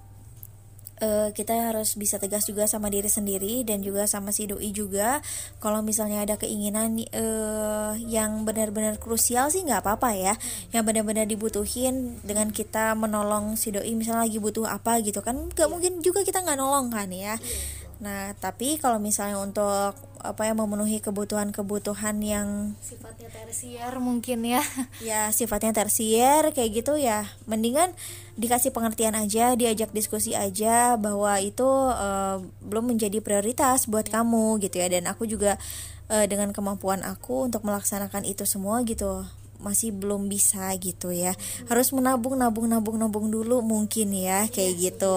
uh, 1.00 1.28
kita 1.34 1.72
harus 1.72 1.96
bisa 1.96 2.20
tegas 2.20 2.46
juga 2.46 2.68
sama 2.70 2.92
diri 2.92 3.08
sendiri 3.08 3.66
dan 3.66 3.80
juga 3.82 4.06
sama 4.06 4.30
si 4.30 4.46
doi 4.46 4.70
juga. 4.70 5.24
Kalau 5.58 5.80
misalnya 5.80 6.22
ada 6.22 6.36
keinginan 6.38 7.00
uh, 7.12 7.96
yang 7.98 8.44
benar-benar 8.46 9.00
krusial 9.02 9.50
sih 9.50 9.64
nggak 9.66 9.82
apa-apa 9.82 10.14
ya. 10.14 10.34
Yang 10.70 10.84
benar-benar 10.92 11.26
dibutuhin 11.26 12.20
dengan 12.24 12.54
kita 12.54 12.94
menolong 12.94 13.58
si 13.58 13.74
doi 13.74 13.92
misalnya 13.96 14.28
lagi 14.28 14.38
butuh 14.38 14.68
apa 14.68 15.00
gitu 15.02 15.20
kan 15.24 15.50
nggak 15.50 15.66
yeah. 15.66 15.72
mungkin 15.72 15.92
juga 16.04 16.22
kita 16.22 16.44
nggak 16.44 16.58
nolong 16.60 16.92
kan 16.92 17.08
ya. 17.10 17.36
Yeah 17.36 17.79
Nah, 18.00 18.32
tapi 18.40 18.80
kalau 18.80 18.96
misalnya 18.96 19.36
untuk 19.36 19.92
apa 20.20 20.48
ya 20.48 20.56
memenuhi 20.56 21.04
kebutuhan-kebutuhan 21.04 22.16
yang 22.24 22.72
sifatnya 22.80 23.28
tersier 23.28 23.92
mungkin 24.00 24.40
ya. 24.44 24.64
Ya, 25.04 25.28
sifatnya 25.36 25.76
tersier 25.76 26.48
kayak 26.56 26.70
gitu 26.80 26.96
ya. 26.96 27.28
Mendingan 27.44 27.92
dikasih 28.40 28.72
pengertian 28.72 29.12
aja, 29.12 29.52
diajak 29.52 29.92
diskusi 29.92 30.32
aja 30.32 30.96
bahwa 30.96 31.36
itu 31.44 31.64
uh, 31.92 32.40
belum 32.64 32.96
menjadi 32.96 33.20
prioritas 33.20 33.84
buat 33.84 34.08
ya. 34.08 34.20
kamu 34.24 34.64
gitu 34.64 34.80
ya. 34.80 34.88
Dan 34.88 35.04
aku 35.04 35.28
juga 35.28 35.60
uh, 36.08 36.24
dengan 36.24 36.56
kemampuan 36.56 37.04
aku 37.04 37.52
untuk 37.52 37.68
melaksanakan 37.68 38.24
itu 38.24 38.48
semua 38.48 38.80
gitu 38.88 39.28
masih 39.60 39.92
belum 39.92 40.32
bisa 40.32 40.72
gitu 40.80 41.12
ya. 41.12 41.36
Harus 41.68 41.92
menabung 41.92 42.40
nabung 42.40 42.64
nabung 42.64 42.96
nabung 42.96 43.28
dulu 43.28 43.60
mungkin 43.60 44.16
ya 44.16 44.48
kayak 44.48 44.72
ya, 44.72 44.80
gitu. 44.88 45.16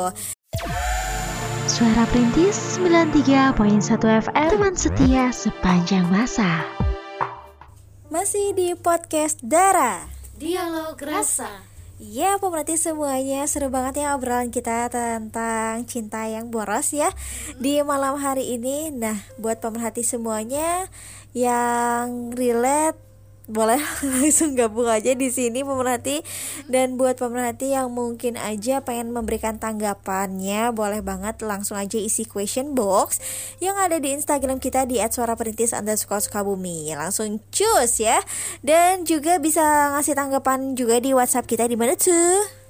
Suara 1.63 2.03
Perintis 2.11 2.75
93.1 2.75 3.55
FM 3.95 4.49
Teman 4.51 4.75
setia 4.75 5.31
sepanjang 5.31 6.03
masa. 6.11 6.67
Masih 8.11 8.51
di 8.51 8.75
podcast 8.75 9.39
Dara. 9.39 10.03
Dialog 10.35 10.99
Rasa. 10.99 11.63
Ya 12.03 12.35
pemerhati 12.35 12.75
semuanya 12.75 13.47
seru 13.47 13.71
banget 13.71 14.03
ya 14.03 14.11
obrolan 14.11 14.51
kita 14.51 14.91
tentang 14.91 15.87
cinta 15.87 16.27
yang 16.27 16.51
boros 16.51 16.91
ya 16.91 17.07
Di 17.55 17.79
malam 17.79 18.19
hari 18.19 18.59
ini. 18.59 18.91
Nah 18.91 19.15
buat 19.39 19.63
pemerhati 19.63 20.03
semuanya 20.03 20.91
yang 21.31 22.35
relate 22.35 22.99
boleh 23.47 23.79
langsung 24.19 24.55
gabung 24.55 24.87
aja 24.87 25.11
di 25.13 25.27
sini 25.27 25.61
pemerhati. 25.61 26.23
Dan 26.69 26.95
buat 26.95 27.19
pemerhati 27.19 27.75
yang 27.75 27.91
mungkin 27.91 28.39
aja 28.39 28.79
pengen 28.81 29.11
memberikan 29.11 29.59
tanggapannya 29.59 30.71
boleh 30.71 31.03
banget 31.03 31.43
langsung 31.43 31.75
aja 31.75 31.99
isi 31.99 32.23
question 32.23 32.71
box 32.71 33.19
yang 33.59 33.75
ada 33.75 33.99
di 33.99 34.15
Instagram 34.15 34.63
kita 34.63 34.87
di 34.87 35.03
@suaraperintis 35.03 35.75
underscore 35.75 36.23
sukabumi. 36.23 36.95
Langsung 36.95 37.43
cus 37.51 37.99
ya. 37.99 38.23
Dan 38.63 39.03
juga 39.03 39.37
bisa 39.37 39.91
ngasih 39.97 40.15
tanggapan 40.15 40.79
juga 40.79 41.03
di 41.03 41.11
WhatsApp 41.11 41.49
kita 41.49 41.67
di 41.67 41.75
mana 41.75 41.99
tuh 41.99 42.62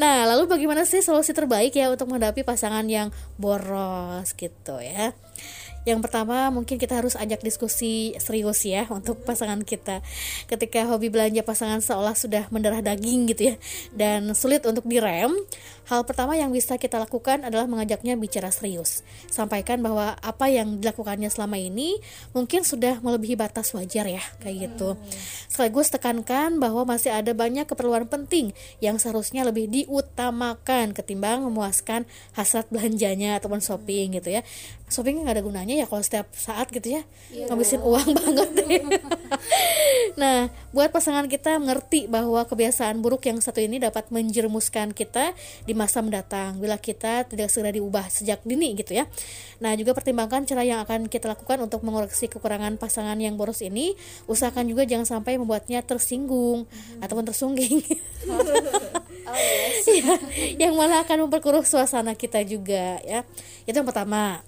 Nah, 0.00 0.24
lalu 0.24 0.48
bagaimana 0.48 0.88
sih 0.88 1.04
solusi 1.04 1.36
terbaik 1.36 1.76
ya 1.76 1.92
untuk 1.92 2.08
menghadapi 2.08 2.40
pasangan 2.40 2.88
yang 2.88 3.12
boros 3.36 4.32
gitu 4.32 4.80
ya? 4.80 5.12
Yang 5.88 6.04
pertama 6.04 6.52
mungkin 6.52 6.76
kita 6.76 7.00
harus 7.00 7.16
ajak 7.16 7.40
diskusi 7.40 8.12
serius 8.20 8.60
ya 8.68 8.84
untuk 8.92 9.24
pasangan 9.24 9.64
kita. 9.64 10.04
Ketika 10.44 10.84
hobi 10.84 11.08
belanja 11.08 11.40
pasangan 11.40 11.80
seolah 11.80 12.12
sudah 12.12 12.44
mendarah 12.52 12.84
daging 12.84 13.24
gitu 13.32 13.54
ya 13.54 13.56
dan 13.96 14.36
sulit 14.36 14.60
untuk 14.68 14.84
direm, 14.84 15.32
hal 15.88 16.04
pertama 16.04 16.36
yang 16.36 16.52
bisa 16.52 16.76
kita 16.76 17.00
lakukan 17.00 17.42
adalah 17.48 17.64
mengajaknya 17.64 18.14
bicara 18.20 18.52
serius. 18.52 19.00
Sampaikan 19.32 19.80
bahwa 19.80 20.14
apa 20.20 20.52
yang 20.52 20.78
dilakukannya 20.78 21.32
selama 21.32 21.56
ini 21.56 21.96
mungkin 22.36 22.62
sudah 22.62 23.00
melebihi 23.00 23.40
batas 23.40 23.72
wajar 23.72 24.04
ya 24.04 24.22
kayak 24.44 24.68
gitu. 24.68 25.00
Sekaligus 25.48 25.88
tekankan 25.88 26.60
bahwa 26.60 26.84
masih 26.84 27.10
ada 27.10 27.32
banyak 27.32 27.64
keperluan 27.64 28.04
penting 28.04 28.52
yang 28.84 29.00
seharusnya 29.00 29.48
lebih 29.48 29.66
diutamakan 29.72 30.92
ketimbang 30.92 31.40
memuaskan 31.48 32.04
hasrat 32.36 32.68
belanjanya 32.68 33.40
ataupun 33.40 33.64
shopping 33.64 34.20
gitu 34.20 34.36
ya 34.36 34.44
shopping 34.88 35.24
nggak 35.24 35.36
ada 35.38 35.44
gunanya 35.44 35.74
ya 35.76 35.86
kalau 35.86 36.00
setiap 36.00 36.32
saat 36.32 36.72
gitu 36.72 36.98
ya 36.98 37.02
ngabisin 37.48 37.84
uang 37.84 38.08
banget 38.18 38.48
deh 38.56 38.82
nah 40.16 40.48
buat 40.72 40.90
pasangan 40.90 41.28
kita 41.28 41.60
mengerti 41.60 42.08
bahwa 42.08 42.42
kebiasaan 42.48 42.98
buruk 43.04 43.28
yang 43.28 43.38
satu 43.38 43.60
ini 43.60 43.78
dapat 43.78 44.08
menjerumuskan 44.08 44.96
kita 44.96 45.36
di 45.68 45.76
masa 45.78 46.02
mendatang 46.02 46.58
bila 46.58 46.74
kita 46.74 47.22
tidak 47.30 47.54
segera 47.54 47.70
diubah 47.70 48.10
sejak 48.10 48.42
dini 48.42 48.74
gitu 48.74 48.98
ya. 48.98 49.06
Nah 49.62 49.78
juga 49.78 49.94
pertimbangkan 49.94 50.42
cara 50.42 50.66
yang 50.66 50.82
akan 50.82 51.06
kita 51.06 51.30
lakukan 51.30 51.62
untuk 51.62 51.86
mengoreksi 51.86 52.26
kekurangan 52.26 52.74
pasangan 52.74 53.14
yang 53.22 53.38
boros 53.38 53.62
ini. 53.62 53.94
Usahakan 54.26 54.66
juga 54.66 54.82
jangan 54.82 55.06
sampai 55.06 55.38
membuatnya 55.38 55.78
tersinggung 55.86 56.66
ataupun 56.98 57.24
tersungging. 57.30 57.78
Iya, 59.88 60.16
yang 60.56 60.72
malah 60.72 61.04
akan 61.04 61.28
memperkeruh 61.28 61.60
suasana 61.60 62.16
kita 62.16 62.40
juga 62.48 62.96
ya. 63.04 63.28
Itu 63.68 63.84
yang 63.84 63.88
pertama. 63.88 64.40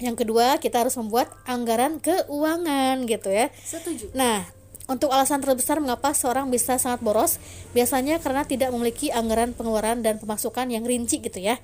Yang 0.00 0.24
kedua 0.24 0.56
kita 0.56 0.80
harus 0.80 0.96
membuat 0.96 1.28
anggaran 1.44 2.00
keuangan 2.00 3.04
gitu 3.04 3.28
ya. 3.28 3.52
Setuju. 3.52 4.10
nah 4.16 4.48
untuk 4.92 5.08
alasan 5.08 5.40
terbesar 5.40 5.80
mengapa 5.80 6.12
seorang 6.12 6.52
bisa 6.52 6.76
sangat 6.76 7.00
boros 7.00 7.40
biasanya 7.72 8.20
karena 8.20 8.44
tidak 8.44 8.68
memiliki 8.68 9.08
anggaran 9.08 9.56
pengeluaran 9.56 10.04
dan 10.04 10.20
pemasukan 10.20 10.68
yang 10.68 10.84
rinci 10.84 11.24
gitu 11.24 11.40
ya. 11.40 11.56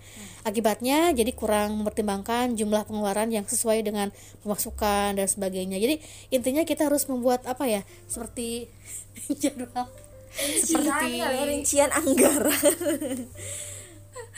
Akibatnya 0.49 1.13
jadi 1.13 1.29
kurang 1.37 1.77
mempertimbangkan 1.85 2.57
jumlah 2.57 2.89
pengeluaran 2.89 3.29
yang 3.29 3.45
sesuai 3.45 3.85
dengan 3.85 4.09
pemasukan 4.41 5.21
dan 5.21 5.29
sebagainya. 5.29 5.77
Jadi 5.77 6.01
intinya 6.33 6.65
kita 6.65 6.89
harus 6.89 7.05
membuat 7.05 7.45
apa 7.45 7.69
ya 7.69 7.85
seperti 8.09 8.73
jadwal. 9.45 9.93
Seperti 10.39 11.21
rincian 11.21 11.93
anggaran 11.93 13.29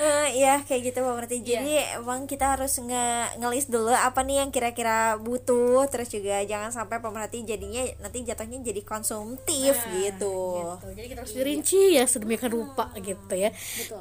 Eh, 0.01 0.29
Iya 0.41 0.65
kayak 0.65 0.81
gitu 0.91 0.99
Pak 1.05 1.13
Berarti 1.13 1.39
Jadi 1.45 1.77
emang 1.97 2.25
kita 2.25 2.57
harus 2.57 2.81
nge 2.81 3.37
ngelis 3.37 3.69
dulu 3.69 3.93
apa 3.93 4.25
nih 4.25 4.45
yang 4.45 4.51
kira-kira 4.51 5.17
butuh. 5.21 5.87
Terus 5.89 6.09
juga 6.13 6.41
jangan 6.45 6.73
sampai 6.73 7.01
pemerhati 7.01 7.45
jadinya 7.45 7.85
nanti 8.01 8.25
jatuhnya 8.25 8.61
jadi 8.61 8.81
konsumtif 8.85 9.77
gitu. 9.95 10.01
gitu. 10.03 10.37
Jadi 10.97 11.07
kita 11.09 11.21
harus 11.25 11.35
dirinci 11.37 11.81
ya 11.97 12.05
sedemikian 12.05 12.53
rupa 12.53 12.91
gitu 12.99 13.35
ya. 13.37 13.51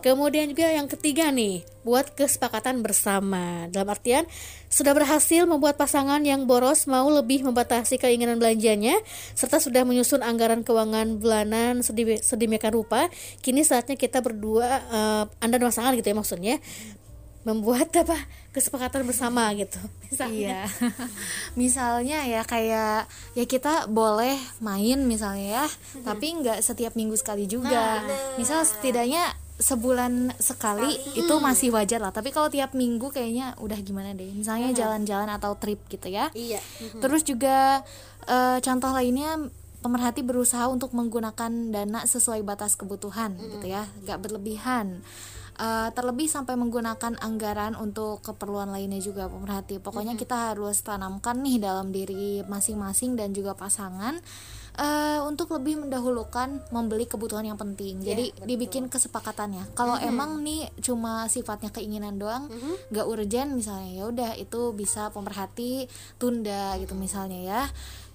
Kemudian 0.01 0.51
juga 0.51 0.71
yang 0.71 0.87
ketiga 0.87 1.29
nih, 1.29 1.63
buat 1.85 2.11
kesepakatan 2.15 2.81
bersama. 2.83 3.67
Dalam 3.69 3.91
artian 3.91 4.25
sudah 4.69 4.93
berhasil 4.93 5.49
membuat 5.49 5.75
pasangan 5.81 6.21
yang 6.21 6.45
boros 6.45 6.85
mau 6.85 7.09
lebih 7.09 7.41
membatasi 7.41 7.97
keinginan 7.97 8.37
belanjanya 8.37 8.93
serta 9.33 9.57
sudah 9.57 9.81
menyusun 9.81 10.21
anggaran 10.21 10.61
keuangan 10.61 11.17
bulanan 11.17 11.81
sedemi- 11.81 12.21
sedemikian 12.21 12.77
rupa, 12.77 13.09
kini 13.41 13.65
saatnya 13.65 13.97
kita 13.97 14.21
berdua 14.21 14.67
eh, 14.89 15.23
Anda 15.41 15.57
dan 15.57 15.68
pasangan 15.69 15.93
gitu 15.93 16.09
ya 16.09 16.17
maksudnya 16.17 16.55
membuat 17.47 17.89
apa 17.95 18.19
kesepakatan 18.51 19.07
bersama 19.07 19.47
gitu. 19.55 19.79
Misalnya. 20.11 20.35
Iya. 20.35 20.63
misalnya 21.61 22.19
ya 22.27 22.41
kayak 22.43 23.07
ya 23.37 23.45
kita 23.47 23.87
boleh 23.87 24.35
main 24.59 24.99
misalnya 25.07 25.63
ya, 25.63 25.65
tapi 26.03 26.35
nggak 26.43 26.59
setiap 26.59 26.99
minggu 26.99 27.15
sekali 27.15 27.47
juga. 27.47 28.03
Misal 28.35 28.67
setidaknya 28.67 29.23
sebulan 29.59 30.39
sekali 30.39 30.95
itu 31.15 31.31
masih 31.39 31.71
wajar 31.71 32.03
lah. 32.03 32.11
Tapi 32.11 32.31
kalau 32.31 32.51
tiap 32.51 32.75
minggu 32.75 33.11
kayaknya 33.11 33.55
udah 33.59 33.79
gimana 33.79 34.11
deh. 34.11 34.31
Misalnya 34.35 34.75
jalan-jalan 34.75 35.31
atau 35.31 35.55
trip 35.55 35.79
gitu 35.87 36.11
ya. 36.11 36.27
Iya. 36.35 36.59
Terus 36.99 37.23
juga 37.23 37.87
eh, 38.27 38.57
contoh 38.59 38.91
lainnya 38.91 39.39
pemerhati 39.79 40.27
berusaha 40.27 40.67
untuk 40.67 40.91
menggunakan 40.91 41.71
dana 41.71 42.03
sesuai 42.03 42.43
batas 42.43 42.75
kebutuhan 42.75 43.39
gitu 43.39 43.67
ya, 43.71 43.87
nggak 44.03 44.19
berlebihan. 44.19 44.99
Eh, 45.59 45.89
terlebih 45.91 46.31
sampai 46.31 46.55
menggunakan 46.55 47.19
anggaran 47.19 47.75
untuk 47.75 48.23
keperluan 48.23 48.71
lainnya 48.71 49.03
juga 49.03 49.27
pemerhati. 49.27 49.83
Pokoknya 49.83 50.15
kita 50.15 50.55
harus 50.55 50.79
tanamkan 50.79 51.43
nih 51.43 51.59
dalam 51.59 51.91
diri 51.91 52.47
masing-masing 52.47 53.19
dan 53.19 53.35
juga 53.35 53.59
pasangan 53.59 54.23
eh, 54.79 55.19
untuk 55.19 55.51
lebih 55.51 55.83
mendahulukan 55.83 56.63
membeli 56.71 57.03
kebutuhan 57.11 57.43
yang 57.43 57.59
penting. 57.59 57.99
Jadi 57.99 58.31
dibikin 58.47 58.87
kesepakatannya. 58.87 59.75
Kalau 59.75 59.99
emang 59.99 60.39
nih 60.39 60.71
cuma 60.79 61.27
sifatnya 61.27 61.75
keinginan 61.75 62.15
doang, 62.15 62.47
nggak 62.95 63.03
urgent 63.03 63.51
misalnya 63.51 63.91
ya 63.91 64.03
udah 64.07 64.31
itu 64.39 64.71
bisa 64.71 65.11
pemerhati 65.11 65.91
tunda 66.15 66.79
gitu 66.79 66.95
misalnya 66.95 67.39
ya 67.43 67.61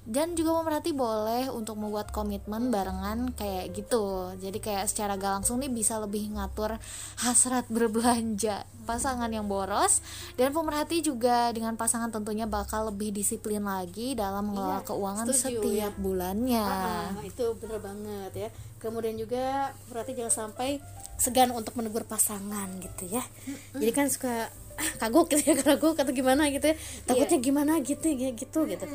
dan 0.04 0.36
juga 0.36 0.60
pemerhati 0.60 0.92
boleh 0.92 1.48
untuk 1.48 1.80
membuat 1.80 2.12
komitmen 2.12 2.68
barengan 2.68 3.32
kayak 3.32 3.72
gitu. 3.72 4.36
Jadi 4.36 4.60
kayak 4.60 4.84
secara 4.92 5.16
gak 5.16 5.40
langsung 5.40 5.64
nih 5.64 5.72
bisa 5.72 5.96
lebih 5.96 6.36
ngatur 6.36 6.76
hasrat 7.24 7.64
berbelanja 7.72 8.68
pasangan 8.84 9.32
yang 9.32 9.48
boros 9.48 10.04
dan 10.36 10.52
pemerhati 10.52 11.00
juga 11.00 11.48
dengan 11.56 11.72
pasangan 11.80 12.12
tentunya 12.12 12.44
bakal 12.44 12.92
lebih 12.92 13.16
disiplin 13.16 13.64
lagi 13.64 14.12
dalam 14.12 14.52
mengelola 14.52 14.84
keuangan 14.84 15.24
setuju, 15.32 15.64
setiap 15.64 15.92
bulannya. 15.96 16.68
Ah, 16.68 17.08
itu 17.24 17.56
bener 17.56 17.80
banget 17.80 18.32
ya. 18.36 18.48
Kemudian 18.76 19.16
juga 19.16 19.72
berarti 19.88 20.12
jangan 20.12 20.52
sampai 20.52 20.84
segan 21.16 21.48
untuk 21.56 21.72
menegur 21.80 22.04
pasangan 22.04 22.68
gitu 22.84 23.08
ya. 23.08 23.24
Jadi 23.72 23.92
kan 23.96 24.12
suka 24.12 24.52
ah, 24.78 24.90
kagok 25.02 25.34
gitu 25.34 25.52
ya 25.52 25.54
kagok 25.60 25.98
atau 26.00 26.12
gimana 26.14 26.48
gitu 26.48 26.72
ya. 26.72 26.76
Takutnya 27.04 27.38
gimana 27.42 27.72
gitu 27.84 28.06
ya 28.08 28.30
gitu 28.32 28.60
gitu. 28.64 28.86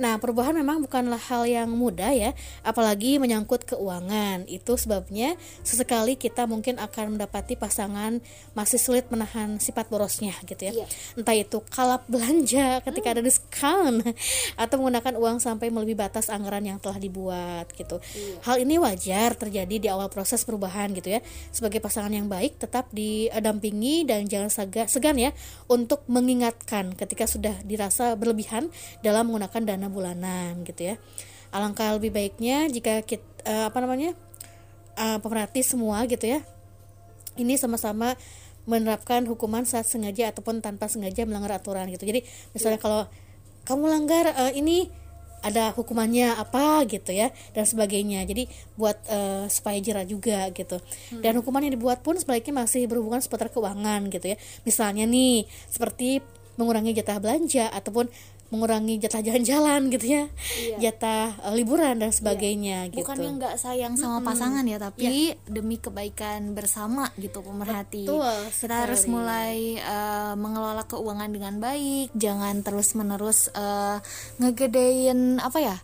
Nah 0.00 0.16
perubahan 0.18 0.56
memang 0.56 0.82
bukanlah 0.82 1.20
hal 1.20 1.46
yang 1.46 1.70
mudah 1.70 2.10
ya 2.10 2.30
apalagi 2.66 3.20
menyangkut 3.22 3.68
keuangan. 3.68 4.48
Itu 4.50 4.74
sebabnya 4.74 5.38
sesekali 5.62 6.18
kita 6.18 6.50
mungkin 6.50 6.82
akan 6.82 7.14
mendapati 7.14 7.54
pasangan 7.54 8.18
masih 8.56 8.82
sulit 8.82 9.06
menahan 9.12 9.62
sifat 9.62 9.86
borosnya 9.86 10.34
gitu 10.48 10.72
ya. 10.72 10.72
Entah 11.14 11.36
itu 11.36 11.62
kalap 11.70 12.02
belanja 12.10 12.82
ketika 12.82 13.14
ada 13.14 13.22
diskon 13.22 14.02
atau 14.58 14.74
menggunakan 14.82 15.14
uang 15.14 15.38
sampai 15.38 15.70
melebihi 15.70 15.94
batas 15.94 16.26
anggaran 16.26 16.66
yang 16.66 16.82
telah 16.82 16.98
dibuat 16.98 17.70
gitu. 17.78 18.02
Hal 18.42 18.58
ini 18.58 18.82
wajar 18.82 19.38
terjadi 19.38 19.76
di 19.78 19.86
awal 19.86 20.10
proses 20.10 20.42
perubahan 20.42 20.90
gitu 20.90 21.14
ya. 21.14 21.20
Sebagai 21.54 21.78
pasangan 21.78 22.10
yang 22.10 22.26
baik 22.26 22.58
tetap 22.58 22.90
didampingi 22.90 24.02
dan 24.02 24.26
jangan 24.26 24.50
saga- 24.50 24.90
segan 24.90 25.14
ya 25.14 25.21
untuk 25.70 26.02
mengingatkan 26.10 26.98
ketika 26.98 27.30
sudah 27.30 27.54
dirasa 27.62 28.18
berlebihan 28.18 28.66
dalam 29.06 29.30
menggunakan 29.30 29.62
dana 29.62 29.86
bulanan 29.86 30.66
gitu 30.66 30.90
ya. 30.90 30.94
Alangkah 31.54 31.94
lebih 31.94 32.10
baiknya 32.10 32.66
jika 32.66 33.06
kita 33.06 33.70
apa 33.70 33.78
namanya 33.78 34.18
eh, 34.98 35.18
pemerhati 35.22 35.62
semua 35.62 36.02
gitu 36.10 36.26
ya. 36.26 36.42
Ini 37.38 37.54
sama-sama 37.54 38.18
menerapkan 38.66 39.26
hukuman 39.26 39.66
saat 39.66 39.86
sengaja 39.86 40.30
ataupun 40.30 40.62
tanpa 40.62 40.86
sengaja 40.86 41.26
melanggar 41.26 41.58
aturan 41.58 41.90
gitu. 41.90 42.02
Jadi 42.02 42.26
misalnya 42.54 42.78
kalau 42.82 43.06
kamu 43.62 43.84
langgar 43.86 44.24
eh, 44.34 44.58
ini 44.58 45.01
ada 45.42 45.74
hukumannya 45.74 46.38
apa 46.38 46.86
gitu 46.86 47.10
ya 47.10 47.34
dan 47.52 47.66
sebagainya. 47.66 48.22
Jadi 48.24 48.46
buat 48.78 48.96
eh, 49.10 49.44
supaya 49.50 49.78
jerah 49.82 50.06
juga 50.06 50.48
gitu. 50.54 50.78
Dan 51.18 51.42
hukuman 51.42 51.66
yang 51.66 51.74
dibuat 51.74 52.00
pun 52.00 52.14
sebaliknya 52.16 52.62
masih 52.64 52.86
berhubungan 52.86 53.20
seputar 53.20 53.50
keuangan 53.50 54.08
gitu 54.08 54.32
ya. 54.32 54.36
Misalnya 54.62 55.04
nih 55.04 55.44
seperti 55.68 56.22
mengurangi 56.56 56.92
jatah 56.96 57.18
belanja 57.18 57.68
ataupun 57.72 58.08
mengurangi 58.52 59.00
jatah 59.00 59.24
jalan-jalan 59.24 59.88
gitu 59.88 60.06
ya. 60.12 60.24
Jatah 60.76 61.32
eh, 61.48 61.54
liburan 61.56 61.96
dan 61.96 62.12
sebagainya 62.12 62.92
gitu. 62.92 63.00
bukannya 63.00 63.40
nggak 63.40 63.56
sayang 63.56 63.96
sama 63.96 64.20
pasangan 64.20 64.60
ya 64.68 64.76
tapi 64.76 65.32
demi 65.48 65.80
kebaikan 65.80 66.52
bersama 66.52 67.08
gitu 67.16 67.40
pemerhati. 67.40 68.04
Betul 68.04 68.28
kita 68.52 68.84
harus 68.84 69.08
mulai 69.08 69.80
eh, 69.80 70.34
mengelola 70.36 70.84
keuangan 70.84 71.32
dengan 71.32 71.56
baik. 71.56 72.12
Jangan 72.12 72.60
terus 72.60 72.92
menerus 72.92 73.48
ngegedein 74.36 75.40
apa 75.40 75.58
ya 75.58 75.76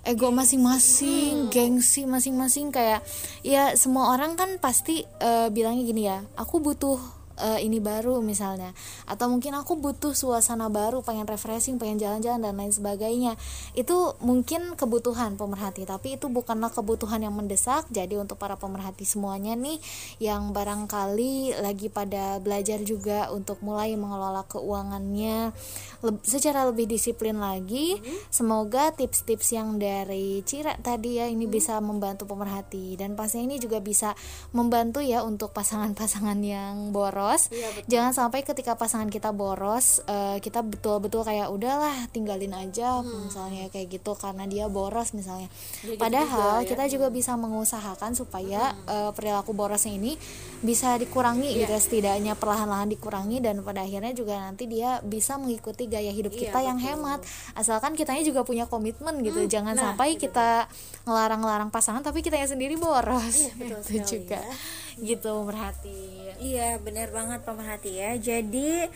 ego 0.00 0.32
masing-masing 0.32 1.52
gengsi 1.52 2.08
masing-masing. 2.08 2.72
Kayak 2.72 3.04
ya 3.44 3.76
semua 3.76 4.16
orang 4.16 4.40
kan 4.40 4.56
pasti 4.56 5.04
eh, 5.04 5.48
bilangnya 5.52 5.84
gini 5.84 6.02
ya 6.08 6.24
aku 6.40 6.64
butuh 6.64 7.19
uh, 7.40 7.58
ini 7.58 7.80
baru 7.80 8.20
misalnya. 8.20 8.76
Atau 9.08 9.32
mungkin 9.32 9.56
aku 9.56 9.80
butuh 9.80 10.12
suasana 10.12 10.68
baru 10.68 11.00
pengen 11.00 11.24
refreshing 11.24 11.80
pengen 11.80 11.96
jalan-jalan 11.96 12.44
dan 12.44 12.54
lain 12.54 12.70
sebagainya. 12.70 13.34
Itu 13.72 14.20
mungkin 14.20 14.76
kebutuhan 14.76 15.40
pemerhati 15.40 15.88
tapi 15.88 16.20
itu 16.20 16.28
bukanlah 16.28 16.68
kebutuhan 16.70 17.24
yang 17.24 17.32
mendesak. 17.32 17.88
Jadi 17.88 18.20
untuk 18.20 18.36
para 18.36 18.60
pemerhati 18.60 19.08
semuanya 19.08 19.56
nih 19.56 19.80
yang 20.20 20.52
barangkali 20.52 21.58
lagi 21.64 21.88
pada 21.88 22.36
belajar 22.38 22.84
juga 22.84 23.32
untuk 23.32 23.64
mulai 23.64 23.96
mengelola 23.96 24.44
keuangannya 24.46 25.56
le 26.00 26.12
secara 26.24 26.64
lebih 26.68 26.88
disiplin 26.88 27.36
lagi. 27.40 27.96
Mm-hmm. 28.00 28.18
semoga 28.32 28.92
tips-tips 28.92 29.52
yang 29.56 29.76
dari 29.80 30.40
Cira 30.44 30.76
tadi 30.80 31.20
ya 31.20 31.28
ini 31.28 31.44
mm-hmm. 31.44 31.52
bisa 31.54 31.74
membantu 31.80 32.24
pemerhati. 32.28 32.96
Dan 32.96 33.14
pastinya 33.14 33.54
ini 33.54 33.56
juga 33.62 33.78
bisa 33.80 34.12
membantu 34.56 35.04
ya 35.04 35.22
untuk 35.22 35.52
pasangan-pasangan 35.54 36.38
yang 36.42 36.90
boros 36.90 37.29
iya, 37.54 37.68
jangan 37.86 38.12
sampai 38.16 38.42
ketika 38.42 38.74
pasangan 38.74 39.06
kita 39.06 39.30
boros 39.30 40.02
uh, 40.08 40.40
kita 40.42 40.64
betul-betul 40.66 41.22
kayak 41.22 41.52
udahlah 41.52 41.94
tinggalin 42.10 42.50
aja 42.56 43.00
hmm. 43.00 43.30
misalnya 43.30 43.70
kayak 43.70 44.00
gitu 44.00 44.12
karena 44.18 44.48
dia 44.50 44.66
boros 44.66 45.14
misalnya 45.14 45.46
ya, 45.86 45.94
padahal 45.94 46.62
juga, 46.62 46.66
ya. 46.66 46.68
kita 46.74 46.84
juga 46.90 47.06
bisa 47.14 47.32
mengusahakan 47.38 48.12
supaya 48.18 48.74
hmm. 48.74 48.86
uh, 48.90 49.10
perilaku 49.14 49.54
borosnya 49.54 49.94
ini 49.94 50.18
bisa 50.60 51.00
dikurangi 51.00 51.56
yeah. 51.56 51.64
gitu 51.64 51.74
setidaknya 51.80 52.36
perlahan-lahan 52.36 52.92
dikurangi 52.92 53.40
dan 53.40 53.64
pada 53.64 53.80
akhirnya 53.80 54.12
juga 54.12 54.36
nanti 54.36 54.68
dia 54.68 55.00
bisa 55.00 55.40
mengikuti 55.40 55.88
gaya 55.88 56.12
hidup 56.12 56.36
iya, 56.36 56.40
kita 56.48 56.58
yeah, 56.60 56.68
yang 56.68 56.78
betul. 56.78 56.88
hemat 56.92 57.20
asalkan 57.56 57.92
kitanya 57.96 58.22
juga 58.26 58.44
punya 58.44 58.68
komitmen 58.68 59.24
gitu 59.24 59.40
hmm, 59.40 59.48
jangan 59.48 59.74
nah, 59.76 59.92
sampai 59.92 60.20
kita 60.20 60.68
ngelarang-larang 61.08 61.72
pasangan 61.72 62.04
tapi 62.04 62.20
kitanya 62.20 62.44
sendiri 62.44 62.76
boros 62.76 63.36
iya, 63.40 63.52
betul 63.56 63.80
itu 63.88 63.98
juga 64.20 64.40
ya. 64.40 64.54
Gitu 65.02 65.44
merhati 65.48 66.20
iya 66.40 66.80
benar 66.80 67.12
banget 67.12 67.44
pemerhati 67.44 68.00
ya. 68.00 68.16
Jadi 68.16 68.88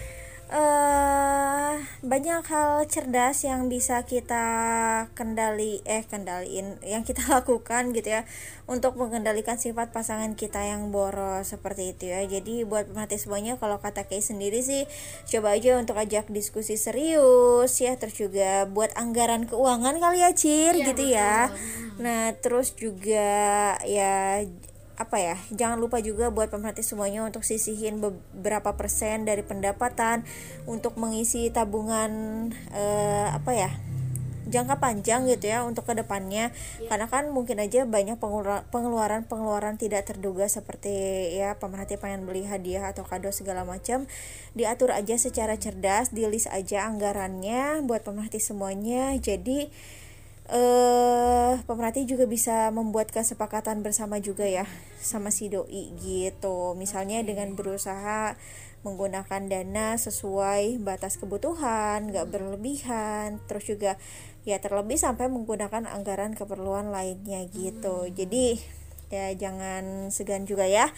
uh, 0.49 1.77
banyak 2.01 2.43
hal 2.49 2.89
cerdas 2.89 3.45
yang 3.45 3.69
bisa 3.69 4.01
kita 4.09 4.47
kendali 5.13 5.85
eh 5.85 6.03
kendaliin 6.09 6.81
yang 6.81 7.05
kita 7.05 7.21
lakukan 7.37 7.93
gitu 7.93 8.17
ya 8.17 8.25
untuk 8.65 8.97
mengendalikan 8.97 9.61
sifat 9.61 9.93
pasangan 9.93 10.33
kita 10.33 10.65
yang 10.65 10.89
boros 10.89 11.53
seperti 11.53 11.93
itu 11.93 12.09
ya. 12.11 12.25
Jadi 12.25 12.65
buat 12.65 12.89
pemerhati 12.89 13.21
semuanya 13.21 13.61
kalau 13.61 13.79
kata 13.79 14.09
Kay 14.09 14.25
sendiri 14.25 14.65
sih 14.65 14.89
coba 15.29 15.55
aja 15.55 15.77
untuk 15.77 16.01
ajak 16.01 16.33
diskusi 16.33 16.81
serius 16.81 17.77
ya 17.77 17.95
terus 18.01 18.17
juga 18.17 18.65
buat 18.73 18.89
anggaran 18.97 19.45
keuangan 19.45 20.01
kali 20.01 20.25
ya 20.25 20.33
Cir 20.33 20.75
ya, 20.81 20.87
gitu 20.93 21.05
betul. 21.05 21.17
ya 21.17 21.37
nah 21.95 22.35
terus 22.35 22.75
juga 22.75 23.79
ya 23.87 24.43
apa 25.05 25.21
ya 25.21 25.37
jangan 25.53 25.77
lupa 25.77 26.01
juga 26.01 26.33
buat 26.33 26.49
pemerhati 26.49 26.81
semuanya 26.81 27.29
untuk 27.29 27.45
sisihin 27.45 28.01
beberapa 28.01 28.73
persen 28.73 29.29
dari 29.29 29.45
pendapatan 29.45 30.25
untuk 30.65 30.97
mengisi 30.97 31.53
tabungan 31.53 32.49
eh, 32.73 33.29
apa 33.29 33.53
ya 33.53 33.71
jangka 34.45 34.77
panjang 34.79 35.25
gitu 35.27 35.51
ya 35.51 35.65
untuk 35.65 35.89
ke 35.89 35.97
depannya. 35.97 36.53
Ya. 36.55 36.89
karena 36.95 37.07
kan 37.09 37.33
mungkin 37.33 37.59
aja 37.59 37.89
banyak 37.89 38.21
pengeluaran 38.71 39.25
pengeluaran 39.27 39.75
tidak 39.81 40.07
terduga 40.07 40.47
seperti 40.47 40.93
ya 41.35 41.57
pemerhati 41.57 41.97
pengen 41.97 42.29
beli 42.29 42.45
hadiah 42.45 42.93
atau 42.93 43.03
kado 43.03 43.33
segala 43.33 43.65
macam 43.65 44.07
diatur 44.53 44.93
aja 44.93 45.17
secara 45.17 45.57
cerdas 45.57 46.13
di 46.13 46.29
list 46.29 46.47
aja 46.53 46.87
anggarannya 46.87 47.83
buat 47.89 48.05
pemerhati 48.05 48.39
semuanya. 48.39 49.17
Jadi 49.19 49.73
eh 50.45 51.57
pemerhati 51.65 52.05
juga 52.05 52.29
bisa 52.29 52.69
membuat 52.69 53.09
kesepakatan 53.09 53.81
bersama 53.81 54.21
juga 54.21 54.45
ya 54.45 54.69
sama 55.01 55.33
si 55.33 55.49
doi 55.49 55.95
gitu. 55.97 56.77
Misalnya 56.77 57.25
dengan 57.25 57.57
berusaha 57.57 58.37
menggunakan 58.85 59.49
dana 59.49 59.97
sesuai 59.97 60.77
batas 60.85 61.17
kebutuhan 61.17 62.13
nggak 62.13 62.29
berlebihan 62.29 63.41
terus 63.49 63.65
juga 63.65 63.97
ya 64.45 64.61
terlebih 64.61 65.01
sampai 65.01 65.33
menggunakan 65.33 65.89
anggaran 65.89 66.37
keperluan 66.37 66.93
lainnya 66.93 67.49
gitu. 67.49 68.13
Jadi 68.13 68.61
ya 69.09 69.33
jangan 69.33 70.11
segan 70.11 70.45
juga 70.45 70.69
ya 70.69 70.93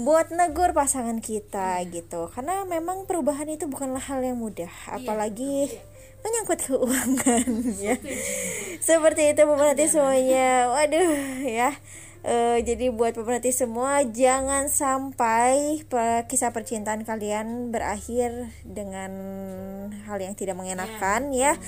buat 0.00 0.32
negur 0.32 0.72
pasangan 0.72 1.20
kita 1.20 1.84
gitu. 1.92 2.32
Karena 2.32 2.64
memang 2.64 3.04
perubahan 3.04 3.52
itu 3.52 3.68
bukanlah 3.68 4.00
hal 4.00 4.24
yang 4.24 4.40
mudah 4.40 4.72
iya, 4.72 4.96
apalagi 4.96 5.68
menyangkut 6.26 6.58
keuangan 6.66 7.46
ya. 7.86 7.94
Seperti 8.82 9.30
itu 9.30 9.42
pemerhati 9.46 9.86
semuanya. 9.86 10.74
Waduh 10.74 11.46
ya. 11.46 11.70
Uh, 12.26 12.58
jadi 12.58 12.90
buat 12.90 13.14
pemerhati 13.14 13.54
semua 13.54 14.02
jangan 14.02 14.66
sampai 14.66 15.86
kisah 16.26 16.50
percintaan 16.50 17.06
kalian 17.06 17.70
berakhir 17.70 18.50
dengan 18.66 19.14
hal 20.10 20.18
yang 20.18 20.34
tidak 20.34 20.58
mengenakan 20.58 21.30
ya, 21.30 21.54
ya. 21.54 21.62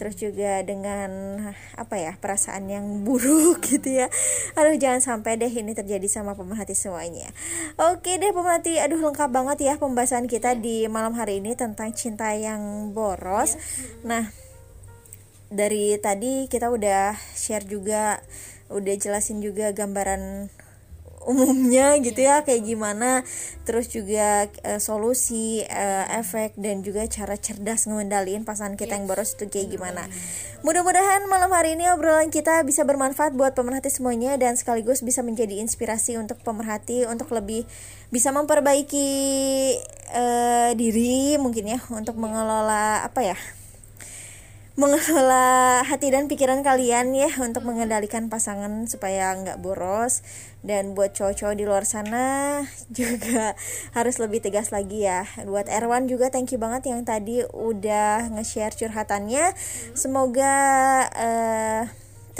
Terus 0.00 0.16
juga 0.16 0.64
dengan 0.64 1.36
apa 1.76 2.00
ya 2.00 2.16
perasaan 2.16 2.72
yang 2.72 3.04
buruk 3.04 3.60
gitu 3.68 4.00
ya. 4.00 4.08
Aduh 4.56 4.80
jangan 4.80 5.04
sampai 5.04 5.36
deh 5.36 5.52
ini 5.52 5.76
terjadi 5.76 6.08
sama 6.08 6.32
pemerhati 6.32 6.72
semuanya. 6.72 7.28
Oke 7.76 8.16
deh 8.16 8.32
pemerhati. 8.32 8.80
Aduh 8.80 8.96
lengkap 8.96 9.28
banget 9.28 9.60
ya 9.60 9.74
pembahasan 9.76 10.24
kita 10.24 10.56
di 10.56 10.88
malam 10.88 11.12
hari 11.12 11.44
ini 11.44 11.52
tentang 11.52 11.92
cinta 11.92 12.32
yang 12.32 12.96
boros. 12.96 13.60
Ya. 13.60 13.60
nah 14.00 14.24
dari 15.52 16.00
tadi 16.00 16.48
kita 16.48 16.72
udah 16.72 17.12
share 17.36 17.68
juga 17.68 18.24
udah 18.70 18.94
jelasin 18.96 19.42
juga 19.42 19.74
gambaran 19.74 20.48
umumnya 21.24 22.00
gitu 22.00 22.24
ya 22.24 22.42
kayak 22.42 22.64
gimana. 22.64 23.22
Terus 23.68 23.92
juga 23.92 24.48
uh, 24.64 24.80
solusi 24.80 25.62
uh, 25.68 26.06
efek 26.16 26.56
dan 26.56 26.80
juga 26.80 27.04
cara 27.06 27.36
cerdas 27.36 27.86
ngendaliin 27.86 28.48
pasangan 28.48 28.74
kita 28.74 28.96
yang 28.96 29.06
boros 29.06 29.36
itu 29.36 29.46
kayak 29.46 29.68
gimana. 29.76 30.08
Mudah-mudahan 30.60 31.24
malam 31.28 31.52
hari 31.52 31.76
ini 31.76 31.88
obrolan 31.92 32.28
kita 32.28 32.64
bisa 32.64 32.84
bermanfaat 32.84 33.32
buat 33.32 33.56
pemerhati 33.56 33.88
semuanya 33.88 34.36
dan 34.36 34.56
sekaligus 34.56 35.00
bisa 35.00 35.24
menjadi 35.24 35.60
inspirasi 35.60 36.20
untuk 36.20 36.40
pemerhati 36.44 37.08
untuk 37.08 37.32
lebih 37.32 37.64
bisa 38.10 38.34
memperbaiki 38.34 39.08
uh, 40.12 40.70
diri 40.74 41.38
mungkin 41.38 41.76
ya 41.76 41.78
untuk 41.94 42.18
mengelola 42.18 43.06
apa 43.06 43.22
ya 43.22 43.38
mengelola 44.80 45.84
hati 45.84 46.08
dan 46.08 46.24
pikiran 46.24 46.64
kalian 46.64 47.12
ya 47.12 47.28
untuk 47.44 47.68
mengendalikan 47.68 48.32
pasangan 48.32 48.88
supaya 48.88 49.36
nggak 49.36 49.60
boros. 49.60 50.24
Dan 50.64 50.96
buat 50.96 51.12
cowok-cowok 51.12 51.56
di 51.56 51.64
luar 51.68 51.84
sana 51.84 52.60
juga 52.98 53.52
harus 53.92 54.16
lebih 54.16 54.40
tegas 54.40 54.72
lagi 54.72 55.04
ya. 55.04 55.28
Buat 55.44 55.68
Erwan 55.68 56.08
juga 56.08 56.32
thank 56.32 56.56
you 56.56 56.60
banget 56.60 56.88
yang 56.88 57.04
tadi 57.04 57.44
udah 57.52 58.32
nge-share 58.32 58.72
curhatannya. 58.72 59.52
Semoga 59.92 60.56
uh, 61.12 61.84